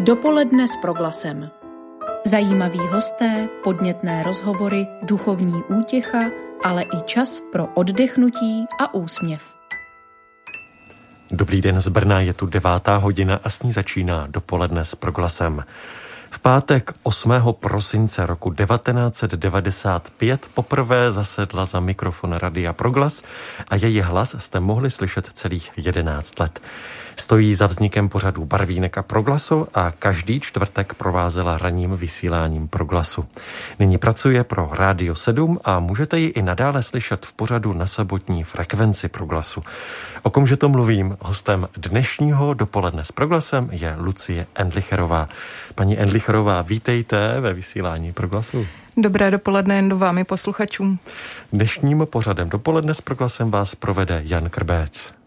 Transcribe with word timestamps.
Dopoledne 0.00 0.68
s 0.68 0.76
proglasem. 0.76 1.50
Zajímaví 2.26 2.78
hosté, 2.78 3.48
podnětné 3.64 4.22
rozhovory, 4.22 4.86
duchovní 5.02 5.62
útěcha, 5.62 6.24
ale 6.64 6.82
i 6.82 7.02
čas 7.04 7.40
pro 7.52 7.66
oddechnutí 7.66 8.64
a 8.80 8.94
úsměv. 8.94 9.42
Dobrý 11.32 11.60
den 11.60 11.80
z 11.80 11.88
Brna, 11.88 12.20
je 12.20 12.34
tu 12.34 12.46
devátá 12.46 12.96
hodina 12.96 13.40
a 13.44 13.50
s 13.50 13.62
ní 13.62 13.72
začíná 13.72 14.26
dopoledne 14.26 14.84
s 14.84 14.94
proglasem. 14.94 15.64
V 16.30 16.38
pátek 16.38 16.92
8. 17.02 17.32
prosince 17.60 18.26
roku 18.26 18.54
1995 18.54 20.46
poprvé 20.54 21.12
zasedla 21.12 21.64
za 21.64 21.80
mikrofon 21.80 22.32
Radia 22.32 22.72
Proglas 22.72 23.22
a 23.68 23.76
její 23.76 24.00
hlas 24.00 24.36
jste 24.38 24.60
mohli 24.60 24.90
slyšet 24.90 25.30
celých 25.32 25.70
11 25.76 26.40
let. 26.40 26.60
Stojí 27.16 27.54
za 27.54 27.66
vznikem 27.66 28.08
pořadu 28.08 28.44
Barvínek 28.44 28.98
a 28.98 29.02
Proglasu 29.02 29.66
a 29.74 29.90
každý 29.90 30.40
čtvrtek 30.40 30.94
provázela 30.94 31.58
ranním 31.58 31.96
vysíláním 31.96 32.68
Proglasu. 32.68 33.26
Nyní 33.78 33.98
pracuje 33.98 34.44
pro 34.44 34.70
Rádio 34.72 35.14
7 35.14 35.58
a 35.64 35.80
můžete 35.80 36.18
ji 36.18 36.28
i 36.28 36.42
nadále 36.42 36.82
slyšet 36.82 37.26
v 37.26 37.32
pořadu 37.32 37.72
na 37.72 37.86
sobotní 37.86 38.44
frekvenci 38.44 39.08
Proglasu. 39.08 39.62
O 40.22 40.30
komže 40.30 40.56
to 40.56 40.68
mluvím, 40.68 41.16
hostem 41.20 41.68
dnešního 41.76 42.54
dopoledne 42.54 43.04
s 43.04 43.12
Proglasem 43.12 43.68
je 43.72 43.94
Lucie 43.98 44.46
Endlicherová. 44.54 45.28
Paní 45.74 45.98
Endlicherová, 45.98 46.62
vítejte 46.62 47.40
ve 47.40 47.52
vysílání 47.52 48.12
Proglasu. 48.12 48.66
Dobré 48.96 49.30
dopoledne 49.30 49.76
jen 49.76 49.88
do 49.88 49.98
vámi 49.98 50.24
posluchačům. 50.24 50.98
Dnešním 51.52 52.06
pořadem 52.10 52.48
dopoledne 52.48 52.94
s 52.94 53.00
Proglasem 53.00 53.50
vás 53.50 53.74
provede 53.74 54.22
Jan 54.24 54.50
Krbec. 54.50 55.19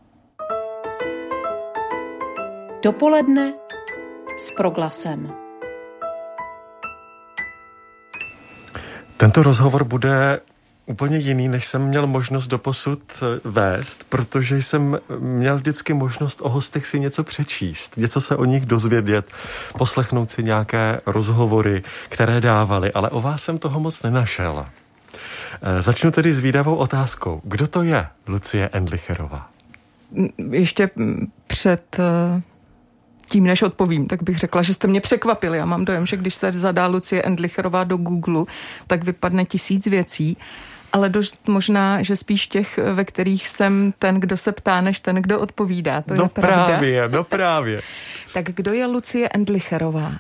Dopoledne 2.83 3.53
s 4.37 4.51
proglasem. 4.51 5.31
Tento 9.17 9.43
rozhovor 9.43 9.83
bude 9.83 10.39
úplně 10.85 11.17
jiný, 11.17 11.47
než 11.47 11.65
jsem 11.65 11.81
měl 11.81 12.07
možnost 12.07 12.47
doposud 12.47 12.99
eh, 13.21 13.39
vést, 13.43 14.03
protože 14.09 14.61
jsem 14.61 14.99
měl 15.19 15.55
vždycky 15.55 15.93
možnost 15.93 16.39
o 16.41 16.49
hostech 16.49 16.87
si 16.87 16.99
něco 16.99 17.23
přečíst, 17.23 17.97
něco 17.97 18.21
se 18.21 18.35
o 18.35 18.45
nich 18.45 18.65
dozvědět, 18.65 19.31
poslechnout 19.77 20.31
si 20.31 20.43
nějaké 20.43 20.99
rozhovory, 21.05 21.83
které 22.09 22.41
dávali, 22.41 22.91
ale 22.91 23.09
o 23.09 23.21
vás 23.21 23.43
jsem 23.43 23.57
toho 23.57 23.79
moc 23.79 24.03
nenašel. 24.03 24.65
Eh, 25.61 25.81
začnu 25.81 26.11
tedy 26.11 26.33
s 26.33 26.39
výdavou 26.39 26.75
otázkou. 26.75 27.41
Kdo 27.43 27.67
to 27.67 27.83
je 27.83 28.07
Lucie 28.27 28.69
Endlicherová? 28.73 29.49
Ještě 30.37 30.89
před 31.47 31.99
eh, 31.99 32.41
tím, 33.33 33.43
než 33.43 33.61
odpovím, 33.61 34.07
tak 34.07 34.23
bych 34.23 34.37
řekla, 34.37 34.61
že 34.61 34.73
jste 34.73 34.87
mě 34.87 35.01
překvapili. 35.01 35.57
Já 35.57 35.65
mám 35.65 35.85
dojem, 35.85 36.05
že 36.05 36.17
když 36.17 36.35
se 36.35 36.51
zadá 36.51 36.87
Lucie 36.87 37.21
Endlicherová 37.21 37.83
do 37.83 37.97
Google, 37.97 38.45
tak 38.87 39.03
vypadne 39.03 39.45
tisíc 39.45 39.87
věcí 39.87 40.37
ale 40.93 41.09
dost 41.09 41.47
možná, 41.47 42.03
že 42.03 42.15
spíš 42.15 42.47
těch, 42.47 42.79
ve 42.93 43.05
kterých 43.05 43.47
jsem 43.47 43.93
ten, 43.99 44.19
kdo 44.19 44.37
se 44.37 44.51
ptá, 44.51 44.81
než 44.81 44.99
ten, 44.99 45.15
kdo 45.15 45.39
odpovídá. 45.39 46.01
To 46.01 46.13
no 46.13 46.23
je 46.23 46.29
právě, 46.29 47.09
no 47.09 47.23
právě. 47.23 47.81
tak 48.33 48.45
kdo 48.45 48.73
je 48.73 48.85
Lucie 48.85 49.29
Endlicherová? 49.29 50.11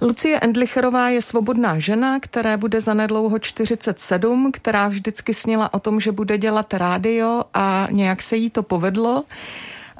Lucie 0.00 0.40
Endlicherová 0.40 1.08
je 1.08 1.22
svobodná 1.22 1.78
žena, 1.78 2.20
která 2.20 2.56
bude 2.56 2.80
zanedlouho 2.80 3.38
47, 3.38 4.52
která 4.52 4.88
vždycky 4.88 5.34
snila 5.34 5.74
o 5.74 5.78
tom, 5.78 6.00
že 6.00 6.12
bude 6.12 6.38
dělat 6.38 6.74
rádio 6.74 7.42
a 7.54 7.88
nějak 7.90 8.22
se 8.22 8.36
jí 8.36 8.50
to 8.50 8.62
povedlo. 8.62 9.24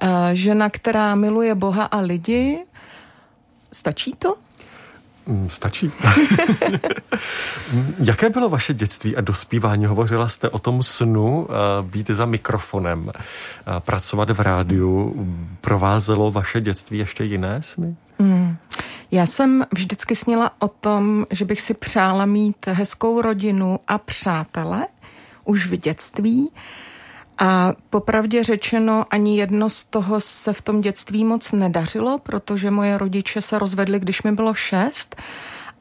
Eh, 0.01 0.31
žena, 0.33 0.71
která 0.71 1.15
miluje 1.15 1.55
Boha 1.55 1.85
a 1.85 1.99
lidi. 1.99 2.59
Stačí 3.73 4.13
to? 4.19 4.37
Mm, 5.27 5.51
stačí. 5.51 5.91
Jaké 8.05 8.31
bylo 8.31 8.49
vaše 8.49 8.75
dětství 8.75 9.17
a 9.17 9.21
dospívání? 9.21 9.87
Hovořila 9.87 10.29
jste 10.29 10.49
o 10.49 10.59
tom 10.59 10.83
snu 10.83 11.49
eh, 11.51 11.83
být 11.83 12.11
za 12.11 12.27
mikrofonem, 12.27 13.11
eh, 13.11 13.81
pracovat 13.81 14.31
v 14.31 14.41
rádiu. 14.41 15.27
Provázelo 15.61 16.31
vaše 16.31 16.61
dětství 16.61 16.99
ještě 16.99 17.25
jiné 17.25 17.63
sny? 17.63 17.97
Mm. 18.19 18.57
Já 19.11 19.27
jsem 19.27 19.65
vždycky 19.75 20.17
snila 20.17 20.51
o 20.59 20.69
tom, 20.69 21.27
že 21.31 21.45
bych 21.45 21.61
si 21.61 21.75
přála 21.75 22.27
mít 22.27 22.67
hezkou 22.67 23.21
rodinu 23.21 23.81
a 23.89 23.99
přátele 23.99 24.87
už 25.45 25.67
v 25.67 25.77
dětství. 25.77 26.51
A 27.39 27.73
popravdě 27.91 28.45
řečeno, 28.45 29.05
ani 29.11 29.39
jedno 29.39 29.71
z 29.71 29.85
toho 29.85 30.21
se 30.21 30.53
v 30.53 30.63
tom 30.63 30.81
dětství 30.81 31.25
moc 31.25 31.53
nedařilo, 31.53 32.19
protože 32.19 32.71
moje 32.71 32.99
rodiče 32.99 33.41
se 33.41 33.59
rozvedli, 33.59 34.01
když 34.01 34.23
mi 34.23 34.33
bylo 34.33 34.55
šest 34.55 35.17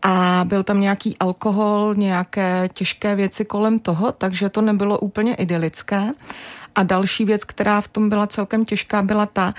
a 0.01 0.41
byl 0.47 0.63
tam 0.63 0.81
nějaký 0.81 1.18
alkohol, 1.19 1.94
nějaké 1.97 2.69
těžké 2.73 3.16
věci 3.16 3.45
kolem 3.45 3.79
toho, 3.79 4.12
takže 4.12 4.50
to 4.50 4.62
nebylo 4.62 5.00
úplně 5.00 5.35
idylické. 5.35 6.12
A 6.75 6.84
další 6.84 7.25
věc, 7.25 7.44
která 7.44 7.81
v 7.81 7.88
tom 7.88 8.09
byla 8.09 8.28
celkem 8.28 8.66
těžká, 8.66 9.01
byla 9.01 9.25
ta, 9.25 9.53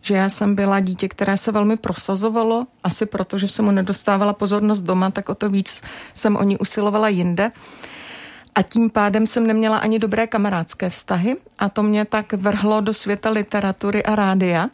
že 0.00 0.14
já 0.14 0.28
jsem 0.28 0.54
byla 0.54 0.80
dítě, 0.80 1.08
které 1.08 1.36
se 1.36 1.52
velmi 1.52 1.76
prosazovalo, 1.76 2.66
asi 2.84 3.06
proto, 3.06 3.38
že 3.38 3.48
jsem 3.48 3.64
mu 3.64 3.70
nedostávala 3.70 4.32
pozornost 4.32 4.82
doma, 4.82 5.10
tak 5.10 5.28
o 5.28 5.34
to 5.34 5.50
víc 5.50 5.82
jsem 6.14 6.36
o 6.36 6.42
ní 6.42 6.58
usilovala 6.58 7.08
jinde. 7.08 7.50
A 8.54 8.62
tím 8.62 8.90
pádem 8.90 9.26
jsem 9.26 9.46
neměla 9.46 9.78
ani 9.78 9.98
dobré 9.98 10.26
kamarádské 10.26 10.90
vztahy 10.90 11.36
a 11.58 11.68
to 11.68 11.82
mě 11.82 12.04
tak 12.04 12.32
vrhlo 12.32 12.80
do 12.80 12.94
světa 12.94 13.30
literatury 13.30 14.02
a 14.02 14.14
rádia. 14.14 14.68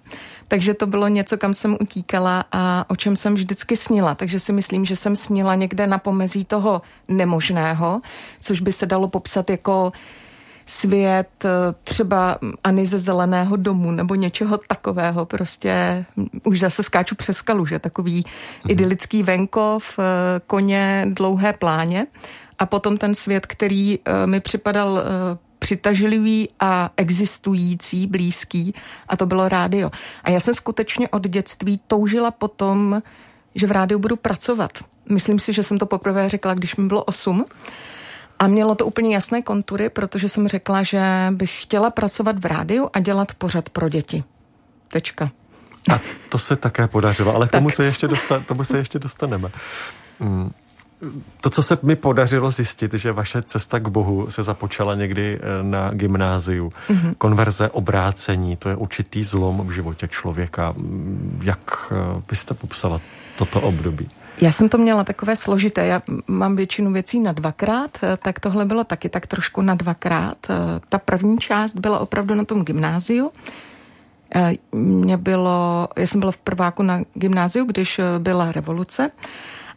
Takže 0.48 0.74
to 0.74 0.86
bylo 0.86 1.08
něco, 1.08 1.38
kam 1.38 1.54
jsem 1.54 1.76
utíkala 1.80 2.44
a 2.52 2.84
o 2.88 2.96
čem 2.96 3.16
jsem 3.16 3.34
vždycky 3.34 3.76
snila. 3.76 4.14
Takže 4.14 4.40
si 4.40 4.52
myslím, 4.52 4.84
že 4.84 4.96
jsem 4.96 5.16
snila 5.16 5.54
někde 5.54 5.86
na 5.86 5.98
pomezí 5.98 6.44
toho 6.44 6.82
nemožného, 7.08 8.00
což 8.40 8.60
by 8.60 8.72
se 8.72 8.86
dalo 8.86 9.08
popsat 9.08 9.50
jako 9.50 9.92
svět 10.66 11.44
eh, 11.44 11.48
třeba 11.84 12.38
ani 12.64 12.86
ze 12.86 12.98
zeleného 12.98 13.56
domu 13.56 13.90
nebo 13.90 14.14
něčeho 14.14 14.58
takového. 14.58 15.26
Prostě 15.26 16.04
už 16.44 16.60
zase 16.60 16.82
skáču 16.82 17.14
přes 17.14 17.36
skalu, 17.36 17.66
že 17.66 17.78
takový 17.78 18.22
mm-hmm. 18.22 18.70
idylický 18.70 19.22
venkov, 19.22 19.98
eh, 19.98 20.02
koně, 20.46 21.06
dlouhé 21.08 21.52
pláně 21.52 22.06
a 22.60 22.66
potom 22.66 22.98
ten 22.98 23.14
svět, 23.14 23.46
který 23.46 23.98
uh, 23.98 24.04
mi 24.26 24.40
připadal 24.40 24.92
uh, 24.92 25.00
přitažlivý 25.58 26.48
a 26.60 26.90
existující, 26.96 28.06
blízký, 28.06 28.74
a 29.08 29.16
to 29.16 29.26
bylo 29.26 29.48
rádio. 29.48 29.90
A 30.24 30.30
já 30.30 30.40
jsem 30.40 30.54
skutečně 30.54 31.08
od 31.08 31.28
dětství 31.28 31.80
toužila 31.86 32.30
potom, 32.30 33.02
že 33.54 33.66
v 33.66 33.70
rádiu 33.70 33.98
budu 34.00 34.16
pracovat. 34.16 34.70
Myslím 35.08 35.38
si, 35.38 35.52
že 35.52 35.62
jsem 35.62 35.78
to 35.78 35.86
poprvé 35.86 36.28
řekla, 36.28 36.54
když 36.54 36.76
mi 36.76 36.88
bylo 36.88 37.04
8. 37.04 37.44
A 38.38 38.46
mělo 38.46 38.74
to 38.74 38.86
úplně 38.86 39.14
jasné 39.14 39.42
kontury, 39.42 39.88
protože 39.88 40.28
jsem 40.28 40.48
řekla, 40.48 40.82
že 40.82 41.02
bych 41.30 41.62
chtěla 41.62 41.90
pracovat 41.90 42.38
v 42.38 42.46
rádiu 42.46 42.90
a 42.92 43.00
dělat 43.00 43.34
pořad 43.34 43.68
pro 43.68 43.88
děti. 43.88 44.24
Tečka. 44.88 45.30
A 45.94 46.00
to 46.28 46.38
se 46.38 46.56
také 46.56 46.88
podařilo, 46.88 47.34
ale 47.34 47.48
k 47.48 47.50
tomu, 47.50 47.70
se 47.70 47.84
ještě, 47.84 48.08
tomu 48.46 48.64
se 48.64 48.78
ještě 48.78 48.98
dostaneme. 48.98 49.50
Mm 50.20 50.52
to, 51.40 51.50
co 51.50 51.62
se 51.62 51.78
mi 51.82 51.96
podařilo 51.96 52.50
zjistit, 52.50 52.94
že 52.94 53.12
vaše 53.12 53.42
cesta 53.42 53.78
k 53.78 53.88
Bohu 53.88 54.30
se 54.30 54.42
započala 54.42 54.94
někdy 54.94 55.38
eh, 55.38 55.62
na 55.62 55.90
gymnáziu. 55.90 56.72
Mm-hmm. 56.88 57.14
Konverze, 57.18 57.70
obrácení, 57.70 58.56
to 58.56 58.68
je 58.68 58.76
určitý 58.76 59.24
zlom 59.24 59.66
v 59.66 59.70
životě 59.70 60.08
člověka. 60.08 60.74
Jak 61.42 61.92
eh, 61.92 62.22
byste 62.28 62.54
popsala 62.54 63.00
toto 63.36 63.60
období? 63.60 64.08
Já 64.40 64.52
jsem 64.52 64.68
to 64.68 64.78
měla 64.78 65.04
takové 65.04 65.36
složité. 65.36 65.86
Já 65.86 66.00
mám 66.26 66.56
většinu 66.56 66.92
věcí 66.92 67.20
na 67.20 67.32
dvakrát, 67.32 67.90
eh, 68.02 68.16
tak 68.22 68.40
tohle 68.40 68.64
bylo 68.64 68.84
taky 68.84 69.08
tak 69.08 69.26
trošku 69.26 69.62
na 69.62 69.74
dvakrát. 69.74 70.36
Ta 70.88 70.98
první 70.98 71.38
část 71.38 71.76
byla 71.76 71.98
opravdu 71.98 72.34
na 72.34 72.44
tom 72.44 72.64
gymnáziu. 72.64 73.30
Mě 74.72 75.16
bylo, 75.16 75.88
já 75.96 76.06
jsem 76.06 76.20
byla 76.20 76.32
v 76.32 76.36
prváku 76.36 76.82
na 76.82 77.00
gymnáziu, 77.14 77.64
když 77.64 78.00
byla 78.18 78.52
revoluce 78.52 79.10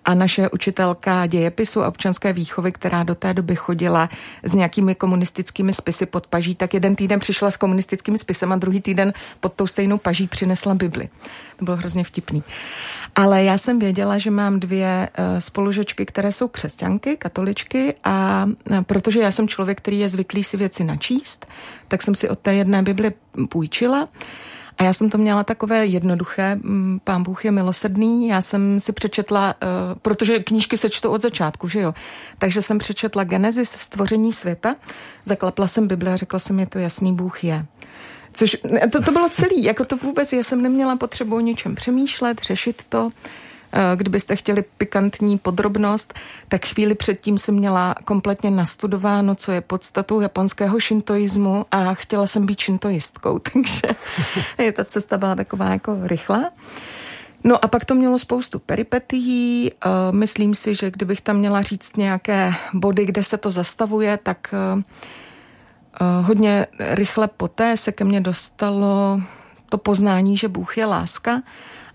a 0.05 0.13
naše 0.13 0.50
učitelka 0.50 1.25
dějepisu 1.25 1.83
a 1.83 1.88
občanské 1.88 2.33
výchovy, 2.33 2.71
která 2.71 3.03
do 3.03 3.15
té 3.15 3.33
doby 3.33 3.55
chodila 3.55 4.09
s 4.44 4.53
nějakými 4.53 4.95
komunistickými 4.95 5.73
spisy 5.73 6.05
pod 6.05 6.27
paží, 6.27 6.55
tak 6.55 6.73
jeden 6.73 6.95
týden 6.95 7.19
přišla 7.19 7.51
s 7.51 7.57
komunistickým 7.57 8.17
spisem 8.17 8.51
a 8.51 8.55
druhý 8.55 8.81
týden 8.81 9.13
pod 9.39 9.53
tou 9.53 9.67
stejnou 9.67 9.97
paží 9.97 10.27
přinesla 10.27 10.75
Bibli. 10.75 11.09
To 11.57 11.65
bylo 11.65 11.77
hrozně 11.77 12.03
vtipný. 12.03 12.44
Ale 13.15 13.44
já 13.44 13.57
jsem 13.57 13.79
věděla, 13.79 14.17
že 14.17 14.31
mám 14.31 14.59
dvě 14.59 15.09
uh, 15.17 15.39
spolužečky, 15.39 16.06
které 16.06 16.31
jsou 16.31 16.47
křesťanky, 16.47 17.17
katoličky 17.17 17.94
a 18.03 18.45
uh, 18.69 18.81
protože 18.81 19.19
já 19.19 19.31
jsem 19.31 19.47
člověk, 19.47 19.77
který 19.77 19.99
je 19.99 20.09
zvyklý 20.09 20.44
si 20.44 20.57
věci 20.57 20.83
načíst, 20.83 21.45
tak 21.88 22.01
jsem 22.01 22.15
si 22.15 22.29
od 22.29 22.39
té 22.39 22.53
jedné 22.53 22.83
Bibli 22.83 23.11
půjčila. 23.49 24.09
A 24.83 24.85
já 24.85 24.94
jsem 24.94 25.09
to 25.09 25.18
měla 25.18 25.44
takové 25.44 25.85
jednoduché, 25.85 26.56
mm, 26.56 27.00
pán 27.03 27.24
Bůh 27.24 27.45
je 27.45 27.51
milosrdný, 27.51 28.27
já 28.27 28.41
jsem 28.41 28.80
si 28.80 28.94
přečetla, 28.94 29.56
uh, 29.63 30.00
protože 30.01 30.39
knížky 30.39 30.77
se 30.77 30.89
čtou 30.89 31.12
od 31.12 31.21
začátku, 31.21 31.68
že 31.68 31.80
jo, 31.80 31.94
takže 32.38 32.62
jsem 32.62 32.77
přečetla 32.77 33.24
Genesis, 33.24 33.69
stvoření 33.69 34.33
světa, 34.33 34.75
zaklapla 35.25 35.68
jsem 35.68 35.88
Bible 35.88 36.13
a 36.13 36.15
řekla 36.15 36.39
jsem, 36.39 36.59
je 36.59 36.68
to 36.68 36.80
jasný, 36.80 37.15
Bůh 37.15 37.44
je. 37.44 37.65
Což 38.33 38.57
to, 38.91 39.01
to 39.01 39.12
bylo 39.12 39.30
celý, 39.30 39.63
jako 39.63 39.85
to 39.85 39.97
vůbec, 39.97 40.33
já 40.33 40.44
jsem 40.44 40.62
neměla 40.62 40.95
potřebu 40.95 41.35
o 41.35 41.39
něčem 41.39 41.75
přemýšlet, 41.75 42.41
řešit 42.41 42.83
to. 42.89 43.09
Eh, 43.75 43.95
kdybyste 43.95 44.35
chtěli 44.35 44.63
pikantní 44.77 45.37
podrobnost, 45.37 46.13
tak 46.47 46.65
chvíli 46.65 46.95
předtím 46.95 47.37
jsem 47.37 47.55
měla 47.55 47.95
kompletně 48.03 48.51
nastudováno, 48.51 49.35
co 49.35 49.51
je 49.51 49.61
podstatou 49.61 50.21
japonského 50.21 50.79
šintoismu 50.79 51.65
a 51.71 51.93
chtěla 51.93 52.27
jsem 52.27 52.45
být 52.45 52.59
šintoistkou, 52.59 53.39
takže 53.53 53.81
ta 54.73 54.85
cesta 54.85 55.17
byla 55.17 55.35
taková 55.35 55.69
jako 55.69 55.97
rychlá. 56.03 56.51
No 57.43 57.65
a 57.65 57.67
pak 57.67 57.85
to 57.85 57.95
mělo 57.95 58.19
spoustu 58.19 58.59
peripetií. 58.59 59.71
Eh, 59.71 59.89
myslím 60.11 60.55
si, 60.55 60.75
že 60.75 60.91
kdybych 60.91 61.21
tam 61.21 61.37
měla 61.37 61.61
říct 61.61 61.97
nějaké 61.97 62.53
body, 62.73 63.05
kde 63.05 63.23
se 63.23 63.37
to 63.37 63.51
zastavuje, 63.51 64.19
tak 64.23 64.53
eh, 64.53 64.83
hodně 66.21 66.67
rychle 66.79 67.27
poté 67.27 67.77
se 67.77 67.91
ke 67.91 68.03
mně 68.03 68.21
dostalo 68.21 69.21
to 69.69 69.77
poznání, 69.77 70.37
že 70.37 70.47
Bůh 70.47 70.77
je 70.77 70.85
láska 70.85 71.41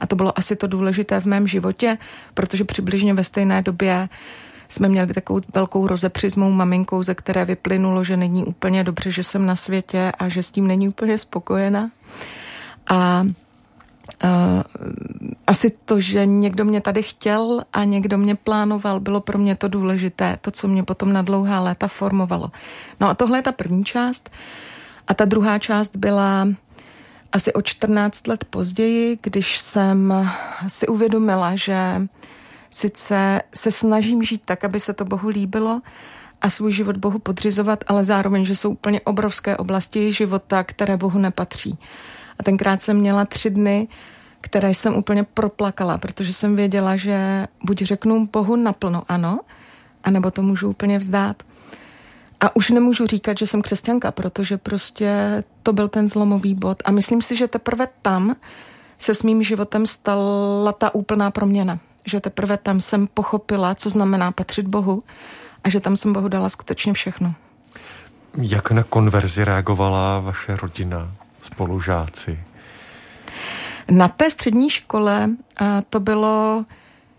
a 0.01 0.07
to 0.07 0.17
bylo 0.17 0.39
asi 0.39 0.57
to 0.57 0.67
důležité 0.67 1.21
v 1.21 1.27
mém 1.27 1.47
životě, 1.47 1.99
protože 2.35 2.65
přibližně 2.65 3.15
ve 3.15 3.25
stejné 3.25 3.63
době 3.63 4.09
jsme 4.69 4.89
měli 4.89 5.15
takovou 5.15 5.41
velkou 5.55 5.87
rozepři 5.87 6.31
s 6.31 6.37
mou 6.37 6.51
maminkou, 6.51 7.03
ze 7.03 7.15
které 7.15 7.45
vyplynulo, 7.45 8.05
že 8.05 8.17
není 8.17 8.45
úplně 8.45 8.85
dobře, 8.85 9.11
že 9.11 9.23
jsem 9.23 9.47
na 9.47 9.57
světě 9.57 10.13
a 10.19 10.29
že 10.29 10.43
s 10.43 10.51
tím 10.51 10.67
není 10.67 10.89
úplně 10.89 11.19
spokojena. 11.19 11.91
A 12.91 13.27
Uh, 14.25 14.63
asi 15.47 15.71
to, 15.85 16.01
že 16.01 16.27
někdo 16.27 16.65
mě 16.65 16.81
tady 16.81 17.03
chtěl 17.03 17.63
a 17.73 17.85
někdo 17.85 18.19
mě 18.19 18.35
plánoval, 18.35 19.01
bylo 19.01 19.21
pro 19.21 19.39
mě 19.39 19.57
to 19.57 19.69
důležité, 19.69 20.39
to, 20.41 20.51
co 20.51 20.69
mě 20.69 20.83
potom 20.83 21.13
na 21.13 21.23
dlouhá 21.23 21.61
léta 21.61 21.89
formovalo. 21.89 22.51
No 23.01 23.09
a 23.09 23.15
tohle 23.15 23.39
je 23.39 23.43
ta 23.43 23.53
první 23.53 23.85
část. 23.85 24.31
A 25.07 25.15
ta 25.15 25.25
druhá 25.25 25.59
část 25.59 25.97
byla 25.97 26.49
asi 27.33 27.53
o 27.53 27.63
14 27.63 28.27
let 28.27 28.45
později, 28.45 29.19
když 29.23 29.59
jsem 29.59 30.31
si 30.67 30.87
uvědomila, 30.87 31.57
že 31.57 32.03
sice 32.71 33.43
se 33.55 33.71
snažím 33.71 34.23
žít 34.23 34.43
tak, 34.45 34.65
aby 34.65 34.81
se 34.81 34.93
to 34.93 35.05
Bohu 35.05 35.29
líbilo 35.29 35.81
a 36.41 36.51
svůj 36.51 36.73
život 36.73 36.97
Bohu 36.97 37.19
podřizovat, 37.19 37.85
ale 37.87 38.05
zároveň, 38.05 38.45
že 38.45 38.57
jsou 38.57 38.71
úplně 38.71 39.01
obrovské 39.01 39.57
oblasti 39.57 40.13
života, 40.13 40.65
které 40.65 40.97
Bohu 40.97 41.19
nepatří. 41.19 41.79
A 42.39 42.43
tenkrát 42.43 42.83
jsem 42.83 42.97
měla 42.97 43.25
tři 43.25 43.51
dny, 43.51 43.89
které 44.41 44.75
jsem 44.75 44.97
úplně 44.97 45.25
proplakala, 45.25 45.99
protože 45.99 46.33
jsem 46.33 46.57
věděla, 46.57 46.97
že 46.97 47.47
buď 47.65 47.83
řeknu 47.83 48.29
Bohu 48.33 48.57
naplno 48.57 49.03
ano, 49.09 49.41
anebo 50.05 50.31
to 50.31 50.43
můžu 50.43 50.69
úplně 50.69 50.99
vzdát. 50.99 51.43
A 52.41 52.57
už 52.57 52.71
nemůžu 52.71 53.07
říkat, 53.07 53.39
že 53.39 53.47
jsem 53.47 53.63
křesťanka, 53.63 54.11
protože 54.13 54.59
prostě 54.59 55.45
to 55.63 55.73
byl 55.73 55.89
ten 55.89 56.09
zlomový 56.09 56.55
bod. 56.55 56.83
A 56.85 56.91
myslím 56.91 57.23
si, 57.23 57.37
že 57.37 57.49
teprve 57.49 57.89
tam 58.03 58.37
se 58.99 59.15
s 59.15 59.23
mým 59.23 59.43
životem 59.43 59.87
stala 59.87 60.73
ta 60.73 60.95
úplná 60.95 61.31
proměna. 61.31 61.79
Že 62.07 62.21
teprve 62.21 62.57
tam 62.57 62.81
jsem 62.81 63.07
pochopila, 63.07 63.75
co 63.75 63.91
znamená 63.91 64.33
patřit 64.33 64.67
Bohu 64.67 65.03
a 65.65 65.69
že 65.69 65.81
tam 65.81 65.97
jsem 65.97 66.13
Bohu 66.13 66.29
dala 66.29 66.49
skutečně 66.49 66.93
všechno. 66.93 67.35
Jak 68.43 68.71
na 68.71 68.83
konverzi 68.83 69.45
reagovala 69.45 70.21
vaše 70.21 70.57
rodina, 70.57 71.11
spolužáci? 71.43 72.41
Na 73.91 74.09
té 74.09 74.31
střední 74.31 74.71
škole 74.71 75.31
to 75.91 76.01
bylo, 76.01 76.65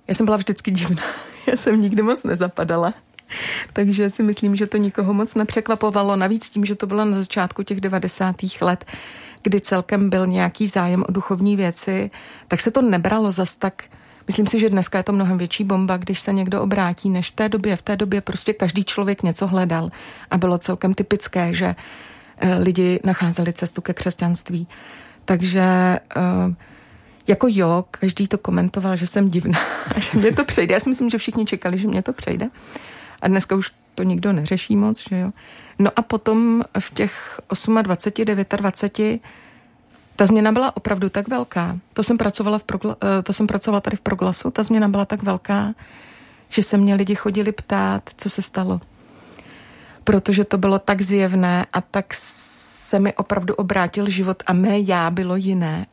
já 0.08 0.14
jsem 0.14 0.26
byla 0.26 0.38
vždycky 0.38 0.72
divná. 0.72 1.04
Já 1.48 1.56
jsem 1.56 1.82
nikdy 1.82 2.02
moc 2.02 2.24
nezapadala. 2.24 2.94
Takže 3.74 4.10
si 4.10 4.24
myslím, 4.24 4.56
že 4.56 4.68
to 4.68 4.78
nikoho 4.78 5.14
moc 5.14 5.36
nepřekvapovalo. 5.36 6.16
Navíc 6.16 6.50
tím, 6.50 6.66
že 6.66 6.76
to 6.76 6.88
bylo 6.88 7.06
na 7.06 7.16
začátku 7.16 7.64
těch 7.64 7.82
90. 7.82 8.36
let, 8.62 8.86
kdy 9.44 9.62
celkem 9.62 10.10
byl 10.10 10.28
nějaký 10.28 10.68
zájem 10.68 11.04
o 11.10 11.12
duchovní 11.12 11.56
věci, 11.56 12.12
tak 12.48 12.62
se 12.62 12.72
to 12.72 12.82
nebralo 12.82 13.32
zas 13.32 13.56
tak 13.56 13.84
Myslím 14.30 14.48
si, 14.48 14.60
že 14.60 14.70
dneska 14.70 14.98
je 14.98 15.04
to 15.04 15.12
mnohem 15.12 15.38
větší 15.38 15.64
bomba, 15.64 15.98
když 15.98 16.20
se 16.20 16.34
někdo 16.34 16.62
obrátí, 16.62 17.10
než 17.10 17.32
v 17.32 17.36
té 17.36 17.50
době. 17.50 17.76
V 17.76 17.82
té 17.82 17.96
době 17.96 18.22
prostě 18.22 18.54
každý 18.54 18.84
člověk 18.84 19.24
něco 19.24 19.48
hledal 19.48 19.92
a 20.32 20.38
bylo 20.38 20.58
celkem 20.58 20.94
typické, 20.94 21.54
že 21.54 21.76
eh, 22.38 22.56
lidi 22.56 23.00
nacházeli 23.04 23.54
cestu 23.54 23.82
ke 23.82 23.94
křesťanství. 23.94 24.68
Takže 25.26 25.62
eh, 25.62 26.00
jako 27.28 27.48
jo, 27.50 27.86
každý 27.92 28.28
to 28.28 28.38
komentoval, 28.38 28.96
že 28.96 29.08
jsem 29.08 29.30
divná, 29.30 29.60
že 29.98 30.18
mě 30.18 30.32
to 30.32 30.46
přejde. 30.46 30.74
Já 30.74 30.80
si 30.80 30.90
myslím, 30.90 31.10
že 31.10 31.18
všichni 31.18 31.46
čekali, 31.46 31.78
že 31.78 31.88
mě 31.88 32.02
to 32.02 32.14
přejde. 32.14 32.50
A 33.22 33.28
dneska 33.28 33.56
už 33.56 33.72
to 33.96 34.04
nikdo 34.04 34.34
neřeší 34.34 34.76
moc, 34.76 35.10
že 35.10 35.20
jo. 35.20 35.32
No 35.80 35.92
a 35.96 36.02
potom 36.02 36.64
v 36.80 36.94
těch 36.94 37.40
28, 37.82 37.84
29, 37.84 38.48
ta 40.16 40.26
změna 40.26 40.52
byla 40.52 40.78
opravdu 40.78 41.10
tak 41.10 41.28
velká. 41.28 41.78
To 41.94 42.04
jsem 42.04 42.18
pracovala, 42.18 42.58
v 42.58 42.64
progla, 42.64 42.96
eh, 43.04 43.24
to 43.24 43.34
jsem 43.34 43.48
pracovala 43.48 43.82
tady 43.82 43.98
v 43.98 44.02
Proglasu, 44.02 44.52
ta 44.52 44.64
změna 44.64 44.88
byla 44.88 45.06
tak 45.06 45.24
velká, 45.24 45.74
že 46.50 46.64
se 46.64 46.78
mě 46.78 46.96
lidi 46.96 47.16
chodili 47.16 47.52
ptát, 47.52 48.02
co 48.18 48.30
se 48.30 48.42
stalo. 48.42 48.82
Protože 50.04 50.44
to 50.44 50.58
bylo 50.58 50.80
tak 50.80 51.02
zjevné 51.02 51.66
a 51.74 51.82
tak 51.82 52.06
se 52.14 53.00
mi 53.00 53.14
opravdu 53.14 53.56
obrátil 53.56 54.10
život 54.10 54.44
a 54.48 54.54
mé 54.54 54.80
já 54.80 55.10
bylo 55.10 55.36
jiné, 55.36 55.86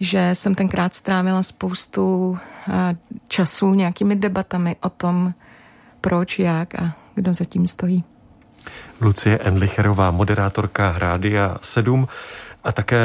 že 0.00 0.30
jsem 0.32 0.54
tenkrát 0.54 0.94
strávila 0.94 1.42
spoustu 1.42 2.38
eh, 2.68 2.96
času 3.28 3.74
nějakými 3.74 4.16
debatami 4.16 4.76
o 4.80 4.88
tom, 4.88 5.34
proč, 6.00 6.38
jak 6.38 6.74
a 6.74 6.96
kdo 7.14 7.34
zatím 7.34 7.66
stojí. 7.66 8.04
Lucie 9.00 9.38
Enlicherová, 9.38 10.10
moderátorka 10.10 10.94
Rádia 10.98 11.56
7 11.62 12.08
a 12.64 12.72
také 12.72 13.00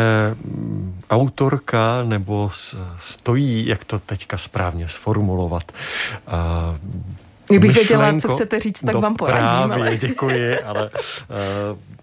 mm, 0.45 1.01
autorka, 1.09 2.03
nebo 2.03 2.51
stojí, 2.97 3.67
jak 3.67 3.85
to 3.85 3.99
teďka 3.99 4.37
správně 4.37 4.87
sformulovat. 4.87 5.71
Kdybych 7.47 7.75
věděla, 7.75 8.19
co 8.19 8.35
chcete 8.35 8.59
říct, 8.59 8.79
tak 8.85 8.95
vám 8.95 9.15
poradím. 9.15 9.47
Právě, 9.47 9.75
ale... 9.75 9.97
děkuji, 9.97 10.59
ale 10.59 10.89
uh, 10.89 11.79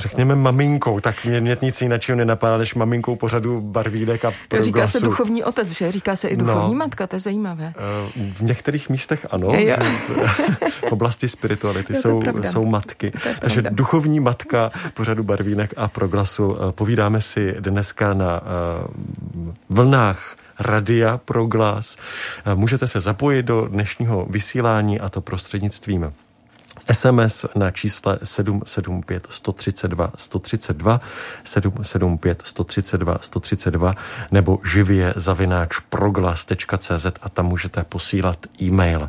řekněme 0.00 0.36
maminkou, 0.36 1.00
tak 1.00 1.24
mě, 1.24 1.40
mě 1.40 1.56
nic 1.62 1.82
jiného 1.82 2.00
nenapadá, 2.14 2.58
než 2.58 2.74
maminkou 2.74 3.16
pořadu 3.16 3.60
barvídek 3.60 4.24
a 4.24 4.32
proglasu. 4.48 4.64
Říká 4.64 4.86
se 4.86 5.00
duchovní 5.00 5.44
otec, 5.44 5.70
že? 5.70 5.92
Říká 5.92 6.16
se 6.16 6.28
i 6.28 6.36
duchovní 6.36 6.74
no, 6.74 6.78
matka, 6.78 7.06
to 7.06 7.16
je 7.16 7.20
zajímavé. 7.20 7.74
Eh, 7.76 8.32
v 8.34 8.40
některých 8.40 8.88
místech 8.88 9.26
ano, 9.30 9.52
že 9.58 9.76
v 10.88 10.92
oblasti 10.92 11.28
spirituality 11.28 11.94
jsou, 11.94 12.22
jsou 12.42 12.64
matky. 12.64 13.12
Takže 13.40 13.62
duchovní 13.70 14.20
matka 14.20 14.70
pořadu 14.94 15.22
barvínek 15.22 15.74
a 15.76 15.88
proglasu. 15.88 16.56
Eh, 16.56 16.72
povídáme 16.72 17.20
si 17.20 17.56
dneska 17.60 18.14
na 18.14 18.40
uh, 18.40 18.46
vlnách 19.68 20.36
Radia 20.60 21.18
Proglas. 21.18 21.96
Můžete 22.54 22.86
se 22.86 23.00
zapojit 23.00 23.42
do 23.42 23.68
dnešního 23.68 24.26
vysílání 24.30 25.00
a 25.00 25.08
to 25.08 25.20
prostřednictvím 25.20 26.12
SMS 26.92 27.46
na 27.54 27.70
čísle 27.70 28.18
775 28.22 29.26
132 29.30 30.12
132 30.16 31.00
775 31.44 32.42
132 32.44 33.18
132 33.20 33.94
nebo 34.32 34.58
živě 34.72 35.14
zavináč 35.16 35.78
proglas.cz 35.88 37.06
a 37.22 37.28
tam 37.28 37.46
můžete 37.46 37.84
posílat 37.84 38.46
e-mail. 38.62 39.08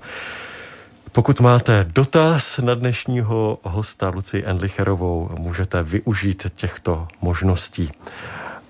Pokud 1.11 1.39
máte 1.39 1.85
dotaz 1.89 2.57
na 2.57 2.73
dnešního 2.75 3.59
hosta 3.63 4.09
Luci 4.09 4.43
Endlicherovou, 4.45 5.29
můžete 5.39 5.83
využít 5.83 6.45
těchto 6.55 7.07
možností. 7.21 7.91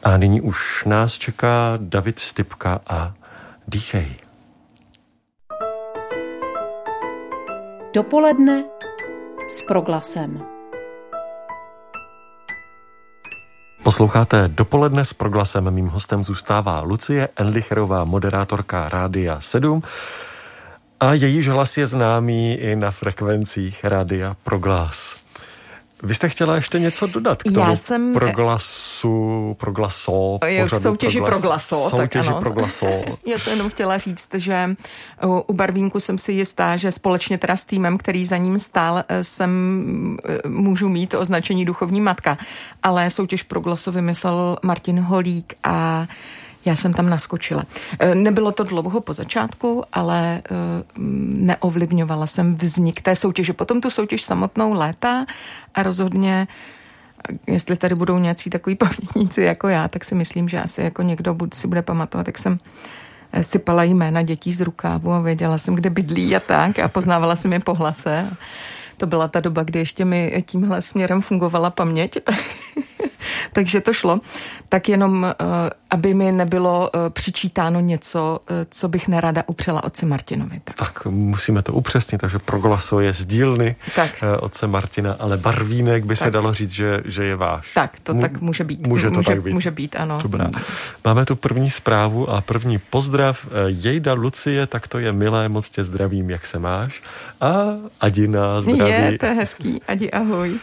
A 0.04 0.18
nyní 0.18 0.42
už 0.42 0.86
nás 0.86 1.14
čeká 1.14 1.78
David 1.78 2.20
Stipka 2.20 2.80
a 2.88 3.14
Dýchej. 3.68 4.16
Dopoledne 7.94 8.64
s 9.52 9.62
proglasem. 9.62 10.44
Posloucháte 13.84 14.48
dopoledne 14.48 15.06
s 15.06 15.14
proglasem. 15.14 15.72
Mým 15.72 15.88
hostem 15.88 16.24
zůstává 16.24 16.82
Lucie 16.82 17.30
Enlicherová, 17.36 18.04
moderátorka 18.04 18.90
Rádia 18.90 19.42
7 19.42 19.84
a 21.00 21.14
jejíž 21.14 21.48
hlas 21.48 21.78
je 21.78 21.88
známý 21.88 22.54
i 22.54 22.76
na 22.76 22.92
frekvencích 22.92 23.84
Rádia 23.84 24.36
Proglas. 24.44 25.21
Vy 26.04 26.14
jste 26.14 26.30
chtěla 26.30 26.56
ještě 26.56 26.80
něco 26.80 27.08
dodat 27.08 27.44
k 27.44 27.44
tomu 27.44 27.60
Já 27.60 27.76
jsem... 27.76 28.14
proglasu, 28.14 29.56
proglaso, 29.60 30.40
k 30.70 30.76
soutěži 30.76 31.20
proglas, 31.20 31.40
proglaso. 31.40 31.90
Soutěži 31.90 32.28
tak 32.28 32.36
ano. 32.36 32.42
proglaso. 32.42 32.88
Já 33.26 33.38
jsem 33.38 33.54
jenom 33.54 33.70
chtěla 33.70 33.98
říct, 33.98 34.30
že 34.34 34.76
u 35.48 35.54
Barvínku 35.54 36.00
jsem 36.00 36.18
si 36.18 36.32
jistá, 36.32 36.78
že 36.78 36.92
společně 36.92 37.38
teda 37.38 37.56
s 37.56 37.66
týmem, 37.66 37.98
který 37.98 38.26
za 38.26 38.38
ním 38.38 38.60
stál, 38.60 39.04
eh, 39.08 39.24
jsem 39.24 40.18
eh, 40.26 40.50
můžu 40.50 40.90
mít 40.90 41.14
označení 41.14 41.66
duchovní 41.66 42.02
matka, 42.02 42.38
ale 42.84 43.10
soutěž 43.10 43.44
proglaso 43.44 43.92
vymyslel 43.92 44.58
Martin 44.64 45.00
Holík 45.00 45.54
a 45.64 46.08
já 46.66 46.76
jsem 46.76 46.94
tam 46.94 47.10
naskočila. 47.10 47.64
E, 48.00 48.16
nebylo 48.16 48.52
to 48.52 48.64
dlouho 48.64 49.02
po 49.02 49.14
začátku, 49.14 49.84
ale 49.94 50.38
e, 50.38 50.42
neovlivňovala 50.98 52.28
jsem 52.28 52.56
vznik 52.56 53.02
té 53.02 53.16
soutěže. 53.16 53.54
Potom 53.54 53.82
tu 53.82 53.90
soutěž 53.90 54.22
samotnou 54.24 54.74
léta 54.74 55.26
a 55.74 55.84
rozhodně 55.84 56.48
jestli 57.48 57.78
tady 57.78 57.96
budou 57.96 58.18
nějací 58.18 58.50
takový 58.50 58.76
pamětníci 58.86 59.42
jako 59.42 59.68
já, 59.68 59.88
tak 59.88 60.06
si 60.06 60.16
myslím, 60.16 60.50
že 60.50 60.62
asi 60.62 60.82
jako 60.82 61.02
někdo 61.02 61.38
si 61.54 61.68
bude 61.68 61.82
pamatovat, 61.82 62.28
jak 62.28 62.38
jsem 62.38 62.60
sypala 63.42 63.84
jména 63.84 64.22
dětí 64.22 64.54
z 64.54 64.62
rukávu 64.62 65.12
a 65.12 65.22
věděla 65.22 65.58
jsem, 65.58 65.76
kde 65.76 65.90
bydlí 65.90 66.36
a 66.36 66.40
tak 66.40 66.80
a 66.80 66.88
poznávala 66.88 67.36
jsem 67.36 67.54
je 67.54 67.60
po 67.60 67.74
hlase. 67.74 68.30
To 69.02 69.08
byla 69.08 69.28
ta 69.28 69.40
doba, 69.40 69.64
kdy 69.64 69.80
ještě 69.80 70.06
mi 70.06 70.44
tímhle 70.46 70.82
směrem 70.82 71.22
fungovala 71.22 71.70
paměť, 71.70 72.18
tak, 72.24 72.36
takže 73.54 73.82
to 73.82 73.94
šlo. 73.94 74.20
Tak 74.70 74.90
jenom, 74.90 75.26
eh, 75.26 75.36
aby 75.90 76.14
mi 76.14 76.32
nebylo 76.32 76.90
eh, 76.94 77.10
přičítáno 77.10 77.80
něco, 77.80 78.40
eh, 78.50 78.66
co 78.70 78.88
bych 78.88 79.08
nerada 79.08 79.44
upřela 79.48 79.84
otci 79.84 80.06
Martinovi. 80.06 80.62
Tak, 80.64 80.76
tak 80.76 81.06
musíme 81.06 81.62
to 81.62 81.74
upřesnit, 81.74 82.22
takže 82.22 82.40
proglaso 82.40 83.00
je 83.00 83.14
z 83.14 83.26
dílny 83.26 83.76
tak. 83.96 84.24
otce 84.40 84.68
Martina, 84.68 85.16
ale 85.20 85.38
barvínek 85.38 86.06
by 86.06 86.16
tak. 86.16 86.24
se 86.24 86.32
dalo 86.32 86.54
říct, 86.54 86.72
že, 86.72 87.02
že 87.06 87.24
je 87.24 87.36
váš. 87.36 87.74
Tak, 87.74 88.00
to 88.04 88.14
tak 88.14 88.42
může 88.42 88.64
být. 88.64 88.88
Může 88.88 89.10
to 89.10 89.18
může, 89.18 89.30
tak 89.30 89.44
být. 89.44 89.54
Může 89.54 89.72
být, 89.72 89.96
ano. 89.96 90.20
Dobrá. 90.24 90.50
Máme 91.06 91.26
tu 91.26 91.36
první 91.36 91.70
zprávu 91.70 92.30
a 92.30 92.42
první 92.42 92.78
pozdrav. 92.78 93.48
Jejda 93.68 94.14
Lucie, 94.14 94.68
tak 94.68 94.88
to 94.88 95.00
je 95.00 95.12
milé, 95.12 95.50
moc 95.50 95.70
tě 95.70 95.84
zdravím, 95.84 96.30
jak 96.30 96.46
se 96.46 96.60
máš. 96.60 97.02
A 97.42 97.76
Adina, 98.02 98.62
zdraví. 98.92 99.14
Je, 99.14 99.20
to 99.20 99.26
je 99.26 99.34
hezký. 99.34 99.82
Adi, 99.88 100.12
ahoj. 100.12 100.60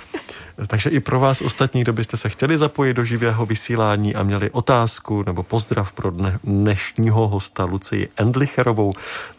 Takže 0.66 0.90
i 0.90 1.00
pro 1.00 1.20
vás 1.20 1.40
ostatní, 1.40 1.80
kdo 1.80 1.92
byste 1.92 2.16
se 2.16 2.28
chtěli 2.28 2.58
zapojit 2.58 2.94
do 2.94 3.04
živého 3.04 3.46
vysílání 3.46 4.14
a 4.14 4.22
měli 4.22 4.50
otázku 4.50 5.22
nebo 5.26 5.42
pozdrav 5.42 5.92
pro 5.92 6.12
dnešního 6.44 7.28
hosta 7.28 7.64
Lucii 7.64 8.08
Endlicherovou, 8.16 8.92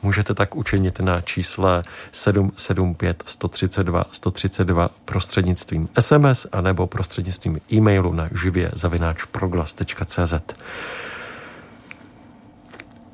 můžete 0.03 0.33
tak 0.33 0.55
učinit 0.55 0.99
na 0.99 1.21
čísle 1.21 1.83
775 2.11 3.23
132 3.25 4.05
132 4.11 4.89
prostřednictvím 5.05 5.89
SMS 5.99 6.47
a 6.51 6.61
nebo 6.61 6.87
prostřednictvím 6.87 7.57
e-mailu 7.73 8.13
na 8.13 8.29
živě 8.41 8.71
zavináč 8.73 9.23
proglas.cz. 9.23 10.33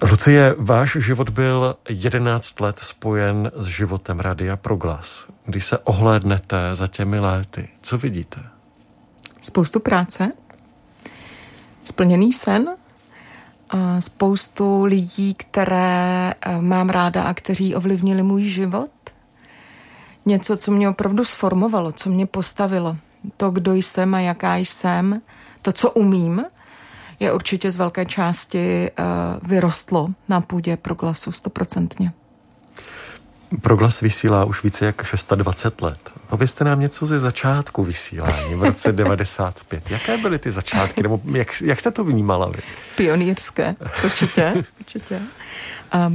Lucie, 0.01 0.55
váš 0.57 0.97
život 0.99 1.29
byl 1.29 1.75
11 1.89 2.59
let 2.59 2.79
spojen 2.79 3.51
s 3.55 3.65
životem 3.65 4.19
Radia 4.19 4.57
Proglas. 4.57 5.27
Když 5.45 5.65
se 5.65 5.77
ohlédnete 5.77 6.57
za 6.73 6.87
těmi 6.87 7.19
léty, 7.19 7.69
co 7.81 7.97
vidíte? 7.97 8.43
Spoustu 9.41 9.79
práce, 9.79 10.31
splněný 11.83 12.33
sen, 12.33 12.75
spoustu 13.99 14.83
lidí, 14.83 15.33
které 15.33 16.33
eh, 16.41 16.61
mám 16.61 16.89
ráda 16.89 17.23
a 17.23 17.33
kteří 17.33 17.75
ovlivnili 17.75 18.23
můj 18.23 18.43
život. 18.43 18.91
Něco, 20.25 20.57
co 20.57 20.71
mě 20.71 20.89
opravdu 20.89 21.25
sformovalo, 21.25 21.91
co 21.91 22.09
mě 22.09 22.25
postavilo. 22.25 22.97
To, 23.37 23.51
kdo 23.51 23.73
jsem 23.73 24.15
a 24.15 24.19
jaká 24.19 24.55
jsem, 24.55 25.21
to, 25.61 25.71
co 25.71 25.91
umím– 25.91 26.45
je 27.19 27.33
určitě 27.33 27.71
z 27.71 27.77
velké 27.77 28.05
části 28.05 28.91
uh, 28.99 29.49
vyrostlo 29.49 30.07
na 30.29 30.41
půdě 30.41 30.77
proglasu 30.77 31.31
stoprocentně. 31.31 32.11
Proglas 33.61 34.01
vysílá 34.01 34.45
už 34.45 34.63
více 34.63 34.85
jak 34.85 35.05
620 35.05 35.81
let. 35.81 35.99
Povězte 36.29 36.63
nám 36.63 36.79
něco 36.79 37.05
ze 37.05 37.19
začátku 37.19 37.83
vysílání 37.83 38.55
v 38.55 38.63
roce 38.63 38.91
95. 38.91 39.91
Jaké 39.91 40.17
byly 40.17 40.39
ty 40.39 40.51
začátky, 40.51 41.03
nebo 41.03 41.21
jak, 41.31 41.61
jak 41.61 41.79
jste 41.79 41.91
to 41.91 42.03
vnímala 42.03 42.47
vy? 42.47 42.59
Pionýrské, 42.95 43.75
určitě, 44.03 44.53
určitě. 44.79 45.21
A 45.95 46.11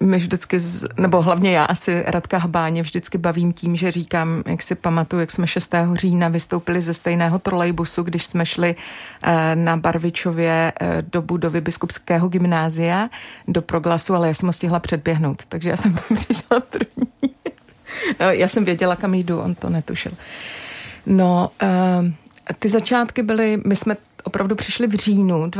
my 0.00 0.18
vždycky, 0.18 0.58
nebo 0.96 1.22
hlavně 1.22 1.52
já 1.52 1.64
asi 1.64 2.02
Radka 2.06 2.38
Habáně 2.38 2.82
vždycky 2.82 3.18
bavím 3.18 3.52
tím, 3.52 3.76
že 3.76 3.92
říkám, 3.92 4.42
jak 4.46 4.62
si 4.62 4.74
pamatuju, 4.74 5.20
jak 5.20 5.30
jsme 5.30 5.46
6. 5.46 5.74
října 5.92 6.28
vystoupili 6.28 6.80
ze 6.80 6.94
stejného 6.94 7.38
trolejbusu, 7.38 8.02
když 8.02 8.26
jsme 8.26 8.46
šli 8.46 8.74
eh, 9.22 9.56
na 9.56 9.76
Barvičově 9.76 10.72
eh, 10.80 11.02
do 11.12 11.22
budovy 11.22 11.60
biskupského 11.60 12.28
gymnázia 12.28 13.10
do 13.48 13.62
proglasu, 13.62 14.14
ale 14.14 14.28
já 14.28 14.34
jsem 14.34 14.46
ho 14.46 14.52
stihla 14.52 14.80
předběhnout, 14.80 15.42
takže 15.48 15.70
já 15.70 15.76
jsem 15.76 15.94
tam 15.94 16.04
přišla 16.16 16.60
první. 16.60 17.34
No, 18.20 18.30
já 18.30 18.48
jsem 18.48 18.64
věděla, 18.64 18.96
kam 18.96 19.14
jdu, 19.14 19.40
on 19.40 19.54
to 19.54 19.70
netušil. 19.70 20.12
No, 21.06 21.50
eh, 21.62 22.12
ty 22.58 22.68
začátky 22.68 23.22
byly, 23.22 23.62
my 23.66 23.76
jsme 23.76 23.96
opravdu 24.24 24.54
přišli 24.54 24.86
v 24.86 24.94
říjnu 24.94 25.50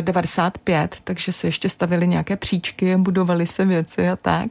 95, 0.00 0.74
eh, 0.74 0.88
takže 1.04 1.32
se 1.32 1.46
ještě 1.46 1.68
stavili 1.68 2.08
nějaké 2.08 2.36
příčky, 2.36 2.96
budovaly 2.96 3.46
se 3.46 3.64
věci 3.64 4.08
a 4.08 4.16
tak. 4.16 4.50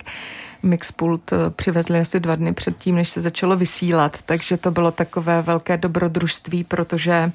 Mixpult 0.63 1.33
eh, 1.33 1.50
přivezli 1.50 2.00
asi 2.00 2.19
dva 2.19 2.35
dny 2.35 2.53
předtím, 2.53 2.95
než 2.95 3.09
se 3.09 3.21
začalo 3.21 3.55
vysílat, 3.55 4.21
takže 4.21 4.57
to 4.57 4.71
bylo 4.71 4.91
takové 4.91 5.41
velké 5.41 5.77
dobrodružství, 5.77 6.63
protože 6.63 7.31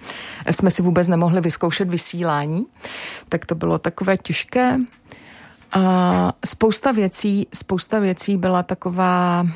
jsme 0.51 0.71
si 0.71 0.83
vůbec 0.83 1.09
nemohli 1.09 1.41
vyzkoušet 1.41 1.89
vysílání, 1.89 2.67
tak 3.29 3.47
to 3.47 3.55
bylo 3.55 3.79
takové 3.79 4.17
těžké. 4.17 4.79
A 5.73 6.33
spousta 6.45 6.93
věcí, 6.93 7.47
spousta 7.55 7.99
věcí 7.99 8.37
byla 8.37 8.63
taková, 8.63 9.47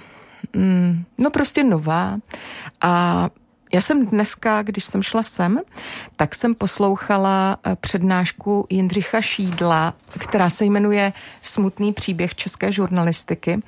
mm, 0.52 1.04
no 1.18 1.30
prostě 1.30 1.64
nová 1.64 2.16
a 2.80 3.28
já 3.74 3.80
jsem 3.80 4.06
dneska, 4.06 4.62
když 4.62 4.84
jsem 4.84 5.02
šla 5.02 5.22
sem, 5.22 5.60
tak 6.16 6.34
jsem 6.34 6.54
poslouchala 6.54 7.56
eh, 7.66 7.76
přednášku 7.76 8.66
Jindřicha 8.70 9.20
Šídla, 9.20 9.94
která 10.18 10.50
se 10.50 10.64
jmenuje 10.64 11.12
Smutný 11.42 11.92
příběh 11.92 12.34
české 12.34 12.72
žurnalistiky. 12.72 13.62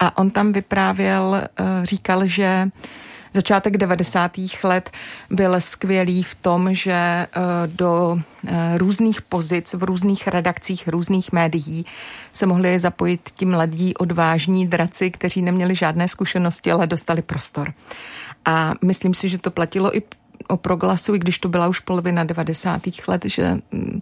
A 0.00 0.18
on 0.18 0.30
tam 0.30 0.52
vyprávěl, 0.52 1.42
eh, 1.42 1.64
říkal, 1.82 2.26
že 2.26 2.68
začátek 3.32 3.76
90. 3.76 4.64
let 4.64 4.90
byl 5.30 5.60
skvělý 5.60 6.22
v 6.22 6.34
tom, 6.34 6.74
že 6.74 6.92
eh, 6.92 7.28
do 7.66 8.20
různých 8.76 9.22
pozic 9.22 9.74
v 9.74 9.82
různých 9.82 10.28
redakcích 10.28 10.88
různých 10.88 11.32
médií 11.32 11.86
se 12.32 12.46
mohli 12.46 12.78
zapojit 12.78 13.30
ti 13.36 13.44
mladí 13.44 13.94
odvážní 13.96 14.66
draci, 14.68 15.10
kteří 15.10 15.42
neměli 15.42 15.74
žádné 15.74 16.08
zkušenosti, 16.08 16.72
ale 16.72 16.86
dostali 16.86 17.22
prostor. 17.22 17.72
A 18.44 18.74
myslím 18.84 19.14
si, 19.14 19.28
že 19.28 19.38
to 19.38 19.50
platilo 19.50 19.96
i 19.96 20.02
o 20.48 20.56
proglasu, 20.56 21.14
i 21.14 21.18
když 21.18 21.38
to 21.38 21.48
byla 21.48 21.68
už 21.68 21.80
polovina 21.80 22.24
90. 22.24 22.82
let, 23.08 23.24
že 23.24 23.58
mm, 23.72 24.00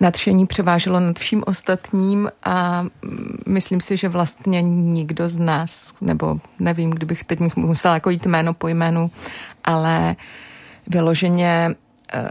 nadšení 0.00 0.46
převáželo 0.46 1.00
nad 1.00 1.18
vším 1.18 1.42
ostatním 1.46 2.30
a 2.42 2.82
mm, 2.82 3.38
myslím 3.46 3.80
si, 3.80 3.96
že 3.96 4.08
vlastně 4.08 4.62
nikdo 4.62 5.28
z 5.28 5.38
nás, 5.38 5.94
nebo 6.00 6.40
nevím, 6.58 6.90
kdybych 6.90 7.24
teď 7.24 7.38
musela 7.56 7.94
jako 7.94 8.10
jít 8.10 8.26
jméno 8.26 8.54
po 8.54 8.68
jménu, 8.68 9.10
ale 9.64 10.16
vyloženě 10.86 11.74
eh, 12.12 12.30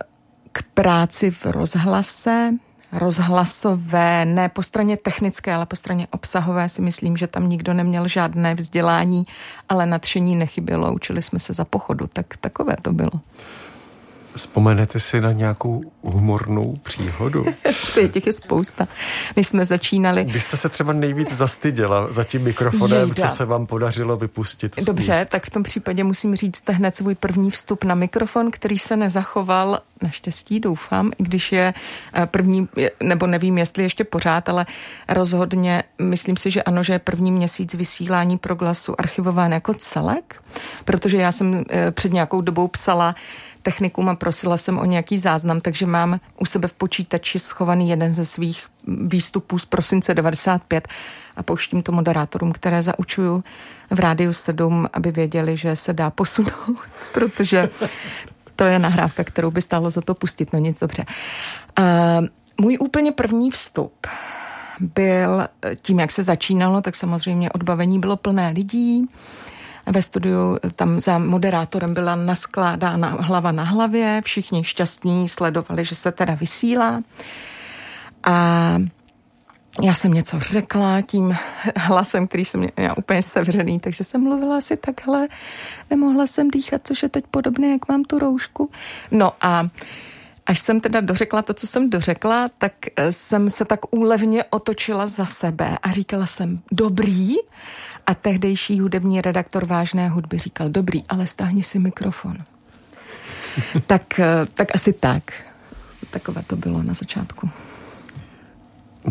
k 0.52 0.64
práci 0.64 1.32
v 1.32 1.46
rozhlase, 1.46 2.54
rozhlasové, 2.94 4.26
ne 4.26 4.50
po 4.50 4.64
straně 4.64 4.98
technické, 4.98 5.54
ale 5.54 5.66
po 5.66 5.76
straně 5.76 6.08
obsahové 6.12 6.70
si 6.70 6.82
myslím, 6.82 7.18
že 7.18 7.28
tam 7.28 7.50
nikdo 7.50 7.74
neměl 7.74 8.08
žádné 8.08 8.56
vzdělání, 8.56 9.28
ale 9.70 9.86
nadšení 9.86 10.36
nechybělo, 10.36 10.94
učili 10.94 11.22
jsme 11.22 11.40
se 11.40 11.54
za 11.54 11.66
pochodu, 11.66 12.08
tak 12.14 12.38
takové 12.38 12.76
to 12.82 12.94
bylo. 12.94 13.12
Vzpomenete 14.36 15.00
si 15.00 15.22
na 15.22 15.32
nějakou 15.32 15.84
humornou 16.04 16.76
příhodu? 16.84 17.46
Těch 18.12 18.28
je 18.28 18.34
spousta. 18.34 18.88
Než 19.36 19.48
jsme 19.48 19.66
začínali... 19.66 20.26
Kdy 20.26 20.40
jste 20.40 20.58
se 20.58 20.70
třeba 20.70 20.94
nejvíc 20.94 21.34
zastyděla 21.34 22.12
za 22.12 22.24
tím 22.24 22.42
mikrofonem, 22.42 23.08
Jejda. 23.08 23.30
co 23.30 23.36
se 23.36 23.46
vám 23.46 23.66
podařilo 23.66 24.18
vypustit? 24.18 24.76
Dobře, 24.86 25.22
úst. 25.22 25.30
tak 25.30 25.46
v 25.46 25.50
tom 25.50 25.64
případě 25.64 26.04
musím 26.04 26.36
říct 26.36 26.64
hned 26.70 26.98
svůj 26.98 27.16
první 27.16 27.52
vstup 27.52 27.84
na 27.84 27.96
mikrofon, 27.96 28.52
který 28.52 28.78
se 28.80 28.98
nezachoval, 28.98 29.80
naštěstí 30.02 30.60
doufám, 30.60 31.12
i 31.18 31.24
když 31.24 31.52
je 31.52 31.74
eh, 32.14 32.26
první, 32.26 32.68
nebo 33.04 33.28
nevím, 33.28 33.58
jestli 33.58 33.84
ještě 33.84 34.04
pořád, 34.04 34.50
ale 34.50 34.66
rozhodně 35.08 35.84
myslím 36.02 36.38
si, 36.38 36.52
že 36.52 36.64
ano, 36.64 36.84
že 36.84 36.94
je 36.94 37.00
první 37.00 37.32
měsíc 37.32 37.74
vysílání 37.74 38.38
pro 38.38 38.56
glasu 38.56 39.00
archivován 39.00 39.52
jako 39.52 39.74
celek, 39.74 40.44
protože 40.86 41.18
já 41.18 41.32
jsem 41.32 41.64
eh, 41.70 41.92
před 41.92 42.14
nějakou 42.14 42.42
dobou 42.42 42.68
psala 42.68 43.16
technikům 43.64 44.10
a 44.10 44.16
prosila 44.16 44.58
jsem 44.58 44.80
o 44.80 44.86
nějaký 44.86 45.18
záznam, 45.18 45.62
takže 45.62 45.86
mám 45.86 46.20
u 46.38 46.46
sebe 46.46 46.68
v 46.68 46.74
počítači 46.74 47.40
schovaný 47.40 47.90
jeden 47.90 48.14
ze 48.14 48.26
svých 48.26 48.66
výstupů 48.88 49.60
z 49.60 49.66
prosince 49.66 50.14
95 50.14 50.88
a 51.36 51.44
pouštím 51.44 51.84
to 51.84 51.92
moderátorům, 51.92 52.52
které 52.52 52.84
zaučuju 52.84 53.44
v 53.90 54.00
Rádiu 54.00 54.34
7, 54.34 54.88
aby 54.94 55.12
věděli, 55.12 55.58
že 55.58 55.76
se 55.76 55.94
dá 55.94 56.10
posunout, 56.10 56.78
protože 57.14 57.70
to 58.56 58.64
je 58.64 58.80
nahrávka, 58.80 59.24
kterou 59.24 59.52
by 59.52 59.62
stálo 59.62 59.90
za 59.90 60.02
to 60.02 60.14
pustit, 60.14 60.54
no 60.54 60.60
nic 60.60 60.80
dobře. 60.80 61.06
Uh, 61.80 61.86
můj 62.62 62.78
úplně 62.80 63.12
první 63.12 63.52
vstup 63.52 64.08
byl 64.80 65.48
tím, 65.82 66.00
jak 66.00 66.12
se 66.12 66.24
začínalo, 66.24 66.82
tak 66.82 66.96
samozřejmě 66.96 67.52
odbavení 67.52 68.00
bylo 68.00 68.18
plné 68.18 68.50
lidí 68.50 69.08
ve 69.86 70.02
studiu 70.02 70.58
tam 70.76 71.00
za 71.00 71.18
moderátorem 71.18 71.94
byla 71.94 72.16
naskládána 72.16 73.08
hlava 73.20 73.52
na 73.52 73.64
hlavě, 73.64 74.22
všichni 74.26 74.64
šťastní 74.64 75.30
sledovali, 75.30 75.86
že 75.86 75.96
se 75.96 76.12
teda 76.12 76.36
vysílá. 76.36 77.02
A 78.24 78.78
já 79.82 79.94
jsem 79.94 80.14
něco 80.14 80.40
řekla 80.40 81.02
tím 81.02 81.38
hlasem, 81.78 82.28
který 82.28 82.46
jsem 82.46 82.68
měla 82.78 82.98
úplně 82.98 83.22
sevřený, 83.22 83.80
takže 83.80 84.04
jsem 84.04 84.24
mluvila 84.24 84.58
asi 84.58 84.78
takhle, 84.78 85.28
nemohla 85.90 86.28
jsem 86.28 86.52
dýchat, 86.52 86.82
což 86.84 87.04
je 87.04 87.10
teď 87.10 87.24
podobné, 87.32 87.72
jak 87.72 87.88
mám 87.90 88.04
tu 88.04 88.20
roušku. 88.20 88.70
No 89.12 89.32
a 89.42 89.68
až 90.46 90.60
jsem 90.60 90.80
teda 90.80 91.02
dořekla 91.02 91.42
to, 91.42 91.54
co 91.54 91.68
jsem 91.68 91.90
dořekla, 91.90 92.50
tak 92.58 92.74
eh, 92.96 93.12
jsem 93.12 93.50
se 93.50 93.66
tak 93.66 93.80
úlevně 93.96 94.44
otočila 94.44 95.08
za 95.08 95.26
sebe 95.26 95.78
a 95.84 95.92
říkala 95.92 96.26
jsem 96.26 96.62
dobrý 96.72 97.36
a 98.08 98.14
tehdejší 98.14 98.80
hudební 98.80 99.22
redaktor 99.22 99.66
vážné 99.66 100.10
hudby 100.10 100.38
říkal 100.38 100.70
dobrý, 100.70 101.04
ale 101.10 101.28
stáhni 101.28 101.64
si 101.64 101.80
mikrofon. 101.80 102.38
tak, 103.88 104.20
eh, 104.20 104.46
tak 104.54 104.68
asi 104.76 104.94
tak. 104.94 105.34
Takové 106.10 106.44
to 106.44 106.56
bylo 106.56 106.84
na 106.84 106.94
začátku. 106.94 107.50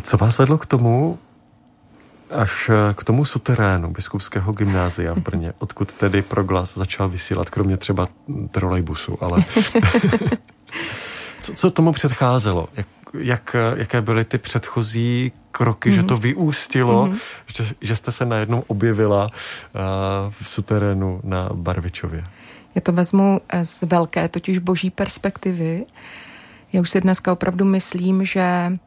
Co 0.03 0.17
vás 0.17 0.39
vedlo 0.39 0.59
k 0.59 0.67
tomu, 0.67 1.19
až 2.31 2.71
eh, 2.71 2.95
k 2.95 3.05
tomu 3.05 3.25
suterénu 3.25 3.91
biskupského 3.91 4.53
gymnázia 4.53 5.15
v 5.15 5.19
Brně, 5.19 5.53
odkud 5.59 5.93
tedy 5.93 6.23
proglas 6.23 6.75
začal 6.75 7.09
vysílat, 7.09 7.51
kromě 7.51 7.77
třeba 7.77 8.09
trolejbusu, 8.51 9.25
ale 9.25 9.45
co, 11.41 11.55
co 11.55 11.71
tomu 11.71 11.93
předcházelo? 11.93 12.69
Jak, 12.75 12.87
jak, 13.15 13.57
jaké 13.77 14.01
byly 14.01 14.25
ty 14.25 14.39
předchozí 14.39 15.33
kroky, 15.51 15.91
mm-hmm. 15.91 15.95
že 15.95 16.03
to 16.03 16.15
mhm. 16.15 16.23
vyústilo, 16.23 17.07
mm-hmm. 17.07 17.19
že, 17.57 17.75
že 17.81 17.97
jste 17.97 18.13
se 18.13 18.25
najednou 18.27 18.65
objevila 18.67 19.25
uh, 19.25 19.81
v 20.41 20.49
suterénu 20.49 21.21
na 21.25 21.49
Barvičově? 21.53 22.25
Já 22.75 22.81
to 22.81 22.93
vezmu 22.93 23.41
eh, 23.49 23.65
z 23.65 23.83
velké, 23.83 24.29
totiž 24.29 24.59
boží 24.59 24.91
perspektivy. 24.91 25.87
Já 26.73 26.81
už 26.81 26.91
si 26.91 27.01
dneska 27.01 27.33
opravdu 27.33 27.65
myslím, 27.65 28.25
že 28.25 28.79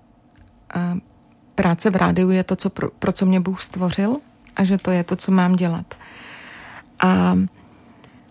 práce 1.56 1.90
v 1.90 1.96
rádiu 1.96 2.30
je 2.30 2.44
to, 2.44 2.56
co 2.56 2.70
pro, 2.70 2.90
pro 3.00 3.12
co 3.12 3.26
mě 3.26 3.40
Bůh 3.40 3.62
stvořil 3.62 4.18
a 4.56 4.64
že 4.64 4.78
to 4.78 4.92
je 4.92 5.04
to, 5.04 5.16
co 5.16 5.32
mám 5.32 5.56
dělat. 5.56 5.96
A 7.04 7.38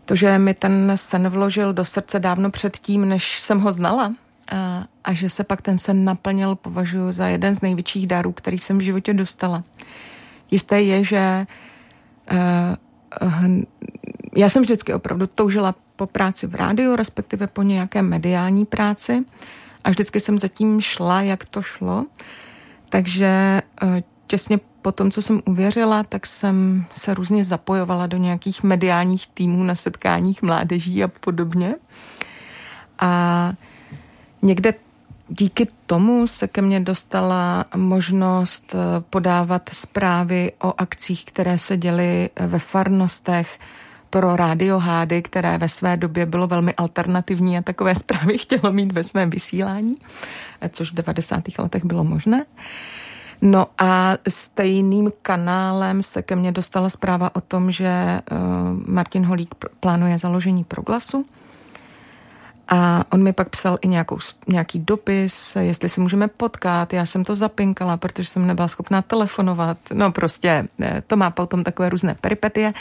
to, 0.05 0.17
že 0.17 0.39
mi 0.39 0.55
ten 0.55 0.93
sen 0.95 1.29
vložil 1.29 1.73
do 1.73 1.85
srdce 1.85 2.19
dávno 2.21 2.51
předtím, 2.51 3.09
než 3.09 3.41
jsem 3.41 3.61
ho 3.61 3.73
znala, 3.73 4.13
a, 4.53 4.85
a 5.05 5.13
že 5.13 5.29
se 5.29 5.45
pak 5.45 5.63
ten 5.63 5.79
sen 5.79 6.05
naplnil, 6.05 6.55
považuji 6.55 7.13
za 7.13 7.27
jeden 7.29 7.55
z 7.55 7.61
největších 7.61 8.07
darů, 8.07 8.33
kterých 8.33 8.65
jsem 8.65 8.79
v 8.79 8.83
životě 8.83 9.15
dostala. 9.15 9.65
Jisté 10.51 10.83
je, 10.83 11.05
že 11.05 11.47
uh, 12.33 13.29
uh, 13.29 13.63
já 14.37 14.49
jsem 14.49 14.63
vždycky 14.63 14.95
opravdu 14.95 15.27
toužila 15.27 15.75
po 15.97 16.07
práci 16.07 16.47
v 16.47 16.55
rádiu, 16.55 16.97
respektive 16.97 17.47
po 17.47 17.63
nějaké 17.63 18.03
mediální 18.03 18.67
práci 18.67 19.25
a 19.85 19.91
vždycky 19.91 20.21
jsem 20.21 20.39
zatím 20.39 20.81
šla, 20.81 21.23
jak 21.23 21.45
to 21.45 21.63
šlo. 21.63 22.07
Takže 22.89 23.63
eh, 23.83 24.03
těsně 24.27 24.61
po 24.83 24.93
tom, 24.93 25.11
co 25.11 25.23
jsem 25.23 25.43
uvěřila, 25.45 26.03
tak 26.05 26.27
jsem 26.27 26.85
se 26.95 27.15
různě 27.15 27.45
zapojovala 27.45 28.07
do 28.07 28.17
nějakých 28.17 28.63
mediálních 28.63 29.27
týmů 29.27 29.63
na 29.63 29.75
setkáních 29.75 30.43
mládeží 30.43 31.05
a 31.05 31.09
podobně. 31.09 31.75
A 32.99 33.53
někde 34.45 34.75
díky 35.29 35.69
tomu 35.87 36.27
se 36.27 36.49
ke 36.49 36.63
mně 36.63 36.81
dostala 36.81 37.65
možnost 37.77 38.75
eh, 38.75 39.01
podávat 39.11 39.71
zprávy 39.73 40.53
o 40.63 40.75
akcích, 40.79 41.25
které 41.25 41.59
se 41.59 41.77
děly 41.77 42.31
ve 42.41 42.59
farnostech, 42.59 43.59
pro 44.15 44.37
rádio 44.37 44.79
Hády, 44.79 45.23
které 45.23 45.59
ve 45.59 45.69
své 45.69 45.97
době 45.97 46.27
bylo 46.27 46.47
velmi 46.47 46.75
alternativní 46.75 47.59
a 47.59 47.63
takové 47.63 47.95
zprávy 48.05 48.39
chtělo 48.39 48.73
mít 48.73 48.93
ve 48.93 49.05
svém 49.05 49.31
vysílání, 49.31 49.97
což 50.71 50.93
v 50.93 50.95
90. 50.95 51.45
letech 51.59 51.85
bylo 51.85 52.05
možné. 52.05 52.45
No 53.43 53.67
a 53.79 54.17
stejným 54.29 55.13
kanálem 55.23 56.03
se 56.03 56.23
ke 56.23 56.37
mně 56.37 56.53
dostala 56.53 56.91
zpráva 56.91 57.37
o 57.37 57.41
tom, 57.41 57.71
že 57.71 58.21
Martin 58.87 59.25
Holík 59.25 59.55
plánuje 59.81 60.19
založení 60.19 60.65
proglasu. 60.65 61.27
A 62.75 63.05
on 63.11 63.23
mi 63.23 63.33
pak 63.33 63.49
psal 63.49 63.79
i 63.81 63.89
nějakou, 63.89 64.19
nějaký 64.49 64.79
dopis, 64.79 65.57
jestli 65.61 65.89
si 65.89 66.01
můžeme 66.01 66.29
potkat. 66.29 66.93
Já 66.93 67.07
jsem 67.07 67.25
to 67.25 67.37
zapinkala, 67.37 67.97
protože 67.97 68.29
jsem 68.29 68.47
nebyla 68.47 68.69
schopná 68.69 69.03
telefonovat. 69.03 69.79
No 69.93 70.13
prostě 70.13 70.69
eh, 70.81 71.03
to 71.07 71.17
má 71.17 71.31
potom 71.31 71.65
takové 71.65 71.89
různé 71.89 72.15
peripetie. 72.15 72.75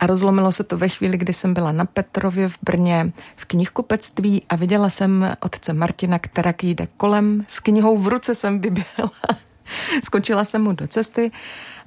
A 0.00 0.06
rozlomilo 0.06 0.52
se 0.52 0.64
to 0.64 0.76
ve 0.76 0.88
chvíli, 0.88 1.18
kdy 1.18 1.32
jsem 1.32 1.54
byla 1.54 1.72
na 1.72 1.84
Petrově 1.84 2.48
v 2.48 2.58
Brně 2.62 3.12
v 3.36 3.44
knihkupectví 3.44 4.42
a 4.48 4.56
viděla 4.56 4.90
jsem 4.90 5.36
otce 5.40 5.72
Martina, 5.72 6.18
která 6.18 6.54
jde 6.62 6.88
kolem. 6.96 7.44
S 7.48 7.60
knihou 7.60 7.98
v 7.98 8.08
ruce 8.08 8.34
jsem 8.34 8.60
vyběhla. 8.60 9.10
Skočila 10.04 10.44
jsem 10.44 10.62
mu 10.62 10.72
do 10.72 10.86
cesty 10.86 11.30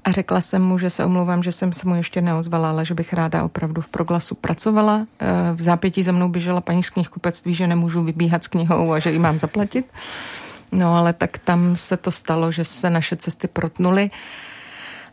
a 0.05 0.11
řekla 0.11 0.41
jsem 0.41 0.61
mu, 0.61 0.77
že 0.77 0.89
se 0.89 1.05
omlouvám, 1.05 1.43
že 1.43 1.51
jsem 1.51 1.73
se 1.73 1.87
mu 1.87 1.95
ještě 1.95 2.21
neozvala, 2.21 2.69
ale 2.69 2.85
že 2.85 2.93
bych 2.93 3.13
ráda 3.13 3.43
opravdu 3.43 3.81
v 3.81 3.87
proglasu 3.87 4.35
pracovala. 4.35 5.07
Eh, 5.19 5.25
v 5.53 5.61
zápětí 5.61 6.03
za 6.03 6.11
mnou 6.11 6.29
běžela 6.29 6.61
paní 6.61 6.83
z 6.83 6.89
knihkupectví, 6.89 7.53
že 7.53 7.67
nemůžu 7.67 8.03
vybíhat 8.03 8.43
s 8.43 8.47
knihou 8.47 8.93
a 8.93 8.99
že 8.99 9.11
ji 9.11 9.19
mám 9.19 9.39
zaplatit. 9.39 9.85
No 10.71 10.95
ale 10.95 11.13
tak 11.13 11.37
tam 11.37 11.75
se 11.75 11.97
to 11.97 12.11
stalo, 12.11 12.51
že 12.51 12.63
se 12.63 12.89
naše 12.89 13.15
cesty 13.15 13.47
protnuly 13.47 14.11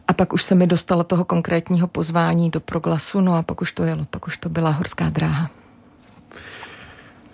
a 0.09 0.13
pak 0.13 0.33
už 0.33 0.43
se 0.43 0.55
mi 0.55 0.67
dostalo 0.67 1.05
toho 1.05 1.25
konkrétního 1.25 1.89
pozvání 1.89 2.51
do 2.51 2.61
proglasu, 2.61 3.21
no 3.21 3.35
a 3.35 3.43
pak 3.43 3.61
už 3.61 3.73
to 3.73 3.85
jelo, 3.85 4.05
pak 4.05 4.27
už 4.27 4.37
to 4.37 4.49
byla 4.49 4.71
horská 4.71 5.11
dráha. 5.11 5.51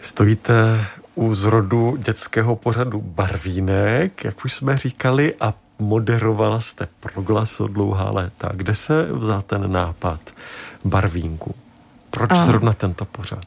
Stojíte 0.01 0.85
u 1.15 1.35
zrodu 1.35 1.97
dětského 1.97 2.57
pořadu 2.57 3.01
Barvínek, 3.01 4.25
jak 4.25 4.45
už 4.45 4.53
jsme 4.53 4.77
říkali, 4.77 5.35
a 5.41 5.55
moderovala 5.79 6.61
jste 6.61 6.89
proglas 7.01 7.61
o 7.61 7.67
dlouhá 7.69 8.11
léta. 8.15 8.51
Kde 8.55 8.75
se 8.75 9.09
vzal 9.13 9.43
ten 9.43 9.73
nápad 9.73 10.21
barvínku? 10.85 11.55
Proč 12.11 12.31
a. 12.31 12.45
zrovna 12.45 12.73
tento 12.73 13.05
pořad? 13.05 13.45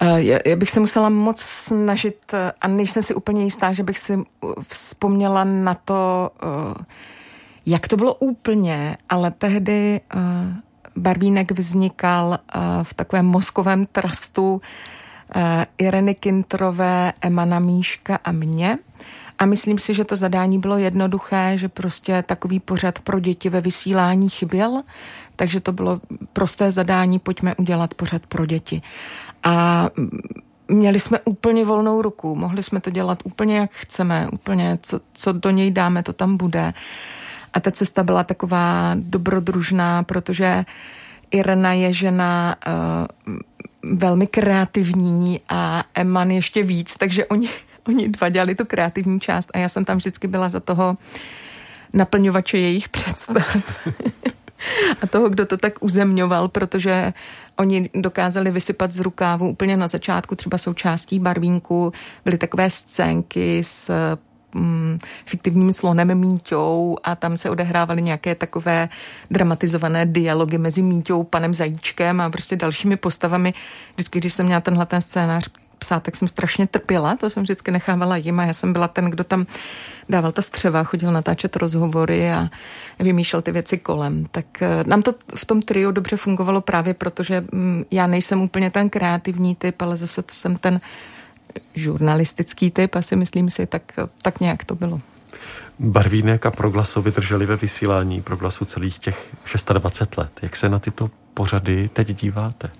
Já, 0.00 0.38
já 0.46 0.56
bych 0.56 0.70
se 0.70 0.80
musela 0.80 1.08
moc 1.08 1.40
snažit 1.40 2.34
a 2.60 2.68
nejsem 2.68 3.02
si 3.02 3.14
úplně 3.14 3.44
jistá, 3.44 3.72
že 3.72 3.82
bych 3.82 3.98
si 3.98 4.18
vzpomněla 4.68 5.44
na 5.44 5.74
to, 5.74 6.30
jak 7.66 7.88
to 7.88 7.96
bylo 7.96 8.14
úplně, 8.14 8.96
ale 9.08 9.30
tehdy 9.30 10.00
Barvínek 10.96 11.52
vznikal 11.52 12.38
v 12.82 12.94
takovém 12.94 13.26
mozkovém 13.26 13.86
trastu 13.86 14.60
Ireny 15.78 16.14
Kintrové, 16.14 17.12
Emana 17.20 17.58
Míška 17.58 18.18
a 18.24 18.32
mě. 18.32 18.78
A 19.40 19.46
myslím 19.46 19.78
si, 19.78 19.94
že 19.94 20.04
to 20.04 20.16
zadání 20.16 20.58
bylo 20.58 20.78
jednoduché, 20.78 21.52
že 21.58 21.68
prostě 21.68 22.22
takový 22.22 22.60
pořad 22.60 22.98
pro 22.98 23.20
děti 23.20 23.48
ve 23.48 23.60
vysílání 23.60 24.28
chyběl, 24.28 24.82
takže 25.36 25.60
to 25.60 25.72
bylo 25.72 26.00
prosté 26.32 26.72
zadání, 26.72 27.18
pojďme 27.18 27.54
udělat 27.54 27.94
pořad 27.94 28.26
pro 28.26 28.46
děti. 28.46 28.82
A 29.42 29.86
měli 30.68 31.00
jsme 31.00 31.18
úplně 31.24 31.64
volnou 31.64 32.02
ruku, 32.02 32.36
mohli 32.36 32.62
jsme 32.62 32.80
to 32.80 32.90
dělat 32.90 33.18
úplně 33.24 33.58
jak 33.58 33.70
chceme, 33.72 34.28
úplně 34.32 34.78
co, 34.82 35.00
co 35.12 35.32
do 35.32 35.50
něj 35.50 35.70
dáme, 35.70 36.02
to 36.02 36.12
tam 36.12 36.36
bude. 36.36 36.74
A 37.52 37.60
ta 37.60 37.70
cesta 37.70 38.02
byla 38.02 38.24
taková 38.24 38.92
dobrodružná, 38.94 40.02
protože 40.02 40.64
Irena 41.30 41.72
je 41.72 41.92
žena 41.92 42.56
uh, 42.66 43.96
velmi 43.98 44.26
kreativní 44.26 45.40
a 45.48 45.84
Eman 45.94 46.30
ještě 46.30 46.62
víc, 46.62 46.96
takže 46.96 47.26
oni, 47.26 47.48
oni 47.90 48.08
dva 48.08 48.28
dělali 48.28 48.54
tu 48.54 48.64
kreativní 48.64 49.20
část 49.20 49.48
a 49.54 49.58
já 49.58 49.68
jsem 49.68 49.84
tam 49.84 49.96
vždycky 49.96 50.28
byla 50.28 50.48
za 50.48 50.60
toho 50.60 50.96
naplňovače 51.92 52.58
jejich 52.58 52.88
představ. 52.88 53.56
a 55.02 55.06
toho, 55.06 55.28
kdo 55.28 55.46
to 55.46 55.56
tak 55.56 55.72
uzemňoval, 55.80 56.48
protože 56.48 57.12
oni 57.56 57.90
dokázali 57.94 58.50
vysypat 58.50 58.92
z 58.92 58.98
rukávu 58.98 59.48
úplně 59.48 59.76
na 59.76 59.88
začátku 59.88 60.36
třeba 60.36 60.58
součástí 60.58 61.18
barvínku. 61.18 61.92
Byly 62.24 62.38
takové 62.38 62.70
scénky 62.70 63.64
s 63.64 63.90
mm, 64.54 64.98
fiktivním 65.24 65.72
slonem 65.72 66.14
Míťou 66.14 66.96
a 67.04 67.16
tam 67.16 67.36
se 67.36 67.50
odehrávaly 67.50 68.02
nějaké 68.02 68.34
takové 68.34 68.88
dramatizované 69.30 70.06
dialogy 70.06 70.58
mezi 70.58 70.82
Míťou, 70.82 71.22
panem 71.22 71.54
Zajíčkem 71.54 72.20
a 72.20 72.30
prostě 72.30 72.56
dalšími 72.56 72.96
postavami. 72.96 73.54
Vždycky, 73.94 74.18
když 74.18 74.32
jsem 74.32 74.46
měla 74.46 74.60
tenhle 74.60 74.86
ten 74.86 75.00
scénář 75.00 75.50
psát, 75.80 76.02
tak 76.02 76.16
jsem 76.16 76.28
strašně 76.28 76.66
trpěla, 76.66 77.16
to 77.16 77.30
jsem 77.30 77.42
vždycky 77.42 77.70
nechávala 77.70 78.16
jim 78.16 78.40
a 78.40 78.44
já 78.44 78.52
jsem 78.52 78.72
byla 78.72 78.88
ten, 78.88 79.04
kdo 79.04 79.24
tam 79.24 79.46
dával 80.08 80.32
ta 80.32 80.42
střeva, 80.42 80.84
chodil 80.84 81.12
natáčet 81.12 81.56
rozhovory 81.56 82.32
a 82.32 82.48
vymýšlel 82.98 83.42
ty 83.42 83.52
věci 83.52 83.78
kolem. 83.78 84.26
Tak 84.30 84.62
eh, 84.62 84.84
nám 84.86 85.02
to 85.02 85.14
v 85.34 85.44
tom 85.44 85.62
triu 85.62 85.90
dobře 85.90 86.16
fungovalo 86.16 86.60
právě 86.60 86.94
proto, 86.94 87.22
že 87.22 87.44
mm, 87.52 87.84
já 87.90 88.06
nejsem 88.06 88.42
úplně 88.42 88.70
ten 88.70 88.90
kreativní 88.90 89.54
typ, 89.56 89.82
ale 89.82 89.96
zase 89.96 90.24
jsem 90.30 90.56
ten 90.56 90.80
žurnalistický 91.74 92.70
typ, 92.70 92.94
asi 92.94 93.16
myslím 93.16 93.50
si, 93.50 93.66
tak, 93.66 93.82
tak 94.22 94.40
nějak 94.40 94.64
to 94.64 94.74
bylo. 94.74 95.00
Barvínek 95.82 96.46
a 96.46 96.50
Proglaso 96.50 97.02
vydrželi 97.02 97.46
ve 97.46 97.56
vysílání 97.56 98.22
Proglasu 98.22 98.64
celých 98.64 98.98
těch 98.98 99.26
26 99.72 100.16
let. 100.18 100.30
Jak 100.42 100.56
se 100.56 100.68
na 100.68 100.78
tyto 100.78 101.10
pořady 101.34 101.88
teď 101.88 102.20
díváte 102.20 102.70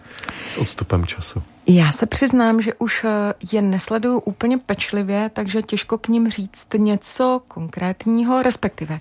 s 0.49 0.59
odstupem 0.59 1.07
času? 1.07 1.43
Já 1.67 1.93
se 1.93 2.07
přiznám, 2.07 2.63
že 2.63 2.75
už 2.75 3.05
eh, 3.05 3.35
je 3.53 3.63
nesleduju 3.63 4.19
úplně 4.19 4.59
pečlivě, 4.59 5.31
takže 5.33 5.63
těžko 5.63 5.99
k 5.99 6.09
ním 6.09 6.31
říct 6.31 6.67
něco 6.77 7.43
konkrétního, 7.49 8.43
respektive 8.43 9.01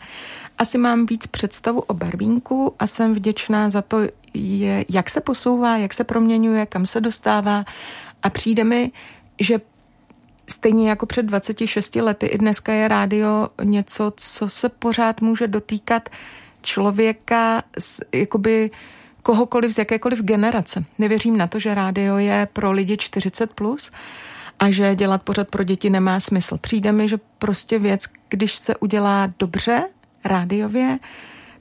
asi 0.57 0.77
mám 0.77 1.05
víc 1.05 1.27
představu 1.27 1.79
o 1.79 1.93
barvínku 1.93 2.75
a 2.79 2.88
jsem 2.88 3.13
vděčná 3.13 3.69
za 3.69 3.81
to, 3.81 3.99
jak 4.89 5.09
se 5.09 5.21
posouvá, 5.21 5.77
jak 5.77 5.93
se 5.93 6.03
proměňuje, 6.03 6.65
kam 6.65 6.85
se 6.85 7.01
dostává 7.01 7.65
a 8.23 8.29
přijde 8.29 8.63
mi, 8.63 8.91
že 9.39 9.59
stejně 10.49 10.89
jako 10.89 11.05
před 11.05 11.25
26 11.25 11.95
lety 11.95 12.25
i 12.25 12.38
dneska 12.38 12.73
je 12.73 12.88
rádio 12.88 13.49
něco, 13.63 14.13
co 14.15 14.49
se 14.49 14.69
pořád 14.69 15.21
může 15.21 15.47
dotýkat 15.47 16.09
člověka 16.62 17.63
z, 17.79 17.99
jakoby 18.12 18.71
kohokoliv 19.23 19.71
z 19.71 19.77
jakékoliv 19.77 20.21
generace. 20.21 20.85
Nevěřím 20.97 21.38
na 21.38 21.47
to, 21.47 21.59
že 21.59 21.75
rádio 21.75 22.17
je 22.17 22.47
pro 22.53 22.71
lidi 22.71 22.97
40 22.97 23.53
plus 23.53 23.91
a 24.59 24.71
že 24.71 24.95
dělat 24.95 25.21
pořád 25.21 25.47
pro 25.47 25.63
děti 25.63 25.89
nemá 25.89 26.19
smysl. 26.19 26.57
Přijde 26.57 26.91
mi, 26.91 27.09
že 27.09 27.17
prostě 27.38 27.79
věc, 27.79 28.03
když 28.29 28.55
se 28.55 28.75
udělá 28.75 29.29
dobře, 29.39 29.83
rádiově, 30.25 30.99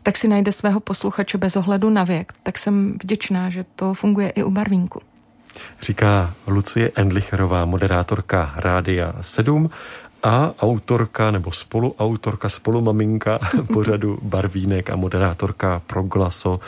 tak 0.02 0.16
si 0.16 0.28
najde 0.28 0.52
svého 0.52 0.80
posluchače 0.80 1.38
bez 1.38 1.56
ohledu 1.56 1.90
na 1.90 2.04
věk. 2.04 2.32
Tak 2.42 2.58
jsem 2.58 2.98
vděčná, 3.02 3.50
že 3.50 3.64
to 3.76 3.94
funguje 3.94 4.30
i 4.30 4.42
u 4.42 4.50
Barvínku. 4.50 5.00
Říká 5.82 6.34
Lucie 6.46 6.90
Endlicherová, 6.94 7.64
moderátorka 7.64 8.54
Rádia 8.56 9.14
7 9.20 9.70
a 10.22 10.54
autorka 10.60 11.30
nebo 11.30 11.52
spoluautorka, 11.52 12.48
spolumaminka 12.48 13.38
pořadu 13.72 14.18
Barvínek 14.22 14.90
a 14.90 14.96
moderátorka 14.96 15.82
Proglaso 15.86 16.60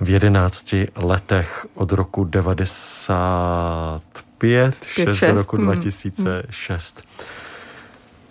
v 0.00 0.10
11 0.10 0.74
letech 0.96 1.66
od 1.74 1.92
roku 1.92 2.24
95 2.24 4.74
6 4.84 5.20
do 5.20 5.34
roku 5.34 5.56
2006. 5.56 6.96
Hmm. 6.96 7.04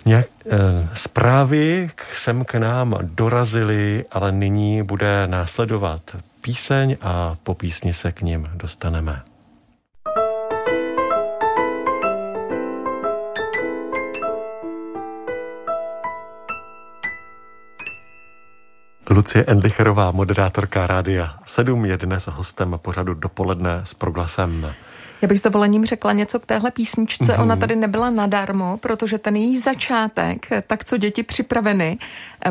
Nějak, 0.05 0.27
e, 0.45 0.89
zprávy 0.93 1.89
sem 2.13 2.45
k 2.45 2.55
nám 2.55 2.97
dorazily, 3.01 4.05
ale 4.11 4.31
nyní 4.31 4.83
bude 4.83 5.27
následovat 5.27 6.01
píseň 6.41 6.97
a 7.01 7.35
po 7.43 7.53
písni 7.53 7.93
se 7.93 8.11
k 8.11 8.21
ním 8.21 8.49
dostaneme. 8.53 9.21
Lucie 19.09 19.45
Endlicherová, 19.47 20.11
moderátorka 20.11 20.87
Rádia 20.87 21.35
7, 21.45 21.85
je 21.85 21.97
dnes 21.97 22.27
hostem 22.27 22.79
pořadu 22.81 23.13
dopoledne 23.13 23.81
s 23.83 23.93
proglasem. 23.93 24.73
Já 25.21 25.27
bych 25.27 25.39
s 25.39 25.41
dovolením 25.41 25.85
řekla 25.85 26.13
něco 26.13 26.39
k 26.39 26.45
téhle 26.45 26.71
písničce. 26.71 27.23
Mm-hmm. 27.23 27.41
Ona 27.41 27.55
tady 27.55 27.75
nebyla 27.75 28.09
nadarmo, 28.09 28.77
protože 28.77 29.17
ten 29.17 29.35
její 29.35 29.57
začátek, 29.57 30.47
tak 30.67 30.85
co 30.85 30.97
děti 30.97 31.23
připraveny, 31.23 31.97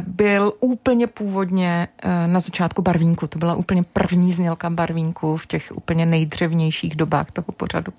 byl 0.00 0.52
úplně 0.60 1.06
původně 1.06 1.88
eh, 2.02 2.26
na 2.26 2.40
začátku 2.40 2.82
barvínku. 2.82 3.26
To 3.26 3.38
byla 3.38 3.54
úplně 3.54 3.82
první 3.82 4.32
znělka 4.32 4.70
barvínku 4.70 5.36
v 5.36 5.46
těch 5.46 5.72
úplně 5.74 6.06
nejdřevnějších 6.06 6.96
dobách 6.96 7.30
toho 7.32 7.46
pořadu. 7.56 7.92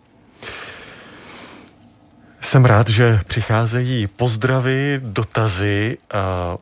Jsem 2.41 2.65
rád, 2.65 2.89
že 2.89 3.19
přicházejí 3.27 4.07
pozdravy, 4.07 4.99
dotazy. 5.03 5.97
A 6.13 6.57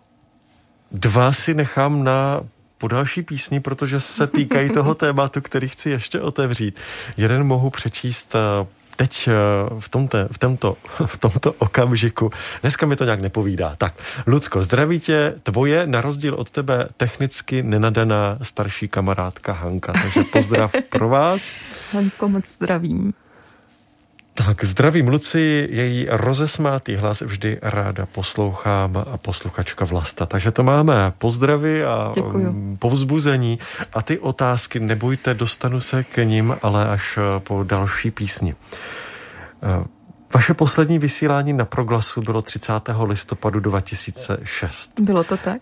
dva 0.92 1.34
si 1.34 1.54
nechám 1.54 2.04
na 2.04 2.42
po 2.78 2.88
další 2.88 3.22
písni, 3.22 3.60
protože 3.60 4.00
se 4.00 4.28
týkají 4.28 4.70
toho 4.74 4.96
tématu, 4.96 5.42
který 5.42 5.68
chci 5.68 5.90
ještě 5.90 6.22
otevřít. 6.22 6.80
Jeden 7.18 7.44
mohu 7.44 7.70
přečíst 7.70 8.36
eh, 8.36 8.68
teď 8.96 9.28
eh, 9.28 9.32
v 9.80 9.90
tomto, 9.90 10.18
v, 10.32 10.38
tomto, 10.38 10.78
v 11.06 11.18
tomto 11.18 11.54
okamžiku. 11.54 12.30
Dneska 12.62 12.86
mi 12.86 12.96
to 12.96 13.06
nějak 13.06 13.22
nepovídá. 13.22 13.76
Tak, 13.78 13.94
Lucko, 14.28 14.64
zdraví 14.64 15.00
tě, 15.00 15.36
tvoje, 15.44 15.88
na 15.88 16.02
rozdíl 16.02 16.34
od 16.34 16.50
tebe, 16.50 16.88
technicky 16.98 17.64
nenadaná 17.64 18.38
starší 18.42 18.88
kamarádka 18.88 19.54
Hanka. 19.54 19.94
Takže 19.94 20.24
pozdrav 20.24 20.72
pro 20.90 21.10
vás. 21.10 21.54
Hanko, 21.92 22.30
moc 22.30 22.48
zdravím. 22.48 23.14
Tak 24.46 24.64
zdravím 24.64 25.08
Luci, 25.08 25.68
její 25.72 26.08
rozesmátý 26.10 26.96
hlas 26.96 27.22
vždy 27.22 27.58
ráda 27.62 28.06
poslouchám 28.06 29.06
a 29.14 29.18
posluchačka 29.18 29.86
Vlasta. 29.86 30.26
Takže 30.26 30.52
to 30.52 30.64
máme 30.64 31.14
pozdravy 31.18 31.86
a 31.86 32.12
Děkuju. 32.16 32.50
Um, 32.50 32.78
povzbuzení. 32.78 33.60
A 33.94 34.02
ty 34.02 34.20
otázky, 34.20 34.80
nebojte, 34.80 35.34
dostanu 35.34 35.80
se 35.80 36.04
k 36.04 36.18
ním, 36.24 36.56
ale 36.62 36.88
až 36.88 37.18
uh, 37.18 37.24
po 37.40 37.64
další 37.64 38.12
písni. 38.12 38.56
Vaše 40.34 40.54
poslední 40.54 41.00
vysílání 41.00 41.54
na 41.54 41.66
Proglasu 41.66 42.22
bylo 42.22 42.42
30. 42.42 42.74
listopadu 43.04 43.60
2006. 43.60 45.00
Bylo 45.00 45.24
to 45.24 45.38
tak? 45.38 45.62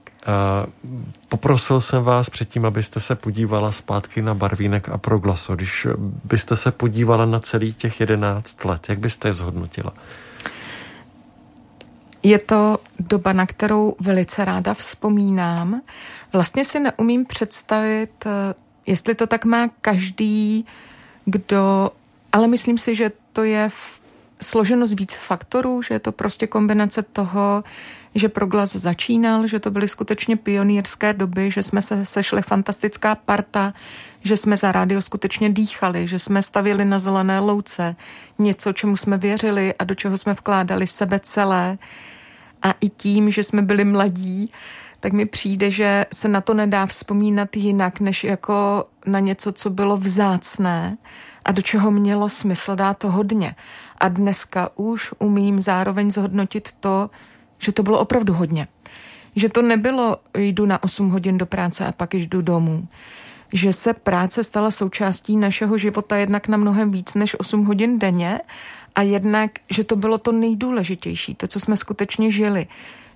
Poprosil 1.29 1.81
jsem 1.81 2.03
vás 2.03 2.29
předtím, 2.29 2.65
abyste 2.65 2.99
se 2.99 3.15
podívala 3.15 3.71
zpátky 3.71 4.21
na 4.21 4.33
Barvínek 4.33 4.89
a 4.89 4.97
Proglaso. 4.97 5.55
Když 5.55 5.87
byste 6.23 6.55
se 6.55 6.71
podívala 6.71 7.25
na 7.25 7.39
celý 7.39 7.73
těch 7.73 7.99
11 7.99 8.65
let, 8.65 8.89
jak 8.89 8.99
byste 8.99 9.27
je 9.27 9.33
zhodnotila? 9.33 9.93
Je 12.23 12.39
to 12.39 12.77
doba, 12.99 13.33
na 13.33 13.45
kterou 13.45 13.95
velice 13.99 14.45
ráda 14.45 14.73
vzpomínám. 14.73 15.81
Vlastně 16.33 16.65
si 16.65 16.79
neumím 16.79 17.25
představit, 17.25 18.25
eh, 18.25 18.53
jestli 18.85 19.15
to 19.15 19.27
tak 19.27 19.45
má 19.45 19.69
každý, 19.81 20.65
kdo, 21.25 21.91
ale 22.31 22.47
myslím 22.47 22.77
si, 22.77 22.95
že 22.95 23.11
to 23.33 23.43
je 23.43 23.69
v 23.69 24.06
složeno 24.41 24.87
z 24.87 24.91
víc 24.91 25.15
faktorů, 25.15 25.81
že 25.81 25.93
je 25.93 25.99
to 25.99 26.11
prostě 26.11 26.47
kombinace 26.47 27.03
toho, 27.03 27.63
že 28.15 28.29
proglas 28.29 28.75
začínal, 28.75 29.47
že 29.47 29.59
to 29.59 29.71
byly 29.71 29.87
skutečně 29.87 30.35
pionýrské 30.35 31.13
doby, 31.13 31.51
že 31.51 31.63
jsme 31.63 31.81
se 31.81 32.05
sešli 32.05 32.41
fantastická 32.41 33.15
parta, 33.15 33.73
že 34.23 34.37
jsme 34.37 34.57
za 34.57 34.71
rádio 34.71 35.01
skutečně 35.01 35.53
dýchali, 35.53 36.07
že 36.07 36.19
jsme 36.19 36.41
stavili 36.41 36.85
na 36.85 36.99
zelené 36.99 37.39
louce 37.39 37.95
něco, 38.39 38.73
čemu 38.73 38.97
jsme 38.97 39.17
věřili 39.17 39.73
a 39.79 39.83
do 39.83 39.95
čeho 39.95 40.17
jsme 40.17 40.33
vkládali 40.33 40.87
sebe 40.87 41.19
celé. 41.19 41.77
A 42.61 42.71
i 42.81 42.89
tím, 42.89 43.31
že 43.31 43.43
jsme 43.43 43.61
byli 43.61 43.85
mladí, 43.85 44.51
tak 44.99 45.13
mi 45.13 45.25
přijde, 45.25 45.71
že 45.71 46.05
se 46.13 46.27
na 46.27 46.41
to 46.41 46.53
nedá 46.53 46.85
vzpomínat 46.85 47.57
jinak, 47.57 47.99
než 47.99 48.23
jako 48.23 48.85
na 49.05 49.19
něco, 49.19 49.51
co 49.51 49.69
bylo 49.69 49.97
vzácné 49.97 50.97
a 51.45 51.51
do 51.51 51.61
čeho 51.61 51.91
mělo 51.91 52.29
smysl 52.29 52.75
dát 52.75 52.97
to 52.97 53.11
hodně. 53.11 53.55
A 53.97 54.07
dneska 54.07 54.69
už 54.75 55.13
umím 55.19 55.61
zároveň 55.61 56.11
zhodnotit 56.11 56.71
to, 56.79 57.09
že 57.57 57.71
to 57.71 57.83
bylo 57.83 57.99
opravdu 57.99 58.33
hodně. 58.33 58.67
Že 59.35 59.49
to 59.49 59.61
nebylo, 59.61 60.17
jdu 60.37 60.65
na 60.65 60.83
8 60.83 61.09
hodin 61.09 61.37
do 61.37 61.45
práce 61.45 61.85
a 61.85 61.91
pak 61.91 62.13
jdu 62.13 62.41
domů. 62.41 62.87
Že 63.53 63.73
se 63.73 63.93
práce 63.93 64.43
stala 64.43 64.71
součástí 64.71 65.37
našeho 65.37 65.77
života 65.77 66.17
jednak 66.17 66.47
na 66.47 66.57
mnohem 66.57 66.91
víc 66.91 67.13
než 67.13 67.39
8 67.39 67.65
hodin 67.65 67.99
denně 67.99 68.39
a 68.95 69.01
jednak, 69.01 69.51
že 69.69 69.83
to 69.83 69.95
bylo 69.95 70.17
to 70.17 70.31
nejdůležitější, 70.31 71.35
to, 71.35 71.47
co 71.47 71.59
jsme 71.59 71.77
skutečně 71.77 72.31
žili. 72.31 72.67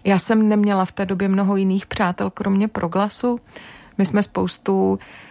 Já 0.03 0.19
jsem 0.19 0.49
neměla 0.49 0.85
v 0.85 0.91
té 0.91 1.05
době 1.05 1.27
mnoho 1.27 1.55
jiných 1.55 1.85
přátel, 1.85 2.29
kromě 2.29 2.67
proglasu. 2.67 3.39
My 3.97 4.05
jsme 4.05 4.23
spoustu 4.23 4.99
Eh, 4.99 5.30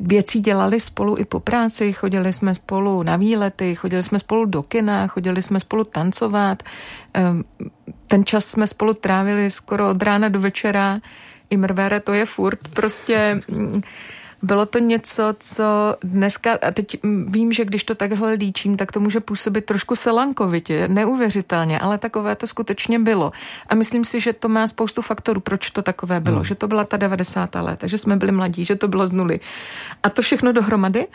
věcí 0.00 0.40
dělali 0.40 0.80
spolu 0.80 1.18
i 1.18 1.24
po 1.24 1.40
práci, 1.40 1.92
chodili 1.92 2.32
jsme 2.32 2.54
spolu 2.54 3.02
na 3.02 3.16
výlety, 3.16 3.74
chodili 3.74 4.02
jsme 4.02 4.18
spolu 4.18 4.44
do 4.44 4.62
kina, 4.62 5.06
chodili 5.06 5.42
jsme 5.42 5.60
spolu 5.60 5.84
tancovat. 5.84 6.62
Eh, 7.16 7.22
ten 8.06 8.24
čas 8.24 8.44
jsme 8.44 8.66
spolu 8.66 8.94
trávili 8.94 9.50
skoro 9.50 9.90
od 9.90 10.02
rána 10.02 10.28
do 10.28 10.40
večera. 10.40 11.00
I 11.50 11.56
mrvére 11.56 12.00
to 12.00 12.12
je 12.12 12.26
furt 12.26 12.68
prostě 12.74 13.40
mm, 13.48 13.82
bylo 14.44 14.66
to 14.66 14.78
něco, 14.78 15.34
co 15.38 15.96
dneska, 16.02 16.58
a 16.62 16.70
teď 16.70 16.98
vím, 17.26 17.52
že 17.52 17.64
když 17.64 17.84
to 17.84 17.94
takhle 17.94 18.32
líčím, 18.32 18.76
tak 18.76 18.92
to 18.92 19.00
může 19.00 19.20
působit 19.20 19.64
trošku 19.64 19.96
selankovitě, 19.96 20.88
neuvěřitelně, 20.88 21.80
ale 21.80 21.98
takové 21.98 22.36
to 22.36 22.46
skutečně 22.46 22.98
bylo. 22.98 23.32
A 23.68 23.74
myslím 23.74 24.04
si, 24.04 24.20
že 24.20 24.32
to 24.32 24.48
má 24.48 24.68
spoustu 24.68 25.02
faktorů, 25.02 25.40
proč 25.40 25.70
to 25.70 25.82
takové 25.82 26.20
bylo. 26.20 26.36
Hmm. 26.36 26.44
Že 26.44 26.54
to 26.54 26.68
byla 26.68 26.84
ta 26.84 26.96
90. 26.96 27.54
léta, 27.54 27.86
že 27.86 27.98
jsme 27.98 28.16
byli 28.16 28.32
mladí, 28.32 28.64
že 28.64 28.76
to 28.76 28.88
bylo 28.88 29.06
z 29.06 29.12
nuly. 29.12 29.40
A 30.02 30.10
to 30.10 30.22
všechno 30.22 30.52
dohromady. 30.52 31.06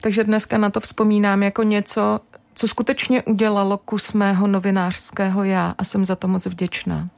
Takže 0.00 0.24
dneska 0.24 0.58
na 0.58 0.70
to 0.70 0.80
vzpomínám 0.80 1.42
jako 1.42 1.62
něco, 1.62 2.20
co 2.54 2.68
skutečně 2.68 3.22
udělalo 3.22 3.78
kus 3.78 4.12
mého 4.12 4.46
novinářského 4.46 5.44
já 5.44 5.74
a 5.78 5.84
jsem 5.84 6.06
za 6.06 6.16
to 6.16 6.28
moc 6.28 6.46
vděčná. 6.46 7.08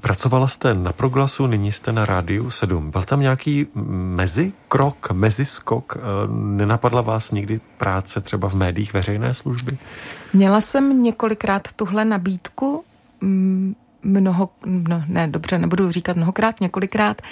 Pracovala 0.00 0.48
jste 0.48 0.74
na 0.74 0.92
Proglasu, 0.92 1.46
nyní 1.46 1.72
jste 1.72 1.92
na 1.92 2.06
Rádiu 2.06 2.50
7. 2.50 2.90
Byl 2.90 3.02
tam 3.02 3.20
nějaký 3.20 3.66
mezikrok, 4.14 5.10
meziskok? 5.12 5.96
Eh, 5.96 6.00
nenapadla 6.32 7.00
vás 7.00 7.32
nikdy 7.32 7.60
práce 7.76 8.20
třeba 8.20 8.48
v 8.48 8.54
médiích 8.54 8.92
veřejné 8.92 9.34
služby? 9.34 9.78
Měla 10.32 10.60
jsem 10.60 11.02
několikrát 11.02 11.68
tuhle 11.76 12.04
nabídku. 12.04 12.84
Mm, 13.20 13.74
mnoho, 14.02 14.48
no 14.66 15.04
ne, 15.08 15.28
dobře, 15.28 15.58
nebudu 15.58 15.90
říkat 15.90 16.16
mnohokrát, 16.16 16.60
několikrát. 16.60 17.22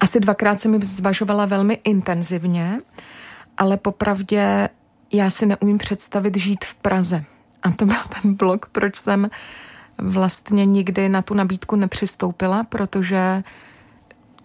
Asi 0.00 0.20
dvakrát 0.20 0.60
jsem 0.60 0.70
mi 0.70 0.78
zvažovala 0.84 1.46
velmi 1.46 1.78
intenzivně, 1.84 2.80
ale 3.58 3.76
popravdě 3.76 4.68
já 5.12 5.30
si 5.30 5.46
neumím 5.46 5.78
představit 5.78 6.36
žít 6.36 6.64
v 6.64 6.74
Praze. 6.74 7.24
A 7.62 7.70
to 7.70 7.86
byl 7.86 7.96
ten 8.22 8.34
blok, 8.34 8.66
proč 8.72 8.96
jsem 8.96 9.30
vlastně 9.98 10.66
nikdy 10.66 11.08
na 11.08 11.22
tu 11.22 11.34
nabídku 11.34 11.76
nepřistoupila, 11.76 12.64
protože 12.64 13.42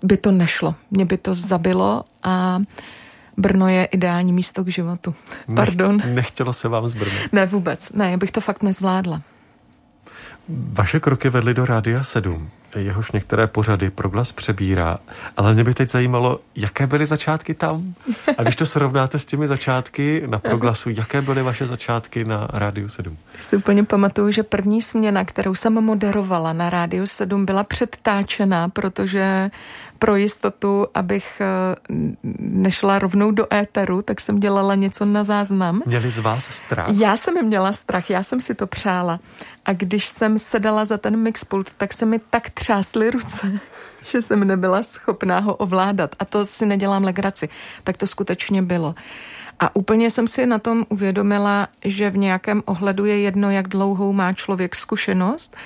by 0.04 0.18
to 0.18 0.32
nešlo. 0.32 0.76
Mě 0.92 1.06
by 1.06 1.18
to 1.18 1.34
zabilo 1.34 2.04
a 2.24 2.60
Brno 3.38 3.68
je 3.68 3.86
ideální 3.86 4.34
místo 4.34 4.64
k 4.64 4.68
životu. 4.68 5.16
Pardon. 5.56 5.98
Nech, 5.98 6.06
nechtělo 6.06 6.54
se 6.54 6.68
vám 6.68 6.88
z 6.88 6.94
Brna? 6.94 7.16
Ne, 7.32 7.46
vůbec. 7.46 7.92
Ne, 7.92 8.12
já 8.12 8.18
bych 8.18 8.32
to 8.32 8.42
fakt 8.42 8.64
nezvládla. 8.64 9.22
Vaše 10.50 11.00
kroky 11.00 11.30
vedly 11.30 11.54
do 11.54 11.66
Rádia 11.66 12.04
7 12.04 12.50
jehož 12.76 13.12
některé 13.12 13.48
pořady 13.48 13.90
proglas 13.90 14.32
přebírá, 14.32 14.98
ale 15.38 15.54
mě 15.54 15.64
by 15.64 15.74
teď 15.74 15.90
zajímalo, 15.90 16.40
jaké 16.56 16.88
byly 16.88 17.06
začátky 17.06 17.54
tam? 17.54 17.94
A 18.38 18.44
když 18.44 18.56
to 18.56 18.66
srovnáte 18.66 19.20
s 19.20 19.26
těmi 19.26 19.48
začátky 19.48 20.24
na 20.26 20.40
proglasu, 20.40 20.90
jaké 20.90 21.22
byly 21.22 21.42
vaše 21.42 21.68
začátky 21.68 22.24
na 22.26 22.48
Rádiu 22.54 22.90
7? 22.90 23.18
Si 23.40 23.56
úplně 23.56 23.84
pamatuju, 23.84 24.32
že 24.32 24.44
první 24.44 24.82
směna, 24.82 25.26
kterou 25.26 25.56
jsem 25.56 25.74
moderovala 25.74 26.54
na 26.54 26.70
Rádiu 26.70 27.08
7, 27.08 27.46
byla 27.46 27.64
předtáčená, 27.64 28.70
protože 28.70 29.52
pro 30.00 30.16
jistotu, 30.16 30.88
abych 30.94 31.42
eh, 31.42 31.76
nešla 32.40 33.00
rovnou 33.00 33.32
do 33.32 33.54
éteru, 33.54 34.02
tak 34.02 34.22
jsem 34.22 34.40
dělala 34.40 34.76
něco 34.76 35.06
na 35.06 35.24
záznam. 35.24 35.82
Měli 35.86 36.12
z 36.12 36.20
vás 36.20 36.48
strach? 36.50 36.88
Já 37.00 37.18
jsem 37.18 37.46
měla 37.46 37.74
strach, 37.74 38.10
já 38.10 38.24
jsem 38.24 38.42
si 38.42 38.56
to 38.56 38.68
přála. 38.68 39.20
A 39.66 39.74
když 39.74 40.06
jsem 40.08 40.40
sedala 40.40 40.86
za 40.86 40.98
ten 40.98 41.18
mixpult, 41.18 41.74
tak 41.78 41.94
se 41.94 42.06
mi 42.06 42.20
tak 42.20 42.50
třásly 42.50 43.12
ruce, 43.12 43.60
že 44.12 44.22
jsem 44.22 44.48
nebyla 44.48 44.84
schopná 44.84 45.40
ho 45.40 45.56
ovládat. 45.56 46.16
A 46.20 46.26
to 46.26 46.46
si 46.46 46.66
nedělám 46.66 47.04
legraci. 47.04 47.50
Tak 47.84 47.98
to 47.98 48.08
skutečně 48.08 48.62
bylo. 48.62 48.96
A 49.60 49.76
úplně 49.76 50.12
jsem 50.12 50.28
si 50.28 50.46
na 50.46 50.60
tom 50.60 50.86
uvědomila, 50.90 51.68
že 51.86 52.10
v 52.10 52.18
nějakém 52.18 52.64
ohledu 52.66 53.06
je 53.06 53.20
jedno, 53.20 53.50
jak 53.52 53.68
dlouhou 53.68 54.14
má 54.14 54.34
člověk 54.34 54.76
zkušenost, 54.76 55.58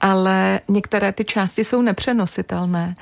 ale 0.00 0.60
některé 0.68 1.12
ty 1.12 1.24
části 1.24 1.64
jsou 1.64 1.82
nepřenositelné. 1.82 2.94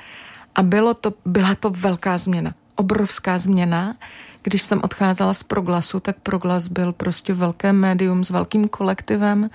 A 0.59 0.63
bylo 0.63 0.93
to, 0.93 1.13
byla 1.25 1.55
to 1.55 1.69
velká 1.69 2.17
změna, 2.17 2.53
obrovská 2.75 3.39
změna. 3.39 3.95
Když 4.43 4.61
jsem 4.61 4.79
odcházela 4.83 5.33
z 5.33 5.43
Proglasu, 5.43 5.99
tak 5.99 6.19
Proglas 6.19 6.67
byl 6.67 6.93
prostě 6.93 7.33
velké 7.33 7.73
médium 7.73 8.23
s 8.23 8.29
velkým 8.29 8.67
kolektivem 8.67 9.49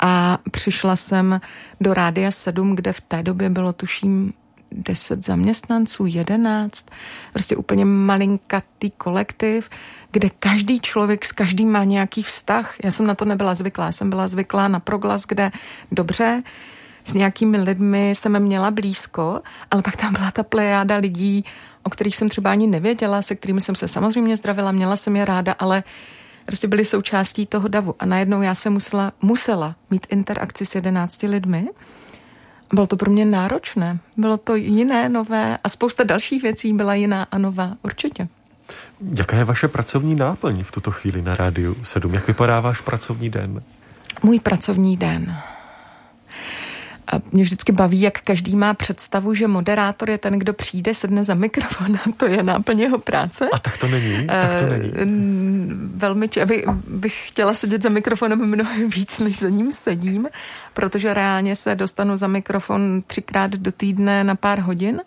a 0.00 0.38
přišla 0.50 0.96
jsem 0.96 1.40
do 1.80 1.94
Rádia 1.94 2.30
7, 2.30 2.76
kde 2.76 2.92
v 2.92 3.00
té 3.00 3.22
době 3.22 3.50
bylo 3.50 3.72
tuším 3.72 4.32
10 4.72 5.24
zaměstnanců, 5.24 6.06
11, 6.06 6.86
prostě 7.32 7.56
úplně 7.56 7.84
malinkatý 7.84 8.90
kolektiv, 8.90 9.70
kde 10.10 10.28
každý 10.38 10.80
člověk 10.80 11.24
s 11.24 11.32
každým 11.32 11.72
má 11.72 11.84
nějaký 11.84 12.22
vztah. 12.22 12.74
Já 12.84 12.90
jsem 12.90 13.06
na 13.06 13.14
to 13.14 13.24
nebyla 13.24 13.54
zvyklá, 13.54 13.86
já 13.86 13.92
jsem 13.92 14.10
byla 14.10 14.28
zvyklá 14.28 14.68
na 14.68 14.80
proglas, 14.80 15.26
kde 15.26 15.50
dobře, 15.92 16.42
s 17.08 17.14
nějakými 17.14 17.58
lidmi 17.58 18.10
jsem 18.10 18.40
měla 18.40 18.70
blízko, 18.70 19.40
ale 19.70 19.82
pak 19.82 19.96
tam 19.96 20.12
byla 20.12 20.30
ta 20.30 20.42
plejáda 20.42 20.96
lidí, 20.96 21.44
o 21.82 21.90
kterých 21.90 22.16
jsem 22.16 22.28
třeba 22.28 22.50
ani 22.50 22.66
nevěděla, 22.66 23.22
se 23.22 23.34
kterými 23.34 23.60
jsem 23.60 23.74
se 23.74 23.88
samozřejmě 23.88 24.36
zdravila, 24.36 24.72
měla 24.72 24.96
jsem 24.96 25.16
je 25.16 25.24
ráda, 25.24 25.54
ale 25.58 25.82
prostě 26.46 26.68
byli 26.68 26.84
součástí 26.84 27.46
toho 27.46 27.68
davu. 27.68 27.94
A 27.98 28.06
najednou 28.06 28.42
já 28.42 28.54
jsem 28.54 28.72
musela, 28.72 29.12
musela 29.22 29.74
mít 29.90 30.06
interakci 30.10 30.66
s 30.66 30.74
jedenácti 30.74 31.26
lidmi. 31.26 31.68
Bylo 32.74 32.86
to 32.86 32.96
pro 32.96 33.10
mě 33.10 33.24
náročné. 33.24 33.98
Bylo 34.16 34.36
to 34.36 34.54
jiné, 34.54 35.08
nové 35.08 35.58
a 35.64 35.68
spousta 35.68 36.04
dalších 36.04 36.42
věcí 36.42 36.72
byla 36.72 36.94
jiná 36.94 37.26
a 37.30 37.38
nová, 37.38 37.76
určitě. 37.82 38.28
Jaká 39.18 39.36
je 39.36 39.44
vaše 39.44 39.68
pracovní 39.68 40.14
náplň 40.14 40.64
v 40.64 40.72
tuto 40.72 40.90
chvíli 40.90 41.22
na 41.22 41.34
rádiu 41.34 41.76
7? 41.82 42.14
Jak 42.14 42.26
vypadá 42.26 42.60
váš 42.60 42.80
pracovní 42.80 43.30
den? 43.30 43.62
Můj 44.22 44.40
pracovní 44.40 44.96
den. 44.96 45.36
A 47.12 47.20
mě 47.32 47.42
vždycky 47.42 47.72
baví, 47.72 48.00
jak 48.00 48.20
každý 48.20 48.56
má 48.56 48.74
představu, 48.74 49.34
že 49.34 49.48
moderátor 49.48 50.10
je 50.10 50.18
ten, 50.18 50.38
kdo 50.38 50.52
přijde, 50.52 50.94
sedne 50.94 51.24
za 51.24 51.34
mikrofon 51.34 51.96
a 51.96 52.12
to 52.16 52.26
je 52.26 52.42
náplň 52.42 52.80
jeho 52.80 52.98
práce. 52.98 53.48
A 53.52 53.58
tak 53.58 53.78
to 53.78 53.88
není, 53.88 54.26
tak 54.26 54.60
to 54.60 54.66
není. 54.66 54.90
Uh, 54.90 54.98
velmi, 55.94 56.28
aby 56.42 56.64
bych 56.88 57.28
chtěla 57.28 57.54
sedět 57.54 57.82
za 57.82 57.88
mikrofonem 57.88 58.46
mnohem 58.46 58.90
víc, 58.90 59.18
než 59.18 59.38
za 59.38 59.48
ním 59.48 59.72
sedím, 59.72 60.28
protože 60.74 61.14
reálně 61.14 61.56
se 61.56 61.74
dostanu 61.74 62.16
za 62.16 62.26
mikrofon 62.26 63.02
třikrát 63.06 63.50
do 63.50 63.72
týdne 63.72 64.24
na 64.24 64.34
pár 64.34 64.60
hodin. 64.60 65.00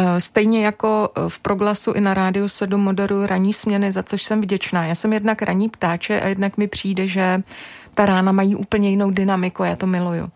Eh, 0.00 0.20
stejně 0.20 0.64
jako 0.64 1.10
v 1.28 1.38
proglasu 1.38 1.92
i 1.92 2.00
na 2.00 2.14
rádiu 2.14 2.48
7 2.48 2.80
moderuji 2.80 3.26
ranní 3.26 3.52
směny, 3.52 3.92
za 3.92 4.02
což 4.02 4.22
jsem 4.22 4.40
vděčná. 4.40 4.84
Já 4.84 4.94
jsem 4.94 5.12
jednak 5.12 5.42
ranní 5.42 5.68
ptáče 5.68 6.20
a 6.20 6.28
jednak 6.28 6.56
mi 6.56 6.68
přijde, 6.68 7.06
že 7.06 7.42
ta 7.98 8.06
rána 8.06 8.32
mají 8.32 8.56
úplně 8.56 8.90
jinou 8.90 9.10
dynamiku, 9.10 9.64
já 9.64 9.76
to 9.76 9.86
miluju. 9.86 10.30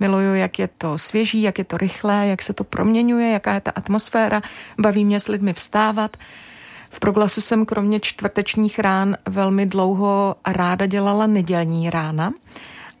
Miluju, 0.00 0.34
jak 0.34 0.58
je 0.58 0.68
to 0.78 0.98
svěží, 0.98 1.42
jak 1.42 1.58
je 1.58 1.64
to 1.64 1.76
rychlé, 1.76 2.26
jak 2.26 2.42
se 2.42 2.52
to 2.52 2.64
proměňuje, 2.64 3.30
jaká 3.30 3.54
je 3.54 3.60
ta 3.60 3.70
atmosféra, 3.70 4.42
baví 4.78 5.04
mě 5.04 5.20
s 5.20 5.28
lidmi 5.28 5.52
vstávat. 5.52 6.16
V 6.90 7.00
proglasu 7.00 7.40
jsem 7.40 7.66
kromě 7.66 8.00
čtvrtečních 8.00 8.78
rán 8.78 9.16
velmi 9.28 9.66
dlouho 9.66 10.36
ráda 10.46 10.86
dělala 10.86 11.26
nedělní 11.26 11.90
rána 11.90 12.32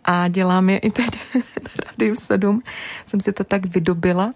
a 0.04 0.28
dělám 0.28 0.70
je 0.70 0.78
i 0.78 0.90
teď 0.90 1.08
na 1.34 1.70
Radiu 1.86 2.16
7. 2.16 2.62
Jsem 3.06 3.20
si 3.20 3.32
to 3.32 3.44
tak 3.44 3.66
vydobila 3.66 4.32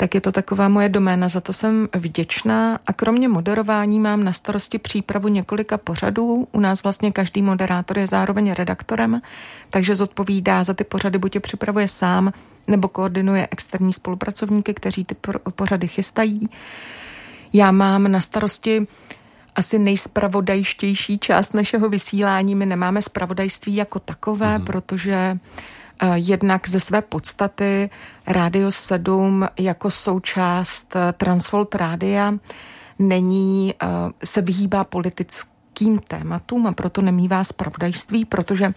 tak 0.00 0.14
je 0.14 0.20
to 0.20 0.32
taková 0.32 0.68
moje 0.68 0.88
doména, 0.88 1.28
za 1.28 1.40
to 1.40 1.52
jsem 1.52 1.88
vděčná 1.94 2.78
a 2.86 2.92
kromě 2.92 3.28
moderování 3.28 4.00
mám 4.00 4.24
na 4.24 4.32
starosti 4.32 4.78
přípravu 4.78 5.28
několika 5.28 5.78
pořadů. 5.78 6.48
U 6.52 6.60
nás 6.60 6.82
vlastně 6.82 7.12
každý 7.12 7.42
moderátor 7.42 7.98
je 7.98 8.06
zároveň 8.06 8.52
redaktorem, 8.52 9.20
takže 9.70 9.96
zodpovídá 9.96 10.64
za 10.64 10.74
ty 10.74 10.84
pořady, 10.84 11.18
buď 11.18 11.34
je 11.34 11.40
připravuje 11.40 11.88
sám, 11.88 12.32
nebo 12.66 12.88
koordinuje 12.88 13.48
externí 13.50 13.92
spolupracovníky, 13.92 14.74
kteří 14.74 15.04
ty 15.04 15.16
pořady 15.54 15.88
chystají. 15.88 16.48
Já 17.52 17.72
mám 17.72 18.12
na 18.12 18.20
starosti 18.20 18.86
asi 19.56 19.78
nejspravodajštější 19.78 21.18
část 21.18 21.54
našeho 21.54 21.88
vysílání. 21.88 22.54
My 22.54 22.66
nemáme 22.66 23.02
spravodajství 23.02 23.76
jako 23.76 23.98
takové, 23.98 24.58
mm-hmm. 24.58 24.64
protože 24.64 25.38
jednak 26.14 26.68
ze 26.68 26.80
své 26.80 27.02
podstaty 27.02 27.90
Rádio 28.26 28.70
7 28.70 29.48
jako 29.58 29.90
součást 29.90 30.96
eh, 30.96 31.12
Transvolt 31.12 31.74
Rádia 31.74 32.34
není, 32.98 33.74
eh, 33.82 33.86
se 34.24 34.42
vyhýbá 34.42 34.84
politickým 34.84 35.98
tématům 35.98 36.66
a 36.66 36.72
proto 36.72 37.02
nemývá 37.02 37.44
zpravodajství, 37.44 38.24
protože 38.24 38.74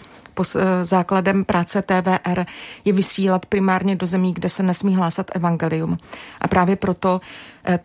základem 0.82 1.46
práce 1.46 1.82
TVR 1.82 2.46
je 2.86 2.94
vysílat 2.94 3.46
primárně 3.46 3.96
do 3.96 4.08
zemí, 4.08 4.34
kde 4.34 4.50
se 4.50 4.64
nesmí 4.64 4.96
hlásat 4.96 5.32
evangelium. 5.36 5.98
A 6.42 6.48
právě 6.48 6.76
proto 6.76 7.22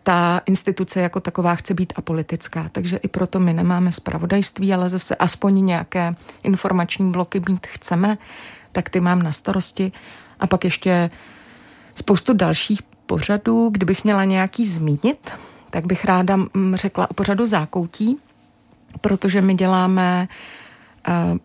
ta 0.03 0.41
instituce 0.45 1.01
jako 1.01 1.19
taková 1.19 1.55
chce 1.55 1.73
být 1.73 1.93
apolitická. 1.95 2.69
Takže 2.71 2.97
i 2.97 3.07
proto 3.07 3.39
my 3.39 3.53
nemáme 3.53 3.91
zpravodajství, 3.91 4.73
ale 4.73 4.89
zase 4.89 5.15
aspoň 5.15 5.65
nějaké 5.65 6.15
informační 6.43 7.11
bloky 7.11 7.41
mít 7.49 7.67
chceme 7.67 8.17
tak 8.71 8.89
ty 8.89 8.99
mám 8.99 9.21
na 9.21 9.31
starosti. 9.31 9.91
A 10.39 10.47
pak 10.47 10.63
ještě 10.63 11.09
spoustu 11.95 12.33
dalších 12.33 12.81
pořadů, 13.05 13.69
kdybych 13.69 14.03
měla 14.03 14.23
nějaký 14.23 14.67
zmínit, 14.67 15.31
tak 15.69 15.87
bych 15.87 16.05
ráda 16.05 16.35
mm, 16.35 16.75
řekla 16.75 17.11
o 17.11 17.13
pořadu 17.13 17.45
zákoutí, 17.45 18.17
protože 19.01 19.41
my 19.41 19.55
děláme 19.55 20.27
uh, 21.07 21.37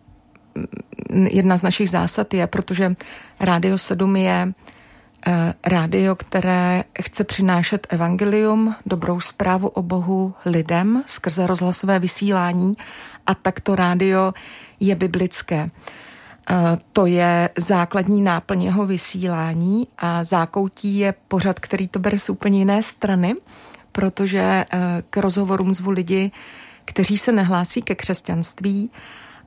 jedna 1.27 1.57
z 1.57 1.61
našich 1.61 1.89
zásad 1.89 2.33
je, 2.33 2.47
protože 2.47 2.95
Rádio 3.39 3.77
7 3.77 4.15
je 4.15 4.53
uh, 5.27 5.33
rádio, 5.65 6.15
které 6.15 6.83
chce 7.01 7.23
přinášet 7.23 7.87
evangelium, 7.89 8.75
dobrou 8.85 9.19
zprávu 9.19 9.67
o 9.67 9.81
Bohu 9.81 10.33
lidem 10.45 11.03
skrze 11.05 11.47
rozhlasové 11.47 11.99
vysílání 11.99 12.77
a 13.27 13.33
tak 13.33 13.59
to 13.59 13.75
rádio 13.75 14.33
je 14.79 14.95
biblické. 14.95 15.69
To 16.93 17.05
je 17.05 17.49
základní 17.57 18.21
náplň 18.21 18.63
jeho 18.63 18.85
vysílání 18.85 19.87
a 19.97 20.23
zákoutí 20.23 20.97
je 20.97 21.13
pořad, 21.27 21.59
který 21.59 21.87
to 21.87 21.99
bere 21.99 22.19
z 22.19 22.29
úplně 22.29 22.59
jiné 22.59 22.83
strany, 22.83 23.35
protože 23.91 24.41
eh, 24.41 25.03
k 25.09 25.17
rozhovorům 25.17 25.73
zvu 25.73 25.91
lidi, 25.91 26.31
kteří 26.85 27.17
se 27.17 27.31
nehlásí 27.31 27.81
ke 27.81 27.95
křesťanství, 27.95 28.91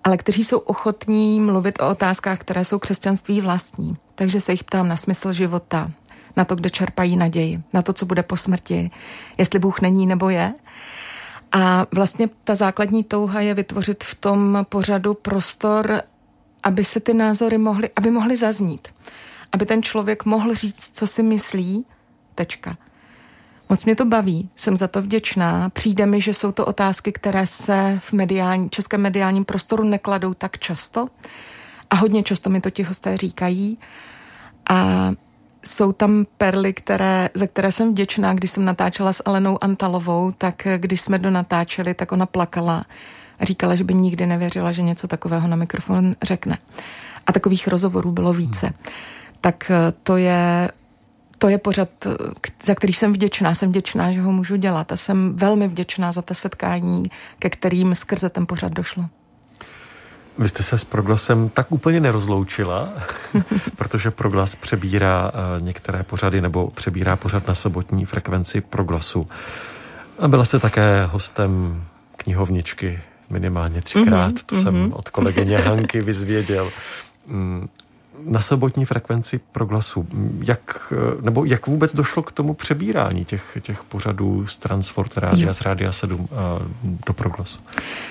ale 0.04 0.16
kteří 0.16 0.44
jsou 0.44 0.58
ochotní 0.58 1.40
mluvit 1.40 1.82
o 1.82 1.88
otázkách, 1.88 2.38
které 2.38 2.64
jsou 2.64 2.78
křesťanství 2.78 3.40
vlastní. 3.40 3.96
Takže 4.14 4.40
se 4.40 4.52
jich 4.52 4.64
ptám 4.64 4.88
na 4.88 4.96
smysl 4.96 5.32
života, 5.32 5.90
na 6.36 6.44
to, 6.44 6.54
kde 6.54 6.70
čerpají 6.70 7.16
naději, 7.16 7.62
na 7.74 7.82
to, 7.82 7.92
co 7.92 8.06
bude 8.06 8.22
po 8.22 8.36
smrti, 8.36 8.90
jestli 9.38 9.58
Bůh 9.58 9.80
není 9.80 10.06
nebo 10.06 10.30
je. 10.30 10.54
A 11.52 11.86
vlastně 11.94 12.28
ta 12.44 12.54
základní 12.54 13.04
touha 13.04 13.40
je 13.40 13.54
vytvořit 13.54 14.04
v 14.04 14.14
tom 14.14 14.58
pořadu 14.68 15.14
prostor 15.14 16.02
aby 16.62 16.84
se 16.84 17.00
ty 17.00 17.14
názory 17.14 17.58
mohly, 17.58 17.90
aby 17.96 18.10
mohly 18.10 18.36
zaznít. 18.36 18.88
aby 19.52 19.66
ten 19.66 19.82
člověk 19.82 20.24
mohl 20.24 20.54
říct, 20.54 20.90
co 20.96 21.06
si 21.06 21.22
myslí, 21.22 21.84
tečka. 22.34 22.76
Moc 23.68 23.84
mě 23.84 23.96
to 23.96 24.04
baví, 24.04 24.50
jsem 24.56 24.76
za 24.76 24.88
to 24.88 25.02
vděčná. 25.02 25.68
Přijde 25.68 26.06
mi, 26.06 26.20
že 26.20 26.34
jsou 26.34 26.52
to 26.52 26.66
otázky, 26.66 27.12
které 27.12 27.46
se 27.46 27.98
v 28.02 28.12
mediální, 28.12 28.70
českém 28.70 29.00
mediálním 29.00 29.44
prostoru 29.44 29.84
nekladou 29.84 30.34
tak 30.34 30.58
často 30.58 31.08
a 31.90 31.96
hodně 31.96 32.22
často 32.22 32.50
mi 32.50 32.60
to 32.60 32.70
ti 32.70 32.82
hosté 32.82 33.16
říkají. 33.16 33.78
A 34.70 35.10
jsou 35.66 35.92
tam 35.92 36.26
perly, 36.38 36.72
které, 36.72 37.30
za 37.34 37.46
které 37.46 37.72
jsem 37.72 37.90
vděčná, 37.90 38.34
když 38.34 38.50
jsem 38.50 38.64
natáčela 38.64 39.12
s 39.12 39.22
Alenou 39.24 39.64
Antalovou, 39.64 40.32
tak 40.38 40.66
když 40.76 41.00
jsme 41.00 41.18
do 41.18 41.30
natáčeli, 41.30 41.94
tak 41.94 42.12
ona 42.12 42.26
plakala 42.26 42.84
a 43.40 43.44
říkala, 43.44 43.74
že 43.74 43.84
by 43.84 43.94
nikdy 43.94 44.26
nevěřila, 44.26 44.72
že 44.72 44.82
něco 44.82 45.08
takového 45.08 45.48
na 45.48 45.56
mikrofon 45.56 46.14
řekne. 46.22 46.58
A 47.26 47.32
takových 47.32 47.68
rozhovorů 47.68 48.12
bylo 48.12 48.32
více. 48.32 48.66
Hmm. 48.66 48.76
Tak 49.40 49.70
to 50.02 50.16
je 50.16 50.70
to 51.38 51.48
je 51.48 51.58
pořad, 51.58 51.88
za 52.62 52.74
který 52.74 52.92
jsem 52.92 53.12
vděčná. 53.12 53.54
Jsem 53.54 53.68
vděčná, 53.68 54.12
že 54.12 54.22
ho 54.22 54.32
můžu 54.32 54.56
dělat 54.56 54.92
a 54.92 54.96
jsem 54.96 55.36
velmi 55.36 55.68
vděčná 55.68 56.12
za 56.12 56.22
ta 56.22 56.34
setkání, 56.34 57.10
ke 57.38 57.50
kterým 57.50 57.94
skrze 57.94 58.28
ten 58.28 58.46
pořad 58.46 58.72
došlo. 58.72 59.04
Vy 60.38 60.48
jste 60.48 60.62
se 60.62 60.78
s 60.78 60.84
Proglasem 60.84 61.48
tak 61.48 61.72
úplně 61.72 62.00
nerozloučila, 62.00 62.88
protože 63.76 64.10
Proglas 64.10 64.56
přebírá 64.56 65.32
eh, 65.34 65.60
některé 65.60 66.02
pořady 66.02 66.40
nebo 66.40 66.70
přebírá 66.70 67.16
pořad 67.16 67.46
na 67.46 67.54
sobotní 67.54 68.04
frekvenci 68.04 68.60
Proglasu. 68.60 69.28
A 70.18 70.28
byla 70.28 70.44
jste 70.44 70.58
také 70.58 71.04
hostem 71.06 71.84
knihovničky 72.16 73.00
minimálně 73.30 73.82
třikrát, 73.82 74.32
mm-hmm, 74.32 74.42
to 74.46 74.54
mm-hmm. 74.54 74.62
jsem 74.62 74.74
mhm. 74.74 74.92
od 74.92 75.08
kolegyně 75.08 75.58
Hanky 75.58 76.00
vyzvěděl. 76.00 76.70
Mm, 77.26 77.68
na 78.24 78.40
sobotní 78.40 78.84
frekvenci 78.84 79.40
proglasu. 79.52 80.06
Jak, 80.46 80.92
nebo 81.20 81.44
jak 81.44 81.66
vůbec 81.66 81.94
došlo 81.94 82.22
k 82.22 82.32
tomu 82.32 82.54
přebírání 82.54 83.24
těch, 83.24 83.58
těch 83.60 83.84
pořadů 83.84 84.46
z 84.46 84.58
Transfort 84.58 85.18
Rádia, 85.18 85.52
z 85.52 85.60
Rádia 85.60 85.92
7 85.92 86.28
do 87.06 87.12
proglasu? 87.12 87.58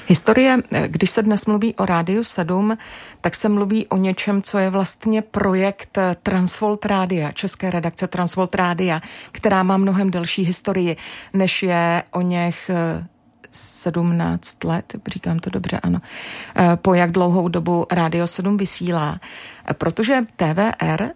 Historie, 0.07 0.57
když 0.87 1.09
se 1.09 1.21
dnes 1.21 1.45
mluví 1.45 1.75
o 1.75 1.85
Rádiu 1.85 2.23
7, 2.23 2.77
tak 3.21 3.35
se 3.35 3.49
mluví 3.49 3.87
o 3.87 3.97
něčem, 3.97 4.41
co 4.41 4.57
je 4.57 4.69
vlastně 4.69 5.21
projekt 5.21 5.97
Transvolt 6.23 6.85
Rádia, 6.85 7.31
české 7.31 7.69
redakce 7.69 8.07
Transvolt 8.07 8.55
Rádia, 8.55 9.01
která 9.31 9.63
má 9.63 9.77
mnohem 9.77 10.11
delší 10.11 10.43
historii, 10.43 10.97
než 11.33 11.63
je 11.63 12.03
o 12.11 12.21
něch 12.21 12.71
17 13.57 14.63
let, 14.63 14.95
říkám 15.07 15.39
to 15.39 15.49
dobře, 15.49 15.79
ano, 15.83 15.99
eh, 16.55 16.77
po 16.81 16.93
jak 16.93 17.11
dlouhou 17.11 17.47
dobu 17.47 17.85
Rádio 17.91 18.27
7 18.27 18.57
vysílá. 18.57 19.19
Eh, 19.69 19.73
protože 19.73 20.21
TVR 20.35 21.09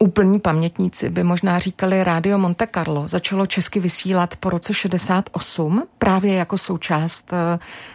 Úplní 0.00 0.40
pamětníci 0.40 1.10
by 1.10 1.22
možná 1.22 1.58
říkali 1.58 2.04
Rádio 2.04 2.38
Monte 2.38 2.66
Carlo. 2.74 3.08
Začalo 3.08 3.46
česky 3.46 3.80
vysílat 3.80 4.36
po 4.36 4.50
roce 4.50 4.74
68 4.74 5.86
právě 5.98 6.34
jako 6.34 6.58
součást 6.58 7.32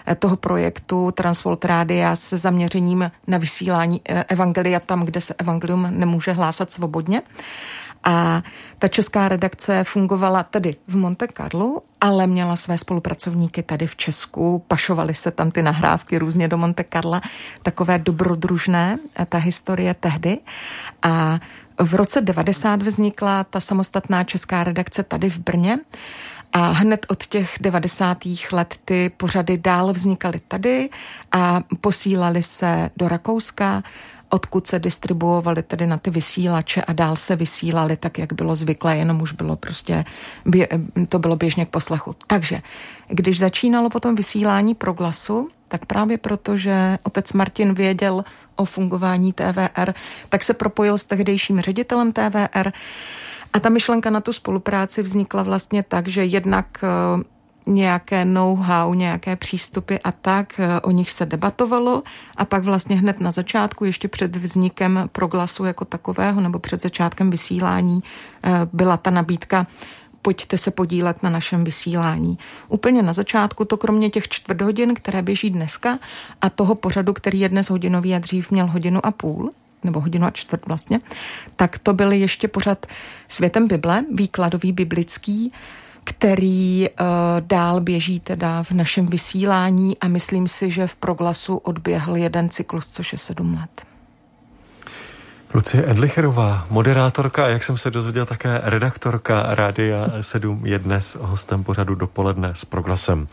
eh, 0.08 0.16
toho 0.16 0.36
projektu 0.36 1.12
Transvolt 1.12 1.66
Rádia 1.66 2.16
se 2.16 2.38
zaměřením 2.38 3.12
na 3.28 3.38
vysílání 3.38 4.02
evangelia 4.28 4.80
tam, 4.80 5.06
kde 5.06 5.22
se 5.22 5.34
evangelium 5.38 5.88
nemůže 5.90 6.32
hlásat 6.32 6.72
svobodně. 6.72 7.22
A 8.04 8.44
ta 8.80 8.88
česká 8.88 9.28
redakce 9.28 9.84
fungovala 9.84 10.44
tedy 10.44 10.76
v 10.88 10.98
Monte 10.98 11.28
Carlo, 11.38 11.82
ale 12.02 12.28
měla 12.28 12.56
své 12.56 12.78
spolupracovníky 12.78 13.64
tady 13.64 13.88
v 13.88 13.96
Česku, 13.96 14.64
pašovaly 14.68 15.14
se 15.14 15.32
tam 15.32 15.52
ty 15.52 15.62
nahrávky 15.62 16.18
různě 16.18 16.48
do 16.48 16.58
Monte 16.58 16.86
Carla, 16.94 17.22
takové 17.64 18.00
dobrodružné, 18.00 18.98
ta 19.30 19.38
historie 19.38 19.94
tehdy. 19.94 20.38
A 21.02 21.40
v 21.80 21.94
roce 21.94 22.22
90 22.22 22.82
vznikla 22.82 23.44
ta 23.44 23.60
samostatná 23.60 24.24
česká 24.24 24.64
redakce 24.64 25.04
tady 25.04 25.30
v 25.30 25.40
Brně. 25.40 25.80
A 26.54 26.68
hned 26.72 27.06
od 27.10 27.26
těch 27.28 27.56
90. 27.62 28.18
let 28.52 28.76
ty 28.86 29.12
pořady 29.18 29.58
dál 29.58 29.94
vznikaly 29.94 30.40
tady 30.48 30.90
a 31.32 31.62
posílali 31.82 32.44
se 32.44 32.90
do 32.98 33.08
Rakouska, 33.08 33.84
odkud 34.34 34.68
se 34.68 34.80
distribuovaly 34.80 35.64
tedy 35.64 35.88
na 35.88 35.98
ty 35.98 36.10
vysílače 36.10 36.82
a 36.82 36.94
dál 36.94 37.16
se 37.16 37.36
vysílali 37.36 37.98
tak, 37.98 38.18
jak 38.18 38.34
bylo 38.34 38.56
zvyklé, 38.56 38.98
jenom 38.98 39.22
už 39.22 39.32
bylo 39.32 39.56
prostě, 39.56 40.06
to 41.10 41.20
bylo 41.20 41.36
běžně 41.36 41.66
k 41.66 41.70
poslechu. 41.70 42.16
Takže, 42.28 42.62
když 43.08 43.40
začínalo 43.40 43.90
potom 43.90 44.16
vysílání 44.16 44.76
pro 44.76 44.94
glasu, 44.94 45.50
tak 45.68 45.86
právě 45.86 46.18
proto, 46.18 46.58
že 46.58 46.98
otec 47.04 47.34
Martin 47.34 47.74
věděl 47.74 48.26
o 48.56 48.66
fungování 48.66 49.34
TVR, 49.34 49.94
tak 50.30 50.44
se 50.44 50.54
propojil 50.54 50.98
s 50.98 51.06
tehdejším 51.06 51.62
ředitelem 51.62 52.12
TVR 52.12 52.72
a 53.54 53.60
ta 53.60 53.70
myšlenka 53.70 54.10
na 54.10 54.22
tu 54.22 54.34
spolupráci 54.34 55.04
vznikla 55.04 55.44
vlastně 55.44 55.84
tak, 55.84 56.08
že 56.08 56.26
jednak 56.26 56.84
nějaké 57.66 58.26
know-how, 58.26 58.94
nějaké 58.94 59.36
přístupy 59.36 59.96
a 60.04 60.12
tak, 60.12 60.60
eh, 60.60 60.82
o 60.82 60.92
nich 60.92 61.12
se 61.12 61.26
debatovalo 61.26 62.04
a 62.38 62.46
pak 62.46 62.64
vlastně 62.64 62.96
hned 62.96 63.20
na 63.20 63.32
začátku, 63.32 63.86
ještě 63.86 64.08
před 64.08 64.36
vznikem 64.36 65.10
proglasu 65.12 65.66
jako 65.66 65.86
takového 65.86 66.42
nebo 66.42 66.60
před 66.60 66.82
začátkem 66.82 67.30
vysílání 67.30 68.04
eh, 68.44 68.52
byla 68.74 68.98
ta 68.98 69.10
nabídka 69.10 69.68
pojďte 70.24 70.58
se 70.58 70.72
podílet 70.72 71.24
na 71.24 71.30
našem 71.30 71.64
vysílání. 71.64 72.38
Úplně 72.70 73.02
na 73.02 73.14
začátku 73.14 73.66
to 73.66 73.78
kromě 73.78 74.10
těch 74.10 74.28
čtvrt 74.28 74.62
hodin, 74.62 74.94
které 74.94 75.22
běží 75.22 75.50
dneska 75.50 76.00
a 76.42 76.50
toho 76.50 76.76
pořadu, 76.76 77.14
který 77.14 77.40
je 77.40 77.50
dnes 77.50 77.70
hodinový 77.70 78.16
a 78.16 78.20
dřív 78.20 78.52
měl 78.52 78.68
hodinu 78.68 79.06
a 79.06 79.12
půl, 79.12 79.52
nebo 79.84 80.00
hodinu 80.00 80.26
a 80.26 80.32
čtvrt 80.32 80.68
vlastně, 80.68 81.00
tak 81.56 81.80
to 81.80 81.94
byly 81.94 82.20
ještě 82.20 82.48
pořad 82.48 82.86
Světem 83.28 83.68
Bible, 83.68 84.06
výkladový 84.12 84.72
biblický, 84.72 85.52
který 86.04 86.90
uh, 86.90 87.06
dál 87.40 87.82
běží 87.82 88.20
teda 88.20 88.64
v 88.64 88.72
našem 88.72 89.08
vysílání 89.08 89.98
a 89.98 90.08
myslím 90.08 90.48
si, 90.48 90.70
že 90.70 90.88
v 90.88 90.96
proglasu 90.96 91.58
odběhl 91.58 92.16
jeden 92.16 92.50
cyklus, 92.50 92.88
což 92.88 93.12
je 93.12 93.18
sedm 93.18 93.54
let. 93.54 93.86
Lucie 95.54 95.90
Edlicherová, 95.90 96.68
moderátorka 96.70 97.46
a 97.46 97.48
jak 97.48 97.64
jsem 97.64 97.78
se 97.78 97.92
dozvěděl 97.92 98.26
také 98.26 98.62
redaktorka 98.64 99.46
Rádia 99.50 100.08
7 100.22 100.66
je 100.66 100.80
dnes 100.80 101.18
hostem 101.22 101.64
pořadu 101.64 101.96
dopoledne 101.96 102.56
s 102.56 102.66
proglasem. 102.66 103.28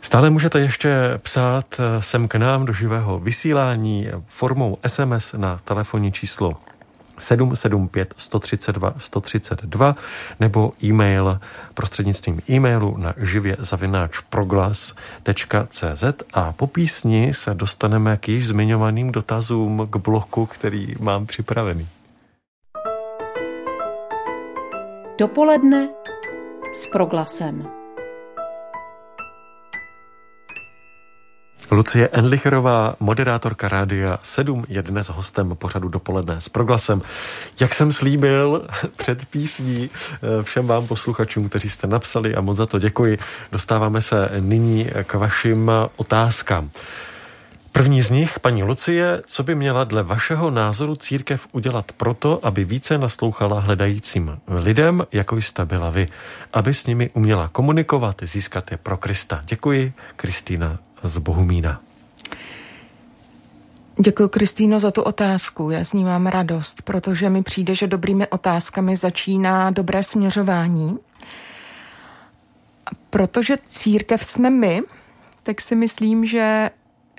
Stále 0.00 0.30
můžete 0.30 0.60
ještě 0.60 1.18
psát 1.22 1.66
eh, 1.78 2.02
sem 2.02 2.28
k 2.28 2.34
nám 2.34 2.66
do 2.66 2.72
živého 2.72 3.20
vysílání 3.20 4.08
formou 4.26 4.78
SMS 4.86 5.34
na 5.38 5.58
telefonní 5.64 6.12
číslo 6.12 6.52
775 7.18 8.14
132 8.16 8.94
132 8.98 9.96
nebo 10.40 10.72
e-mail 10.84 11.40
prostřednictvím 11.74 12.40
e-mailu 12.50 12.96
na 12.96 13.14
živě 13.16 13.56
a 16.32 16.52
po 16.52 16.66
písni 16.66 17.34
se 17.34 17.54
dostaneme 17.54 18.16
k 18.16 18.28
již 18.28 18.48
zmiňovaným 18.48 19.12
dotazům 19.12 19.86
k 19.90 19.96
bloku, 19.96 20.46
který 20.46 20.94
mám 21.00 21.26
připravený. 21.26 21.88
Dopoledne 25.18 25.88
s 26.72 26.86
proglasem. 26.86 27.77
Lucie 31.70 32.08
Enlicherová, 32.08 32.94
moderátorka 33.00 33.68
Rádia 33.68 34.18
7, 34.22 34.64
je 34.68 34.82
dnes 34.82 35.08
hostem 35.08 35.56
pořadu 35.58 35.88
dopoledne 35.88 36.40
s 36.40 36.48
proglasem. 36.48 37.02
Jak 37.60 37.74
jsem 37.74 37.92
slíbil 37.92 38.66
před 38.96 39.24
písní 39.24 39.90
eh, 39.90 40.42
všem 40.42 40.66
vám 40.66 40.86
posluchačům, 40.86 41.48
kteří 41.48 41.68
jste 41.68 41.86
napsali 41.86 42.34
a 42.34 42.40
moc 42.40 42.56
za 42.56 42.66
to 42.66 42.78
děkuji, 42.78 43.18
dostáváme 43.52 44.00
se 44.00 44.30
nyní 44.40 44.90
k 45.04 45.14
vašim 45.14 45.70
otázkám. 45.96 46.70
První 47.72 48.02
z 48.02 48.10
nich, 48.10 48.40
paní 48.40 48.62
Lucie, 48.62 49.22
co 49.26 49.42
by 49.42 49.54
měla 49.54 49.84
dle 49.84 50.02
vašeho 50.02 50.50
názoru 50.50 50.96
církev 50.96 51.46
udělat 51.52 51.92
proto, 51.92 52.40
aby 52.42 52.64
více 52.64 52.98
naslouchala 52.98 53.60
hledajícím 53.60 54.38
lidem, 54.48 55.06
jako 55.12 55.36
jste 55.36 55.64
byla 55.64 55.90
vy, 55.90 56.08
aby 56.52 56.74
s 56.74 56.86
nimi 56.86 57.10
uměla 57.14 57.48
komunikovat, 57.48 58.16
získat 58.22 58.70
je 58.70 58.76
pro 58.76 58.96
Krista. 58.96 59.42
Děkuji, 59.46 59.92
Kristýna 60.16 60.78
z 61.02 61.18
Bohumína. 61.18 61.80
Děkuji, 64.00 64.28
Kristýno, 64.28 64.80
za 64.80 64.90
tu 64.90 65.02
otázku. 65.02 65.70
Já 65.70 65.84
s 65.84 65.92
ní 65.92 66.04
mám 66.04 66.26
radost, 66.26 66.82
protože 66.82 67.30
mi 67.30 67.42
přijde, 67.42 67.74
že 67.74 67.86
dobrými 67.86 68.26
otázkami 68.26 68.96
začíná 68.96 69.70
dobré 69.70 70.02
směřování. 70.02 70.98
Protože 73.10 73.56
církev 73.68 74.24
jsme 74.24 74.50
my, 74.50 74.82
tak 75.42 75.60
si 75.60 75.74
myslím, 75.74 76.26
že 76.26 76.70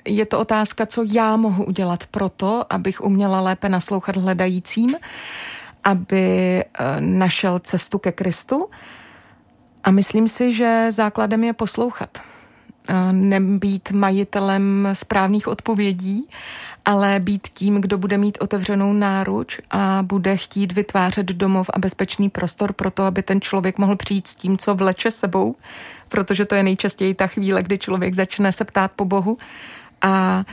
je 0.04 0.26
to 0.26 0.38
otázka, 0.38 0.86
co 0.86 1.04
já 1.06 1.36
mohu 1.36 1.64
udělat 1.64 2.06
pro 2.06 2.28
to, 2.28 2.72
abych 2.72 3.00
uměla 3.00 3.40
lépe 3.40 3.68
naslouchat 3.68 4.16
hledajícím, 4.16 4.96
aby 5.84 6.24
eh, 6.64 7.00
našel 7.00 7.58
cestu 7.58 7.98
ke 7.98 8.12
Kristu. 8.12 8.70
A 9.84 9.90
myslím 9.90 10.28
si, 10.28 10.54
že 10.54 10.86
základem 10.90 11.44
je 11.44 11.52
poslouchat 11.52 12.18
nebýt 13.12 13.90
majitelem 13.90 14.88
správných 14.92 15.48
odpovědí, 15.48 16.28
ale 16.84 17.20
být 17.20 17.48
tím, 17.48 17.80
kdo 17.80 17.98
bude 17.98 18.18
mít 18.18 18.38
otevřenou 18.40 18.92
náruč 18.92 19.60
a 19.70 19.98
bude 20.02 20.36
chtít 20.36 20.72
vytvářet 20.72 21.26
domov 21.26 21.70
a 21.74 21.78
bezpečný 21.78 22.30
prostor 22.30 22.72
pro 22.72 22.90
to, 22.90 23.04
aby 23.04 23.22
ten 23.22 23.40
člověk 23.40 23.78
mohl 23.78 23.96
přijít 23.96 24.26
s 24.26 24.34
tím, 24.34 24.58
co 24.58 24.74
vleče 24.74 25.10
sebou, 25.10 25.56
protože 26.08 26.44
to 26.44 26.54
je 26.54 26.62
nejčastěji 26.62 27.14
ta 27.14 27.26
chvíle, 27.26 27.62
kdy 27.62 27.78
člověk 27.78 28.14
začne 28.14 28.52
se 28.52 28.64
ptát 28.64 28.92
po 28.96 29.04
Bohu 29.04 29.38
a 30.02 30.44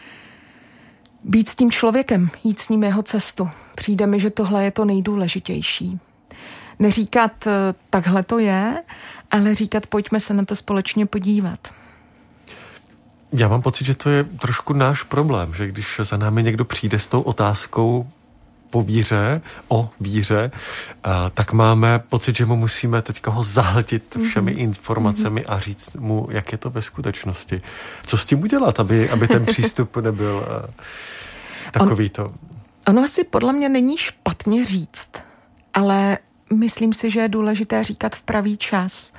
být 1.24 1.50
s 1.50 1.56
tím 1.56 1.72
člověkem, 1.72 2.30
jít 2.44 2.60
s 2.60 2.70
ním 2.70 2.84
jeho 2.84 3.04
cestu. 3.04 3.50
Přijde 3.76 4.08
mi, 4.08 4.20
že 4.20 4.30
tohle 4.30 4.64
je 4.64 4.72
to 4.72 4.86
nejdůležitější. 4.86 6.00
Neříkat, 6.80 7.48
eh, 7.48 7.52
takhle 7.90 8.24
to 8.24 8.40
je, 8.40 8.84
ale 9.32 9.56
říkat, 9.56 9.88
pojďme 9.88 10.20
se 10.20 10.34
na 10.34 10.46
to 10.46 10.56
společně 10.56 11.06
podívat. 11.06 11.60
Já 13.32 13.48
mám 13.48 13.62
pocit, 13.62 13.86
že 13.86 13.96
to 13.96 14.10
je 14.10 14.24
trošku 14.24 14.74
náš 14.74 15.04
problém, 15.04 15.54
že 15.54 15.68
když 15.68 16.00
za 16.04 16.18
námi 16.18 16.44
někdo 16.44 16.66
přijde 16.66 17.00
s 17.00 17.08
tou 17.08 17.22
otázkou 17.22 18.08
po 18.70 18.82
víře, 18.82 19.42
o 19.68 19.90
víře, 20.00 20.52
tak 21.34 21.54
máme 21.54 22.00
pocit, 22.00 22.36
že 22.36 22.46
mu 22.46 22.56
musíme 22.56 23.02
teďka 23.02 23.32
ho 23.32 23.44
zahltit 23.44 24.16
mhm. 24.16 24.28
všemi 24.28 24.56
mm-hmm. 24.56 24.60
informacemi 24.60 25.46
a 25.46 25.60
říct 25.60 25.94
mu, 25.94 26.28
jak 26.32 26.52
je 26.52 26.58
to 26.58 26.70
ve 26.70 26.82
skutečnosti. 26.82 27.62
Co 28.06 28.18
s 28.18 28.26
tím 28.26 28.42
udělat, 28.42 28.80
aby, 28.80 29.10
aby 29.10 29.28
ten 29.28 29.46
přístup 29.52 29.98
nebyl 29.98 30.48
takový 31.72 32.10
to? 32.10 32.26
On, 32.26 32.32
ono 32.88 33.04
asi 33.04 33.24
podle 33.24 33.54
mě 33.54 33.70
není 33.70 33.98
špatně 33.98 34.66
říct, 34.66 35.12
ale 35.74 36.18
myslím 36.54 36.94
si, 36.94 37.12
že 37.12 37.20
je 37.20 37.30
důležité 37.30 37.84
říkat 37.84 38.16
v 38.16 38.22
pravý 38.22 38.58
čas. 38.58 39.14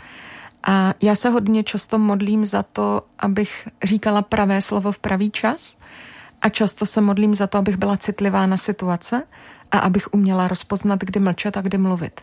A 0.71 0.95
já 1.01 1.15
se 1.15 1.29
hodně 1.31 1.65
často 1.65 1.99
modlím 1.99 2.47
za 2.47 2.63
to, 2.63 3.03
abych 3.19 3.69
říkala 3.85 4.23
pravé 4.23 4.61
slovo 4.61 4.93
v 4.93 4.99
pravý 4.99 5.31
čas 5.31 5.79
a 6.43 6.49
často 6.49 6.87
se 6.87 7.01
modlím 7.01 7.35
za 7.35 7.47
to, 7.47 7.59
abych 7.59 7.77
byla 7.77 7.97
citlivá 7.97 8.47
na 8.47 8.57
situace 8.57 9.23
a 9.71 9.79
abych 9.79 10.15
uměla 10.15 10.49
rozpoznat, 10.49 11.01
kdy 11.01 11.21
mlčet 11.21 11.57
a 11.57 11.61
kdy 11.61 11.79
mluvit. 11.79 12.21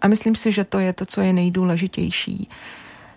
A 0.00 0.08
myslím 0.08 0.34
si, 0.34 0.52
že 0.52 0.64
to 0.64 0.78
je 0.78 0.92
to, 0.92 1.06
co 1.06 1.20
je 1.20 1.32
nejdůležitější. 1.32 2.48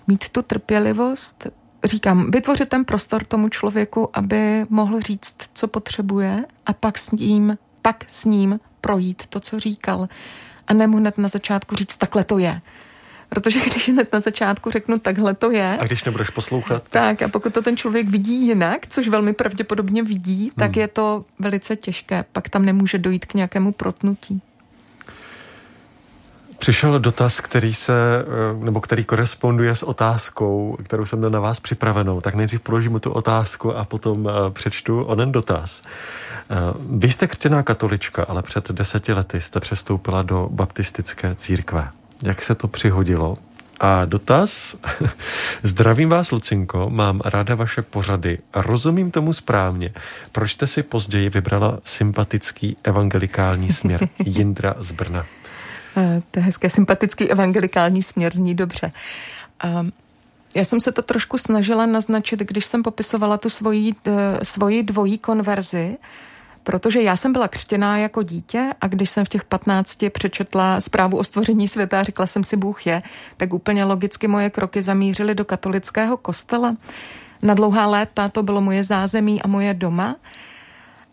Mít 0.07 0.30
tu 0.30 0.41
trpělivost, 0.41 1.47
říkám, 1.84 2.32
vytvořit 2.32 2.69
ten 2.69 2.86
prostor 2.86 3.23
tomu 3.23 3.49
člověku, 3.49 4.09
aby 4.13 4.65
mohl 4.69 4.99
říct, 4.99 5.38
co 5.53 5.67
potřebuje 5.67 6.45
a 6.65 6.73
pak 6.73 6.97
s 6.97 7.11
ním, 7.11 7.57
pak 7.82 8.03
s 8.07 8.26
ním 8.26 8.59
projít 8.82 9.26
to, 9.30 9.39
co 9.39 9.59
říkal. 9.59 10.09
A 10.67 10.73
nemu 10.73 10.97
hned 10.97 11.17
na 11.17 11.30
začátku 11.30 11.76
říct, 11.76 11.97
takhle 11.97 12.23
to 12.23 12.38
je. 12.38 12.61
Protože 13.30 13.59
když 13.59 13.89
hned 13.89 14.13
na 14.13 14.19
začátku 14.19 14.71
řeknu, 14.71 14.99
takhle 14.99 15.34
to 15.34 15.51
je. 15.51 15.78
A 15.80 15.86
když 15.86 16.03
nebudeš 16.03 16.30
poslouchat? 16.30 16.84
Tak 16.89 17.21
a 17.21 17.28
pokud 17.28 17.53
to 17.53 17.61
ten 17.61 17.78
člověk 17.78 18.09
vidí 18.09 18.47
jinak, 18.47 18.88
což 18.88 19.07
velmi 19.07 19.34
pravděpodobně 19.34 20.03
vidí, 20.03 20.51
tak 20.55 20.71
hmm. 20.71 20.82
je 20.82 20.88
to 20.88 21.26
velice 21.39 21.76
těžké. 21.76 22.26
Pak 22.32 22.49
tam 22.49 22.65
nemůže 22.65 22.97
dojít 22.97 23.26
k 23.26 23.34
nějakému 23.34 23.71
protnutí. 23.71 24.41
Přišel 26.59 26.99
dotaz, 26.99 27.39
který 27.39 27.73
se, 27.73 27.93
eh, 27.93 28.63
nebo 28.65 28.82
který 28.82 29.03
koresponduje 29.03 29.76
s 29.76 29.84
otázkou, 29.84 30.78
kterou 30.84 31.05
jsem 31.05 31.19
měl 31.19 31.30
na 31.30 31.39
vás 31.39 31.59
připravenou. 31.59 32.21
Tak 32.21 32.36
nejdřív 32.36 32.61
položím 32.61 32.99
tu 32.99 33.11
otázku 33.11 33.78
a 33.78 33.86
potom 33.86 34.30
eh, 34.30 34.51
přečtu 34.51 35.03
onen 35.03 35.32
dotaz. 35.32 35.84
Eh, 36.49 36.55
vy 36.89 37.09
jste 37.09 37.28
křtěná 37.28 37.63
katolička, 37.63 38.23
ale 38.23 38.41
před 38.41 38.71
deseti 38.71 39.13
lety 39.13 39.41
jste 39.41 39.59
přestoupila 39.59 40.21
do 40.21 40.49
baptistické 40.51 41.36
církve 41.36 41.89
jak 42.24 42.43
se 42.43 42.55
to 42.55 42.68
přihodilo. 42.68 43.36
A 43.80 44.05
dotaz. 44.05 44.76
Zdravím 45.63 46.09
vás, 46.09 46.32
Lucinko, 46.32 46.89
mám 46.89 47.22
ráda 47.26 47.55
vaše 47.55 47.82
pořady. 47.82 48.38
Rozumím 48.53 49.11
tomu 49.11 49.34
správně. 49.34 49.93
Proč 50.32 50.51
jste 50.51 50.68
si 50.68 50.84
později 50.84 51.30
vybrala 51.30 51.80
sympatický 51.84 52.78
evangelikální 52.84 53.72
směr 53.72 54.09
Jindra 54.26 54.76
z 54.80 54.91
Brna? 54.91 55.26
Eh, 55.97 56.22
to 56.32 56.39
je 56.39 56.43
hezké, 56.43 56.70
sympatický 56.70 57.32
evangelikální 57.32 58.03
směr 58.03 58.34
zní 58.34 58.55
dobře. 58.55 58.91
Ehm, 59.63 59.91
já 60.55 60.66
jsem 60.66 60.82
se 60.82 60.91
to 60.91 61.01
trošku 61.01 61.38
snažila 61.38 61.86
naznačit, 61.86 62.39
když 62.39 62.66
jsem 62.66 62.84
popisovala 62.84 63.38
tu 63.38 63.49
svoji, 63.49 63.93
eh, 64.07 64.39
svoji 64.43 64.84
dvojí 64.84 65.18
konverzi, 65.18 65.97
Protože 66.66 67.01
já 67.01 67.16
jsem 67.16 67.34
byla 67.34 67.47
křtěná 67.47 67.97
jako 67.97 68.24
dítě 68.24 68.74
a 68.82 68.88
když 68.88 69.09
jsem 69.09 69.26
v 69.26 69.30
těch 69.30 69.43
15 69.43 69.97
přečetla 70.09 70.82
zprávu 70.82 71.18
o 71.18 71.24
stvoření 71.24 71.68
světa 71.68 71.99
a 71.99 72.03
řekla 72.03 72.28
jsem 72.28 72.43
si, 72.43 72.57
Bůh 72.57 72.88
je, 72.88 73.03
tak 73.38 73.53
úplně 73.53 73.84
logicky 73.84 74.28
moje 74.28 74.49
kroky 74.49 74.82
zamířily 74.82 75.36
do 75.36 75.45
katolického 75.45 76.18
kostela. 76.18 76.76
Na 77.41 77.53
dlouhá 77.53 77.88
léta 77.88 78.28
to 78.28 78.43
bylo 78.43 78.61
moje 78.61 78.84
zázemí 78.84 79.41
a 79.41 79.47
moje 79.47 79.74
doma. 79.74 80.16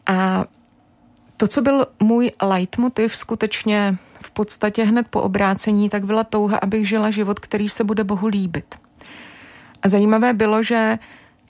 A 0.06 0.44
to, 1.36 1.48
co 1.48 1.62
byl 1.62 1.86
můj 2.00 2.30
leitmotiv 2.42 3.16
skutečně 3.16 3.96
v 4.22 4.30
podstatě 4.30 4.84
hned 4.84 5.06
po 5.10 5.22
obrácení, 5.22 5.90
tak 5.90 6.04
byla 6.04 6.24
touha, 6.24 6.58
abych 6.58 6.88
žila 6.88 7.10
život, 7.10 7.40
který 7.40 7.68
se 7.68 7.84
bude 7.84 8.04
Bohu 8.04 8.26
líbit. 8.26 8.74
A 9.82 9.88
zajímavé 9.88 10.32
bylo, 10.32 10.62
že 10.62 10.98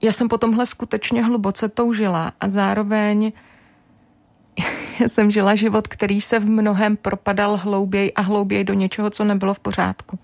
já 0.03 0.13
jsem 0.13 0.29
po 0.29 0.39
tomhle 0.39 0.67
skutečně 0.67 1.25
hluboce 1.25 1.69
toužila 1.69 2.33
a 2.41 2.49
zároveň 2.49 3.33
jsem 5.07 5.31
žila 5.31 5.55
život, 5.55 5.89
který 5.89 6.21
se 6.21 6.39
v 6.39 6.51
mnohem 6.51 6.97
propadal 6.97 7.57
hlouběji 7.57 8.13
a 8.13 8.21
hlouběji 8.21 8.65
do 8.65 8.75
něčeho, 8.75 9.11
co 9.11 9.25
nebylo 9.25 9.55
v 9.55 9.61
pořádku. 9.61 10.19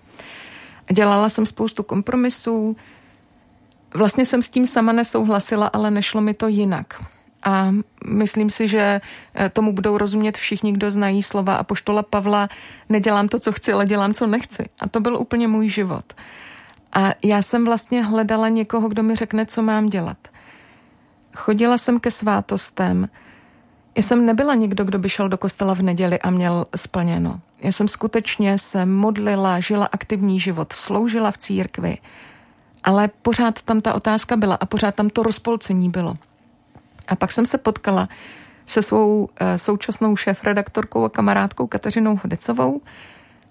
Dělala 0.93 1.29
jsem 1.29 1.45
spoustu 1.45 1.83
kompromisů, 1.83 2.75
vlastně 3.93 4.25
jsem 4.25 4.41
s 4.41 4.49
tím 4.49 4.67
sama 4.67 4.91
nesouhlasila, 4.91 5.67
ale 5.67 5.91
nešlo 5.91 6.21
mi 6.21 6.33
to 6.33 6.47
jinak. 6.47 7.03
A 7.43 7.71
myslím 8.05 8.49
si, 8.49 8.67
že 8.67 9.01
eh, 9.35 9.49
tomu 9.49 9.73
budou 9.73 9.97
rozumět 9.97 10.37
všichni, 10.37 10.71
kdo 10.71 10.91
znají 10.91 11.23
slova 11.23 11.55
a 11.55 11.63
poštola 11.63 12.03
Pavla, 12.03 12.49
nedělám 12.89 13.27
to, 13.27 13.39
co 13.39 13.51
chci, 13.51 13.73
ale 13.73 13.85
dělám, 13.85 14.13
co 14.13 14.27
nechci. 14.27 14.69
A 14.79 14.89
to 14.89 14.99
byl 14.99 15.15
úplně 15.15 15.47
můj 15.47 15.69
život. 15.69 16.13
A 16.93 17.13
já 17.23 17.41
jsem 17.41 17.65
vlastně 17.65 18.03
hledala 18.03 18.49
někoho, 18.49 18.89
kdo 18.89 19.03
mi 19.03 19.15
řekne, 19.15 19.45
co 19.45 19.61
mám 19.61 19.89
dělat. 19.89 20.17
Chodila 21.35 21.77
jsem 21.77 21.99
ke 21.99 22.11
svátostem, 22.11 23.09
já 23.95 24.03
jsem 24.03 24.25
nebyla 24.25 24.55
nikdo, 24.55 24.83
kdo 24.83 24.99
by 24.99 25.09
šel 25.09 25.29
do 25.29 25.37
kostela 25.37 25.75
v 25.75 25.81
neděli 25.81 26.19
a 26.19 26.29
měl 26.29 26.65
splněno. 26.75 27.39
Já 27.61 27.71
jsem 27.71 27.87
skutečně 27.87 28.57
se 28.57 28.85
modlila, 28.85 29.59
žila 29.59 29.85
aktivní 29.85 30.39
život, 30.39 30.73
sloužila 30.73 31.31
v 31.31 31.37
církvi, 31.37 31.97
ale 32.83 33.09
pořád 33.21 33.61
tam 33.61 33.81
ta 33.81 33.93
otázka 33.93 34.35
byla 34.35 34.55
a 34.55 34.65
pořád 34.65 34.95
tam 34.95 35.09
to 35.09 35.23
rozpolcení 35.23 35.89
bylo. 35.89 36.17
A 37.07 37.15
pak 37.15 37.31
jsem 37.31 37.45
se 37.45 37.57
potkala 37.57 38.09
se 38.65 38.81
svou 38.81 39.29
e, 39.35 39.57
současnou 39.57 40.15
šéf-redaktorkou 40.15 41.03
a 41.03 41.09
kamarádkou 41.09 41.67
Kateřinou 41.67 42.19
Hodecovou. 42.23 42.81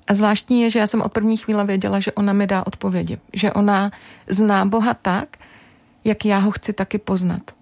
A 0.06 0.14
zvláštní 0.14 0.62
je, 0.62 0.70
že 0.70 0.78
já 0.78 0.86
jsem 0.86 1.02
od 1.02 1.12
první 1.12 1.36
chvíle 1.36 1.64
věděla, 1.64 2.00
že 2.00 2.12
ona 2.12 2.32
mi 2.32 2.46
dá 2.46 2.66
odpovědi. 2.66 3.18
Že 3.32 3.52
ona 3.52 3.90
zná 4.28 4.64
Boha 4.64 4.94
tak, 4.94 5.36
jak 6.04 6.24
já 6.24 6.38
ho 6.38 6.50
chci 6.50 6.72
taky 6.72 6.98
poznat. 6.98 7.57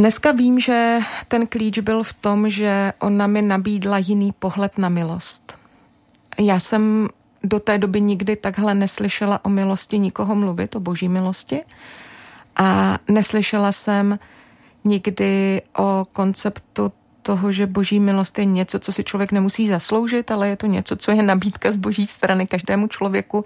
Dneska 0.00 0.32
vím, 0.32 0.60
že 0.60 0.98
ten 1.28 1.46
klíč 1.46 1.78
byl 1.78 2.02
v 2.02 2.12
tom, 2.12 2.50
že 2.50 2.92
ona 2.98 3.26
mi 3.26 3.42
nabídla 3.42 3.98
jiný 3.98 4.32
pohled 4.38 4.78
na 4.78 4.88
milost. 4.88 5.58
Já 6.38 6.60
jsem 6.60 7.08
do 7.42 7.60
té 7.60 7.78
doby 7.78 8.00
nikdy 8.00 8.36
takhle 8.36 8.74
neslyšela 8.74 9.44
o 9.44 9.48
milosti 9.48 9.98
nikoho 9.98 10.34
mluvit, 10.34 10.76
o 10.76 10.80
boží 10.80 11.08
milosti. 11.08 11.60
A 12.56 12.98
neslyšela 13.08 13.72
jsem 13.72 14.18
nikdy 14.84 15.62
o 15.78 16.06
konceptu 16.12 16.92
toho, 17.22 17.52
že 17.52 17.66
boží 17.66 18.00
milost 18.00 18.38
je 18.38 18.44
něco, 18.44 18.78
co 18.78 18.92
si 18.92 19.04
člověk 19.04 19.32
nemusí 19.32 19.66
zasloužit, 19.66 20.30
ale 20.30 20.48
je 20.48 20.56
to 20.56 20.66
něco, 20.66 20.96
co 20.96 21.10
je 21.10 21.22
nabídka 21.22 21.72
z 21.72 21.76
boží 21.76 22.06
strany 22.06 22.46
každému 22.46 22.86
člověku 22.86 23.44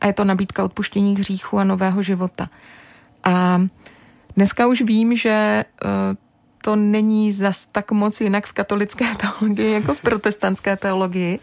a 0.00 0.06
je 0.06 0.12
to 0.12 0.24
nabídka 0.24 0.64
odpuštění 0.64 1.16
hříchu 1.16 1.58
a 1.58 1.64
nového 1.64 2.02
života. 2.02 2.48
A 3.24 3.60
Dneska 4.36 4.66
už 4.66 4.82
vím, 4.82 5.16
že 5.16 5.30
eh, 5.30 5.66
to 6.62 6.76
není 6.76 7.32
zas 7.32 7.66
tak 7.72 7.92
moc 7.92 8.20
jinak 8.20 8.46
v 8.46 8.52
katolické 8.52 9.04
teologii 9.20 9.72
jako 9.72 9.94
v 9.94 10.00
protestantské 10.00 10.76
teologii, 10.76 11.38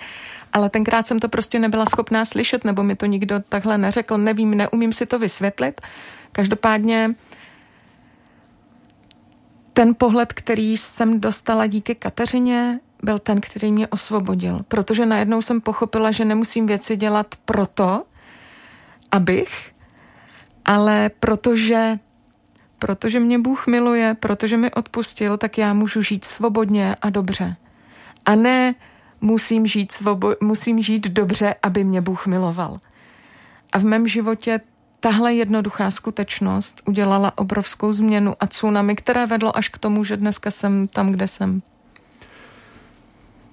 ale 0.53 0.69
tenkrát 0.69 1.07
jsem 1.07 1.19
to 1.19 1.29
prostě 1.29 1.59
nebyla 1.59 1.85
schopná 1.85 2.25
slyšet, 2.25 2.63
nebo 2.65 2.83
mi 2.83 2.95
to 2.95 3.05
nikdo 3.05 3.39
takhle 3.49 3.77
neřekl, 3.77 4.17
nevím, 4.17 4.57
neumím 4.57 4.93
si 4.93 5.05
to 5.05 5.19
vysvětlit. 5.19 5.81
Každopádně 6.31 7.15
ten 9.73 9.95
pohled, 9.95 10.33
který 10.33 10.77
jsem 10.77 11.19
dostala 11.19 11.67
díky 11.67 11.95
Kateřině, 11.95 12.79
byl 13.03 13.19
ten, 13.19 13.41
který 13.41 13.71
mě 13.71 13.87
osvobodil, 13.87 14.61
protože 14.67 15.05
najednou 15.05 15.41
jsem 15.41 15.61
pochopila, 15.61 16.11
že 16.11 16.25
nemusím 16.25 16.67
věci 16.67 16.97
dělat 16.97 17.35
proto, 17.45 18.03
abych, 19.11 19.71
ale 20.65 21.11
protože 21.19 21.99
protože 22.80 23.19
mě 23.19 23.39
Bůh 23.39 23.67
miluje, 23.67 24.15
protože 24.19 24.57
mi 24.57 24.71
odpustil, 24.71 25.38
tak 25.38 25.57
já 25.57 25.73
můžu 25.73 26.01
žít 26.01 26.25
svobodně 26.25 26.95
a 27.01 27.09
dobře. 27.09 27.55
A 28.25 28.36
ne 28.36 28.75
musím 29.21 29.67
žít, 29.67 29.91
svobo- 29.91 30.36
musím 30.41 30.82
žít 30.82 31.07
dobře, 31.07 31.55
aby 31.63 31.84
mě 31.84 32.01
Bůh 32.01 32.27
miloval. 32.27 32.80
A 33.71 33.80
v 33.80 33.84
mém 33.84 34.07
životě 34.07 34.59
tahle 34.99 35.34
jednoduchá 35.34 35.91
skutečnost 35.91 36.82
udělala 36.86 37.38
obrovskou 37.38 37.93
změnu 37.93 38.36
a 38.39 38.47
tsunami, 38.47 38.95
které 38.95 39.25
vedlo 39.25 39.57
až 39.57 39.69
k 39.69 39.77
tomu, 39.77 40.03
že 40.03 40.17
dneska 40.17 40.51
jsem 40.51 40.88
tam, 40.88 41.11
kde 41.11 41.27
jsem. 41.27 41.61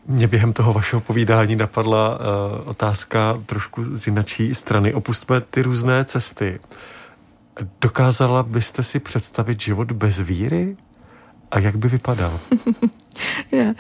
Mě 0.07 0.27
během 0.27 0.53
toho 0.53 0.73
vašeho 0.73 1.01
povídání 1.01 1.57
napadla 1.57 2.19
uh, 2.19 2.69
otázka 2.69 3.43
trošku 3.47 3.85
z 3.97 4.07
jinačí 4.07 4.55
strany. 4.55 4.95
Opustme 4.95 5.41
ty 5.41 5.63
různé 5.63 6.05
cesty. 6.05 6.61
Dokázala 7.81 8.43
byste 8.43 8.83
si 8.83 9.01
představit 9.01 9.61
život 9.61 9.93
bez 9.93 10.21
víry? 10.21 10.77
A 11.51 11.59
jak 11.59 11.77
by 11.77 11.89
vypadal? 11.89 12.41
yeah. 13.53 13.77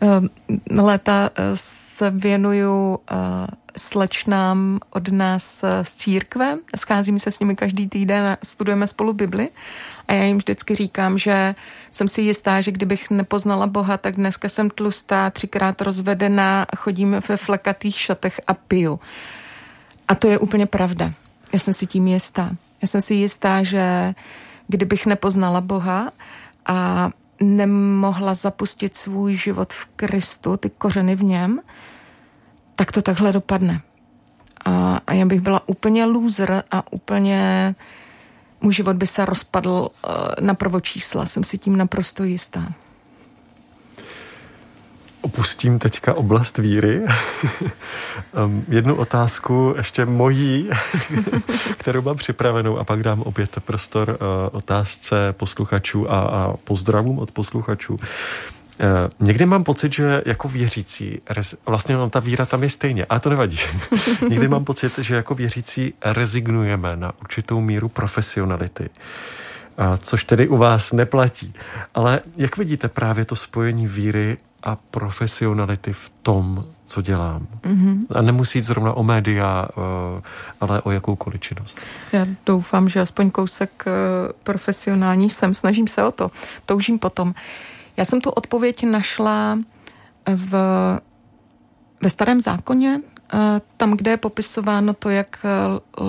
um, 0.00 0.28
léta 0.78 1.30
eh, 1.34 1.42
se 1.54 2.10
věnuju 2.10 2.94
uh, 2.94 2.96
slečnám 3.78 4.80
od 4.90 5.08
nás 5.08 5.64
z 5.82 5.94
církve. 5.94 6.58
Scházíme 6.76 7.18
se 7.18 7.30
s 7.30 7.40
nimi 7.40 7.56
každý 7.56 7.88
týden 7.88 8.36
studujeme 8.42 8.86
spolu 8.86 9.12
Bibli. 9.12 9.48
A 10.08 10.12
já 10.12 10.24
jim 10.24 10.38
vždycky 10.38 10.74
říkám, 10.74 11.18
že 11.18 11.54
jsem 11.90 12.08
si 12.08 12.20
jistá, 12.20 12.60
že 12.60 12.72
kdybych 12.72 13.10
nepoznala 13.10 13.66
Boha, 13.66 13.96
tak 13.96 14.14
dneska 14.14 14.48
jsem 14.48 14.70
tlustá, 14.70 15.30
třikrát 15.30 15.80
rozvedená, 15.80 16.66
chodím 16.76 17.16
ve 17.28 17.36
flekatých 17.36 18.00
šatech 18.00 18.40
a 18.46 18.54
piju. 18.54 19.00
A 20.08 20.14
to 20.14 20.28
je 20.28 20.38
úplně 20.38 20.66
pravda. 20.66 21.12
Já 21.52 21.58
jsem 21.58 21.74
si 21.74 21.86
tím 21.86 22.06
jistá. 22.06 22.50
Já 22.82 22.88
jsem 22.88 23.00
si 23.00 23.14
jistá, 23.14 23.62
že 23.62 24.14
kdybych 24.68 25.06
nepoznala 25.06 25.60
Boha 25.60 26.10
a 26.66 27.10
nemohla 27.40 28.34
zapustit 28.34 28.94
svůj 28.94 29.34
život 29.34 29.72
v 29.72 29.86
Kristu, 29.96 30.56
ty 30.56 30.70
kořeny 30.70 31.16
v 31.16 31.22
něm, 31.22 31.60
tak 32.74 32.92
to 32.92 33.02
takhle 33.02 33.32
dopadne. 33.32 33.80
A, 34.64 35.00
a 35.06 35.12
já 35.12 35.26
bych 35.26 35.40
byla 35.40 35.68
úplně 35.68 36.04
loser 36.04 36.64
a 36.70 36.92
úplně 36.92 37.74
můj 38.60 38.72
život 38.72 38.96
by 38.96 39.06
se 39.06 39.24
rozpadl 39.24 39.70
uh, 39.70 40.46
na 40.46 40.54
prvočísla. 40.54 41.26
Jsem 41.26 41.44
si 41.44 41.58
tím 41.58 41.76
naprosto 41.76 42.24
jistá. 42.24 42.72
Opustím 45.26 45.78
teďka 45.78 46.14
oblast 46.14 46.58
víry. 46.58 47.02
jednu 48.68 48.94
otázku, 48.94 49.74
ještě 49.76 50.06
mojí, 50.06 50.70
kterou 51.78 52.02
mám 52.02 52.16
připravenou 52.16 52.78
a 52.78 52.84
pak 52.84 53.02
dám 53.02 53.22
opět 53.22 53.58
prostor 53.64 54.08
uh, 54.10 54.16
otázce 54.52 55.16
posluchačů 55.32 56.12
a, 56.12 56.20
a 56.20 56.52
pozdravům 56.64 57.18
od 57.18 57.30
posluchačů. 57.30 57.94
Uh, 57.94 58.00
někdy 59.20 59.46
mám 59.46 59.64
pocit, 59.64 59.92
že 59.92 60.22
jako 60.26 60.48
věřící, 60.48 61.20
vlastně 61.66 61.96
mám 61.96 62.10
ta 62.10 62.20
víra 62.20 62.46
tam 62.46 62.62
je 62.62 62.70
stejně, 62.70 63.04
ale 63.04 63.20
to 63.20 63.30
nevadí. 63.30 63.58
někdy 64.28 64.48
mám 64.48 64.64
pocit, 64.64 64.98
že 64.98 65.14
jako 65.14 65.34
věřící 65.34 65.94
rezignujeme 66.04 66.96
na 66.96 67.12
určitou 67.20 67.60
míru 67.60 67.88
profesionality. 67.88 68.90
A 69.78 69.96
což 69.96 70.24
tedy 70.24 70.48
u 70.48 70.56
vás 70.56 70.92
neplatí. 70.92 71.54
Ale 71.94 72.20
jak 72.36 72.56
vidíte 72.56 72.88
právě 72.88 73.24
to 73.24 73.36
spojení 73.36 73.86
víry 73.86 74.36
a 74.66 74.76
profesionality 74.90 75.92
v 75.92 76.10
tom, 76.22 76.64
co 76.84 77.02
dělám? 77.02 77.46
Mm-hmm. 77.62 78.00
A 78.14 78.22
nemusí 78.22 78.58
jít 78.58 78.64
zrovna 78.64 78.92
o 78.92 79.02
média, 79.02 79.68
eh, 79.70 80.22
ale 80.60 80.82
o 80.82 80.90
jakoukoliv 80.90 81.40
činnost. 81.40 81.78
Já 82.12 82.26
doufám, 82.46 82.88
že 82.88 83.00
aspoň 83.00 83.30
kousek 83.30 83.84
profesionální 84.42 85.30
jsem. 85.30 85.54
Snažím 85.54 85.88
se 85.88 86.02
o 86.04 86.12
to. 86.12 86.30
Toužím 86.66 86.98
potom. 86.98 87.34
Já 87.96 88.04
jsem 88.04 88.20
tu 88.20 88.30
odpověď 88.30 88.84
našla 88.84 89.58
v, 90.34 90.52
ve 92.02 92.10
starém 92.10 92.40
zákoně, 92.40 93.00
eh, 93.34 93.60
tam, 93.76 93.96
kde 93.96 94.10
je 94.10 94.16
popisováno 94.16 94.94
to, 94.94 95.10
jak 95.10 95.38
eh, 95.44 95.50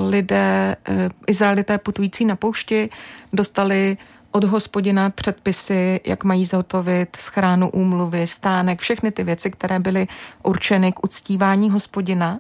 lidé, 0.09 0.75
eh, 0.85 1.09
Izraelité 1.27 1.77
putující 1.77 2.25
na 2.25 2.35
poušti, 2.35 2.89
dostali 3.33 3.97
od 4.31 4.43
hospodina 4.43 5.09
předpisy, 5.09 5.99
jak 6.05 6.23
mají 6.23 6.45
zhotovit 6.45 7.15
schránu 7.15 7.69
úmluvy, 7.69 8.27
stánek, 8.27 8.79
všechny 8.79 9.11
ty 9.11 9.23
věci, 9.23 9.51
které 9.51 9.79
byly 9.79 10.07
určeny 10.43 10.91
k 10.91 11.03
uctívání 11.03 11.69
hospodina. 11.69 12.39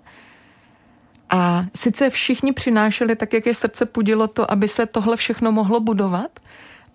A 1.29 1.65
sice 1.75 2.09
všichni 2.09 2.53
přinášeli 2.53 3.15
tak, 3.15 3.33
jak 3.33 3.45
je 3.45 3.53
srdce 3.53 3.85
pudilo 3.85 4.27
to, 4.27 4.51
aby 4.51 4.67
se 4.67 4.85
tohle 4.85 5.17
všechno 5.17 5.51
mohlo 5.51 5.79
budovat, 5.79 6.39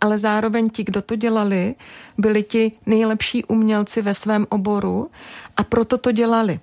ale 0.01 0.19
zároveň 0.19 0.71
ti, 0.71 0.85
kdo 0.85 1.03
to 1.03 1.17
dělali, 1.17 1.75
byli 2.19 2.43
ti 2.43 2.73
nejlepší 2.87 3.45
umělci 3.45 4.03
ve 4.03 4.15
svém 4.15 4.47
oboru 4.49 5.11
a 5.57 5.65
proto 5.65 5.99
to 5.99 6.13
dělali. 6.13 6.61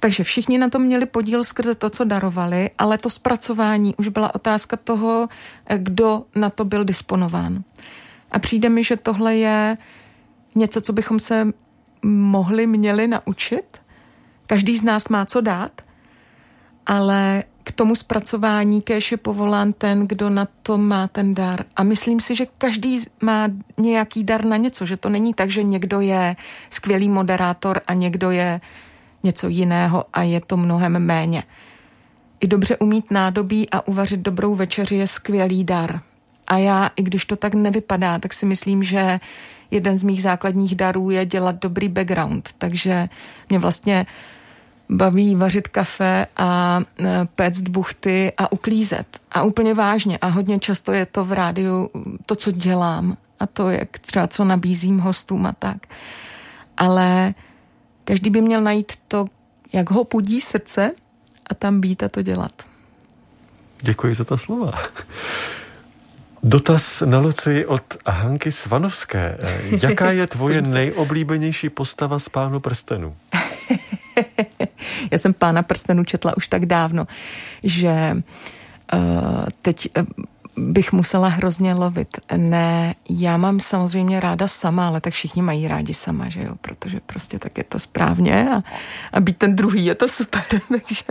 Takže 0.00 0.24
všichni 0.24 0.58
na 0.58 0.68
to 0.68 0.78
měli 0.78 1.06
podíl 1.06 1.44
skrze 1.44 1.74
to, 1.74 1.90
co 1.90 2.04
darovali, 2.04 2.70
ale 2.78 2.98
to 2.98 3.10
zpracování 3.10 3.94
už 3.96 4.08
byla 4.08 4.34
otázka 4.34 4.76
toho, 4.76 5.28
kdo 5.76 6.24
na 6.34 6.50
to 6.50 6.64
byl 6.64 6.84
disponován. 6.84 7.62
A 8.32 8.38
přijde 8.38 8.68
mi, 8.68 8.84
že 8.84 8.96
tohle 8.96 9.36
je 9.36 9.76
něco, 10.54 10.80
co 10.80 10.92
bychom 10.92 11.20
se 11.20 11.52
mohli, 12.02 12.66
měli 12.66 13.08
naučit. 13.08 13.78
Každý 14.46 14.78
z 14.78 14.82
nás 14.82 15.08
má 15.08 15.26
co 15.26 15.40
dát, 15.40 15.82
ale 16.86 17.44
k 17.64 17.72
tomu 17.72 17.94
zpracování 17.94 18.82
kéž 18.82 19.12
je 19.12 19.18
povolán 19.18 19.72
ten, 19.72 20.08
kdo 20.08 20.30
na 20.30 20.48
to 20.62 20.78
má 20.78 21.08
ten 21.08 21.34
dar. 21.34 21.64
A 21.76 21.82
myslím 21.82 22.20
si, 22.20 22.34
že 22.34 22.46
každý 22.58 23.00
má 23.20 23.48
nějaký 23.78 24.24
dar 24.24 24.44
na 24.44 24.56
něco, 24.56 24.86
že 24.86 24.96
to 24.96 25.08
není 25.08 25.34
tak, 25.34 25.50
že 25.50 25.62
někdo 25.62 26.00
je 26.00 26.36
skvělý 26.70 27.08
moderátor 27.08 27.80
a 27.86 27.94
někdo 27.94 28.30
je 28.30 28.60
něco 29.22 29.48
jiného 29.48 30.04
a 30.12 30.22
je 30.22 30.40
to 30.40 30.56
mnohem 30.56 30.98
méně. 30.98 31.42
I 32.40 32.46
dobře 32.46 32.76
umít 32.76 33.10
nádobí 33.10 33.70
a 33.70 33.88
uvařit 33.88 34.20
dobrou 34.20 34.54
večeři 34.54 34.94
je 34.94 35.06
skvělý 35.06 35.64
dar. 35.64 36.00
A 36.46 36.56
já, 36.56 36.90
i 36.96 37.02
když 37.02 37.24
to 37.24 37.36
tak 37.36 37.54
nevypadá, 37.54 38.18
tak 38.18 38.34
si 38.34 38.46
myslím, 38.46 38.84
že 38.84 39.20
jeden 39.70 39.98
z 39.98 40.04
mých 40.04 40.22
základních 40.22 40.74
darů 40.74 41.10
je 41.10 41.26
dělat 41.26 41.56
dobrý 41.56 41.88
background. 41.88 42.48
Takže 42.58 43.08
mě 43.48 43.58
vlastně 43.58 44.06
baví 44.90 45.34
vařit 45.34 45.68
kafe 45.68 46.26
a 46.36 46.80
e, 47.00 47.26
péct 47.34 47.68
buchty 47.68 48.32
a 48.38 48.52
uklízet. 48.52 49.06
A 49.32 49.42
úplně 49.42 49.74
vážně. 49.74 50.18
A 50.18 50.26
hodně 50.26 50.58
často 50.58 50.92
je 50.92 51.06
to 51.06 51.24
v 51.24 51.32
rádiu 51.32 51.90
to, 52.26 52.34
co 52.34 52.50
dělám 52.50 53.16
a 53.40 53.46
to, 53.46 53.70
jak 53.70 53.98
třeba 53.98 54.26
co 54.26 54.44
nabízím 54.44 54.98
hostům 54.98 55.46
a 55.46 55.52
tak. 55.52 55.86
Ale 56.76 57.34
každý 58.08 58.30
by 58.30 58.40
měl 58.40 58.60
najít 58.60 58.92
to, 59.08 59.26
jak 59.72 59.90
ho 59.90 60.04
pudí 60.04 60.40
srdce 60.40 60.92
a 61.50 61.54
tam 61.54 61.80
být 61.80 62.02
a 62.02 62.08
to 62.08 62.22
dělat. 62.22 62.52
Děkuji 63.80 64.14
za 64.14 64.24
ta 64.24 64.36
slova. 64.36 64.72
Dotaz 66.42 67.00
na 67.00 67.18
Luci 67.18 67.66
od 67.66 67.82
Hanky 68.06 68.52
Svanovské. 68.52 69.38
Jaká 69.82 70.12
je 70.12 70.26
tvoje 70.26 70.62
nejoblíbenější 70.62 71.68
postava 71.68 72.18
z 72.18 72.28
Pánu 72.28 72.60
prstenu? 72.60 73.16
Já 75.10 75.18
jsem 75.18 75.34
pána 75.34 75.62
prstenů 75.62 76.04
četla 76.04 76.36
už 76.36 76.48
tak 76.48 76.66
dávno, 76.66 77.06
že 77.62 78.16
uh, 78.92 79.00
teď 79.62 79.88
uh, 79.96 80.04
bych 80.58 80.92
musela 80.92 81.28
hrozně 81.28 81.74
lovit. 81.74 82.20
Ne, 82.36 82.94
já 83.10 83.36
mám 83.36 83.60
samozřejmě 83.60 84.20
ráda 84.20 84.48
sama, 84.48 84.86
ale 84.86 85.00
tak 85.00 85.12
všichni 85.12 85.42
mají 85.42 85.68
rádi 85.68 85.94
sama, 85.94 86.28
že 86.28 86.42
jo, 86.42 86.54
protože 86.60 87.00
prostě 87.00 87.38
tak 87.38 87.58
je 87.58 87.64
to 87.64 87.78
správně 87.78 88.50
a, 88.50 88.62
a 89.12 89.20
být 89.20 89.36
ten 89.36 89.56
druhý 89.56 89.86
je 89.86 89.94
to 89.94 90.08
super, 90.08 90.42
takže, 90.68 91.04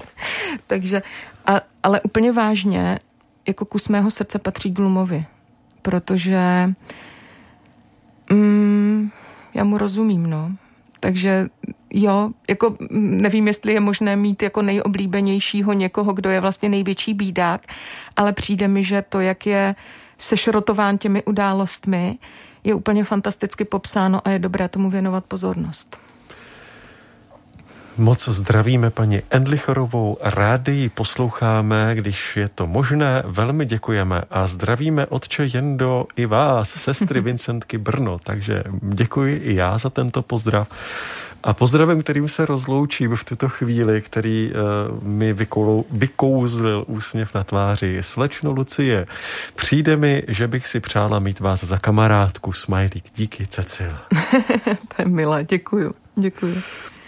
takže 0.68 1.02
a, 1.46 1.62
ale 1.84 2.02
úplně 2.02 2.32
vážně, 2.32 3.00
jako 3.48 3.66
kus 3.66 3.88
mého 3.88 4.12
srdce 4.12 4.40
patří 4.40 4.72
Glumovi, 4.72 5.26
protože 5.82 6.74
mm, 8.32 9.12
já 9.54 9.64
mu 9.64 9.78
rozumím, 9.78 10.30
no. 10.30 10.52
Takže 11.00 11.48
jo, 11.94 12.30
jako 12.50 12.78
nevím, 12.92 13.48
jestli 13.48 13.74
je 13.74 13.80
možné 13.80 14.16
mít 14.16 14.44
jako 14.44 14.62
nejoblíbenějšího 14.62 15.74
někoho, 15.74 16.14
kdo 16.14 16.30
je 16.30 16.42
vlastně 16.42 16.70
největší 16.70 17.14
bídák, 17.14 17.62
ale 18.16 18.34
přijde 18.34 18.68
mi, 18.68 18.84
že 18.84 19.02
to, 19.02 19.20
jak 19.20 19.46
je 19.46 19.76
sešrotován 20.18 20.98
těmi 20.98 21.24
událostmi, 21.24 22.18
je 22.64 22.74
úplně 22.74 23.04
fantasticky 23.04 23.66
popsáno 23.66 24.28
a 24.28 24.30
je 24.30 24.40
dobré 24.40 24.68
tomu 24.70 24.90
věnovat 24.90 25.26
pozornost. 25.26 25.98
Moc 27.98 28.30
zdravíme 28.30 28.90
paní 28.90 29.22
Endlichorovou, 29.30 30.18
rádi 30.22 30.72
ji 30.72 30.90
posloucháme, 30.90 31.96
když 31.96 32.38
je 32.38 32.50
to 32.50 32.68
možné, 32.68 33.24
velmi 33.26 33.66
děkujeme 33.66 34.22
a 34.30 34.48
zdravíme 34.48 35.06
otče 35.06 35.46
Jendo 35.46 36.06
i 36.16 36.26
vás, 36.26 36.70
sestry 36.70 37.22
Vincentky 37.28 37.78
Brno, 37.78 38.20
takže 38.24 38.64
děkuji 38.82 39.38
i 39.38 39.56
já 39.56 39.78
za 39.78 39.90
tento 39.90 40.22
pozdrav. 40.22 40.68
A 41.48 41.54
pozdravem, 41.54 42.02
kterým 42.02 42.28
se 42.28 42.46
rozloučím 42.46 43.16
v 43.16 43.24
tuto 43.24 43.50
chvíli, 43.50 44.02
který 44.02 44.52
uh, 44.52 45.04
mi 45.04 45.34
vykoulou, 45.34 45.86
vykouzlil 45.92 46.84
úsměv 46.88 47.34
na 47.34 47.44
tváři. 47.44 47.98
Slečno 48.02 48.52
Lucie, 48.52 49.08
přijde 49.56 49.96
mi, 49.96 50.24
že 50.28 50.48
bych 50.48 50.68
si 50.68 50.80
přála 50.80 51.20
mít 51.20 51.40
vás 51.40 51.64
za 51.64 51.78
kamarádku. 51.78 52.52
Smajlík, 52.54 53.06
díky, 53.16 53.48
Cecil. 53.48 53.92
to 54.96 55.02
je 55.02 55.06
milé, 55.06 55.44
děkuju, 55.44 55.94
děkuju. 56.16 56.56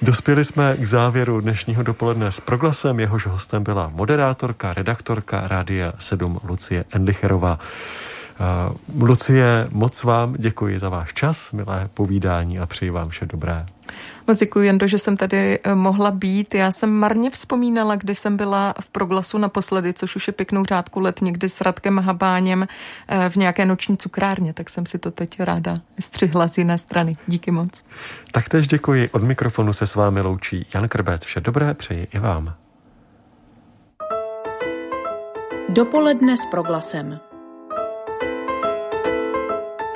Dospěli 0.01 0.43
jsme 0.43 0.77
k 0.77 0.87
závěru 0.87 1.41
dnešního 1.41 1.83
dopoledne 1.83 2.31
s 2.31 2.39
proglasem. 2.39 2.99
Jehož 2.99 3.25
hostem 3.25 3.63
byla 3.63 3.91
moderátorka, 3.95 4.73
redaktorka 4.73 5.47
Rádia 5.47 5.93
7 5.97 6.39
Lucie 6.43 6.85
Endlicherová. 6.91 7.59
Uh, 8.99 9.07
Lucie, 9.07 9.67
moc 9.71 10.03
vám 10.03 10.35
děkuji 10.37 10.79
za 10.79 10.89
váš 10.89 11.13
čas, 11.13 11.51
milé 11.51 11.89
povídání 11.93 12.59
a 12.59 12.65
přeji 12.65 12.89
vám 12.89 13.09
vše 13.09 13.25
dobré. 13.25 13.65
Moc 14.29 14.39
děkuji, 14.39 14.65
Jendo, 14.65 14.87
že 14.87 14.97
jsem 14.99 15.17
tady 15.17 15.59
eh, 15.63 15.75
mohla 15.75 16.11
být. 16.11 16.55
Já 16.55 16.71
jsem 16.71 16.91
marně 16.91 17.29
vzpomínala, 17.29 17.95
kdy 17.95 18.15
jsem 18.15 18.37
byla 18.37 18.73
v 18.81 18.89
proglasu 18.89 19.37
naposledy, 19.37 19.93
což 19.93 20.15
už 20.15 20.27
je 20.27 20.33
pěknou 20.33 20.65
řádku 20.65 20.99
let, 20.99 21.21
někdy 21.21 21.49
s 21.49 21.61
Radkem 21.61 21.99
Habáněm 21.99 22.67
eh, 23.07 23.29
v 23.29 23.35
nějaké 23.35 23.65
noční 23.65 23.97
cukrárně, 23.97 24.53
tak 24.53 24.69
jsem 24.69 24.85
si 24.85 24.99
to 24.99 25.11
teď 25.11 25.39
ráda 25.39 25.81
střihla 25.99 26.47
z 26.47 26.57
jiné 26.57 26.77
strany. 26.77 27.17
Díky 27.27 27.51
moc. 27.51 27.83
Taktéž 28.31 28.67
děkuji. 28.67 29.09
Od 29.09 29.23
mikrofonu 29.23 29.73
se 29.73 29.87
s 29.87 29.95
vámi 29.95 30.21
loučí 30.21 30.65
Jan 30.73 30.87
Krbec. 30.87 31.25
Vše 31.25 31.39
dobré 31.39 31.73
přeji 31.73 32.07
i 32.13 32.19
vám. 32.19 32.53
Dopoledne 35.69 36.37
s 36.37 36.45
proglasem. 36.51 37.19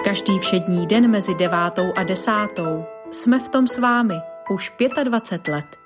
Každý 0.03 0.39
všední 0.39 0.87
den 0.87 1.11
mezi 1.11 1.35
devátou 1.35 1.93
a 1.95 2.03
desátou 2.03 2.85
jsme 3.13 3.39
v 3.39 3.49
tom 3.49 3.67
s 3.67 3.77
vámi 3.77 4.15
už 4.49 4.73
25 5.03 5.53
let. 5.53 5.82